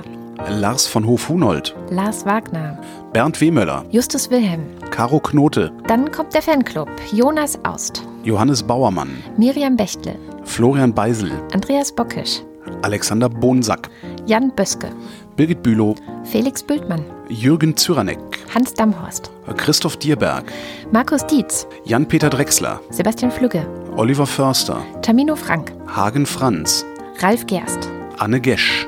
Lars 0.47 0.85
von 0.85 1.05
Hof-Hunold. 1.05 1.75
Lars 1.89 2.25
Wagner. 2.25 2.77
Bernd 3.11 3.41
Wehmöller. 3.41 3.83
Justus 3.89 4.29
Wilhelm. 4.29 4.63
Caro 4.91 5.19
Knote. 5.19 5.71
Dann 5.87 6.11
kommt 6.11 6.33
der 6.33 6.43
Fanclub. 6.43 6.89
Jonas 7.11 7.57
Aust. 7.65 8.03
Johannes 8.27 8.61
Bauermann. 8.61 9.23
Miriam 9.37 9.77
Bechtle. 9.77 10.19
Florian 10.43 10.93
Beisel. 10.93 11.31
Andreas 11.53 11.93
Bockisch. 11.93 12.43
Alexander 12.81 13.29
Bonsack. 13.29 13.89
Jan 14.25 14.51
Böske. 14.53 14.89
Birgit 15.37 15.63
Bülow. 15.63 15.95
Felix 16.25 16.61
Bültmann. 16.61 17.05
Jürgen 17.29 17.77
Zyranek. 17.77 18.19
Hans 18.53 18.73
Damhorst. 18.73 19.31
Christoph 19.55 19.95
Dierberg. 19.95 20.43
Markus 20.91 21.25
Dietz. 21.25 21.67
Jan-Peter 21.85 22.29
Drechsler. 22.29 22.81
Sebastian 22.89 23.31
Flügge. 23.31 23.65
Oliver 23.95 24.25
Förster. 24.25 24.81
Tamino 25.01 25.37
Frank. 25.37 25.71
Hagen 25.87 26.25
Franz. 26.25 26.85
Ralf 27.21 27.45
Gerst. 27.47 27.87
Anne 28.17 28.41
Gesch. 28.41 28.85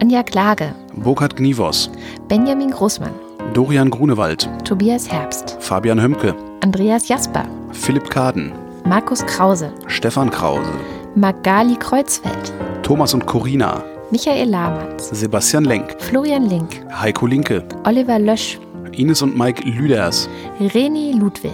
Anja 0.00 0.22
Klage. 0.22 0.74
Burkhard 0.96 1.36
Gnivos. 1.36 1.90
Benjamin 2.28 2.70
Großmann. 2.70 3.12
Dorian 3.52 3.90
Grunewald. 3.90 4.48
Tobias 4.64 5.12
Herbst. 5.12 5.58
Fabian 5.60 6.00
Hömke. 6.00 6.34
Andreas 6.62 7.06
Jasper. 7.06 7.44
Philipp 7.74 8.08
Kaden. 8.08 8.50
Markus 8.88 9.24
Krause. 9.26 9.70
Stefan 9.86 10.30
Krause. 10.30 10.70
Magali 11.14 11.76
Kreuzfeld. 11.76 12.52
Thomas 12.82 13.12
und 13.12 13.26
Corina. 13.26 13.82
Michael 14.10 14.48
Lamatz. 14.48 15.10
Sebastian 15.10 15.64
Lenk. 15.64 15.94
Florian 16.00 16.48
Link. 16.48 16.82
Heiko 16.90 17.26
Linke. 17.26 17.62
Oliver 17.84 18.18
Lösch. 18.18 18.58
Ines 18.92 19.22
und 19.22 19.36
Mike 19.38 19.62
Lüders, 19.62 20.28
Reni 20.74 21.12
Ludwig, 21.12 21.52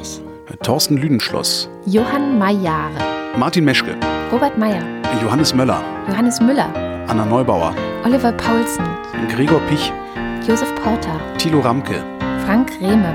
Thorsten 0.62 0.96
Lüdenschloss, 0.96 1.68
Johann 1.84 2.38
Mayare, 2.38 2.92
Martin 3.36 3.66
Meschke, 3.66 3.96
Robert 4.32 4.56
Meyer, 4.56 4.82
Johannes 5.22 5.52
Möller, 5.52 5.82
Johannes 6.08 6.40
Müller, 6.40 6.68
Anna 7.06 7.26
Neubauer, 7.26 7.74
Oliver 8.04 8.32
Paulsen, 8.32 8.86
Gregor 9.28 9.60
Pich, 9.68 9.92
Josef 10.48 10.74
Porter, 10.76 11.20
Thilo 11.36 11.60
Ramke, 11.60 12.02
Frank 12.46 12.70
Rehme, 12.80 13.14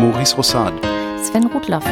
Maurice 0.00 0.34
Rossard, 0.34 0.72
Sven 1.22 1.44
Rudloff, 1.48 1.84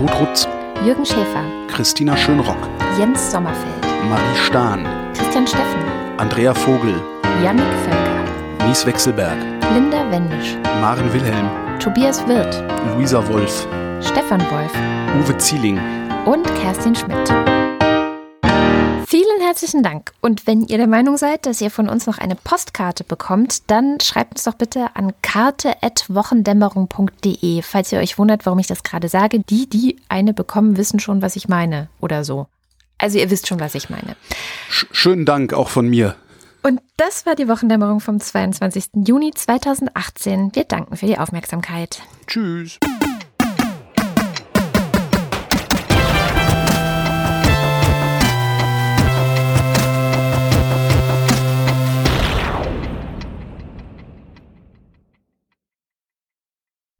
Ruth 0.00 0.20
Rutz, 0.20 0.48
Jürgen 0.84 1.06
Schäfer, 1.06 1.44
Christina 1.68 2.16
Schönrock, 2.16 2.56
Jens 2.98 3.30
Sommerfeld, 3.30 3.86
Marie 4.08 4.36
Stahn, 4.46 4.84
Christian 5.14 5.46
Steffen, 5.46 5.80
Andrea 6.18 6.52
Vogel, 6.52 6.94
Jannik 7.42 7.64
Völker, 7.84 8.66
Mies 8.66 8.84
Wechselberg, 8.84 9.36
Linda 9.74 10.10
Wendisch, 10.10 10.56
Maren 10.80 11.12
Wilhelm, 11.12 11.48
Tobias 11.78 12.26
Wirth, 12.26 12.62
Luisa 12.96 13.26
Wolf, 13.28 13.66
Stefan 14.00 14.40
Wolf. 14.50 14.72
Uwe 15.24 15.36
Zieling. 15.38 15.78
und 16.24 16.46
Kerstin 16.60 16.94
Schmidt. 16.94 17.28
Vielen 19.12 19.42
herzlichen 19.42 19.82
Dank. 19.82 20.12
Und 20.22 20.46
wenn 20.46 20.62
ihr 20.62 20.78
der 20.78 20.86
Meinung 20.86 21.18
seid, 21.18 21.44
dass 21.44 21.60
ihr 21.60 21.70
von 21.70 21.90
uns 21.90 22.06
noch 22.06 22.16
eine 22.16 22.34
Postkarte 22.34 23.04
bekommt, 23.04 23.70
dann 23.70 24.00
schreibt 24.00 24.36
uns 24.36 24.44
doch 24.44 24.54
bitte 24.54 24.86
an 24.94 25.12
karte.wochendämmerung.de, 25.20 27.60
falls 27.60 27.92
ihr 27.92 27.98
euch 27.98 28.16
wundert, 28.16 28.46
warum 28.46 28.58
ich 28.58 28.68
das 28.68 28.82
gerade 28.82 29.10
sage. 29.10 29.40
Die, 29.40 29.68
die 29.68 29.98
eine 30.08 30.32
bekommen, 30.32 30.78
wissen 30.78 30.98
schon, 30.98 31.20
was 31.20 31.36
ich 31.36 31.46
meine 31.46 31.90
oder 32.00 32.24
so. 32.24 32.46
Also 32.96 33.18
ihr 33.18 33.28
wisst 33.28 33.48
schon, 33.48 33.60
was 33.60 33.74
ich 33.74 33.90
meine. 33.90 34.16
Sch 34.70 34.86
schönen 34.92 35.26
Dank 35.26 35.52
auch 35.52 35.68
von 35.68 35.86
mir. 35.86 36.16
Und 36.62 36.80
das 36.96 37.26
war 37.26 37.34
die 37.34 37.48
Wochendämmerung 37.48 38.00
vom 38.00 38.18
22. 38.18 39.04
Juni 39.06 39.32
2018. 39.34 40.54
Wir 40.54 40.64
danken 40.64 40.96
für 40.96 41.04
die 41.04 41.18
Aufmerksamkeit. 41.18 42.00
Tschüss. 42.26 42.78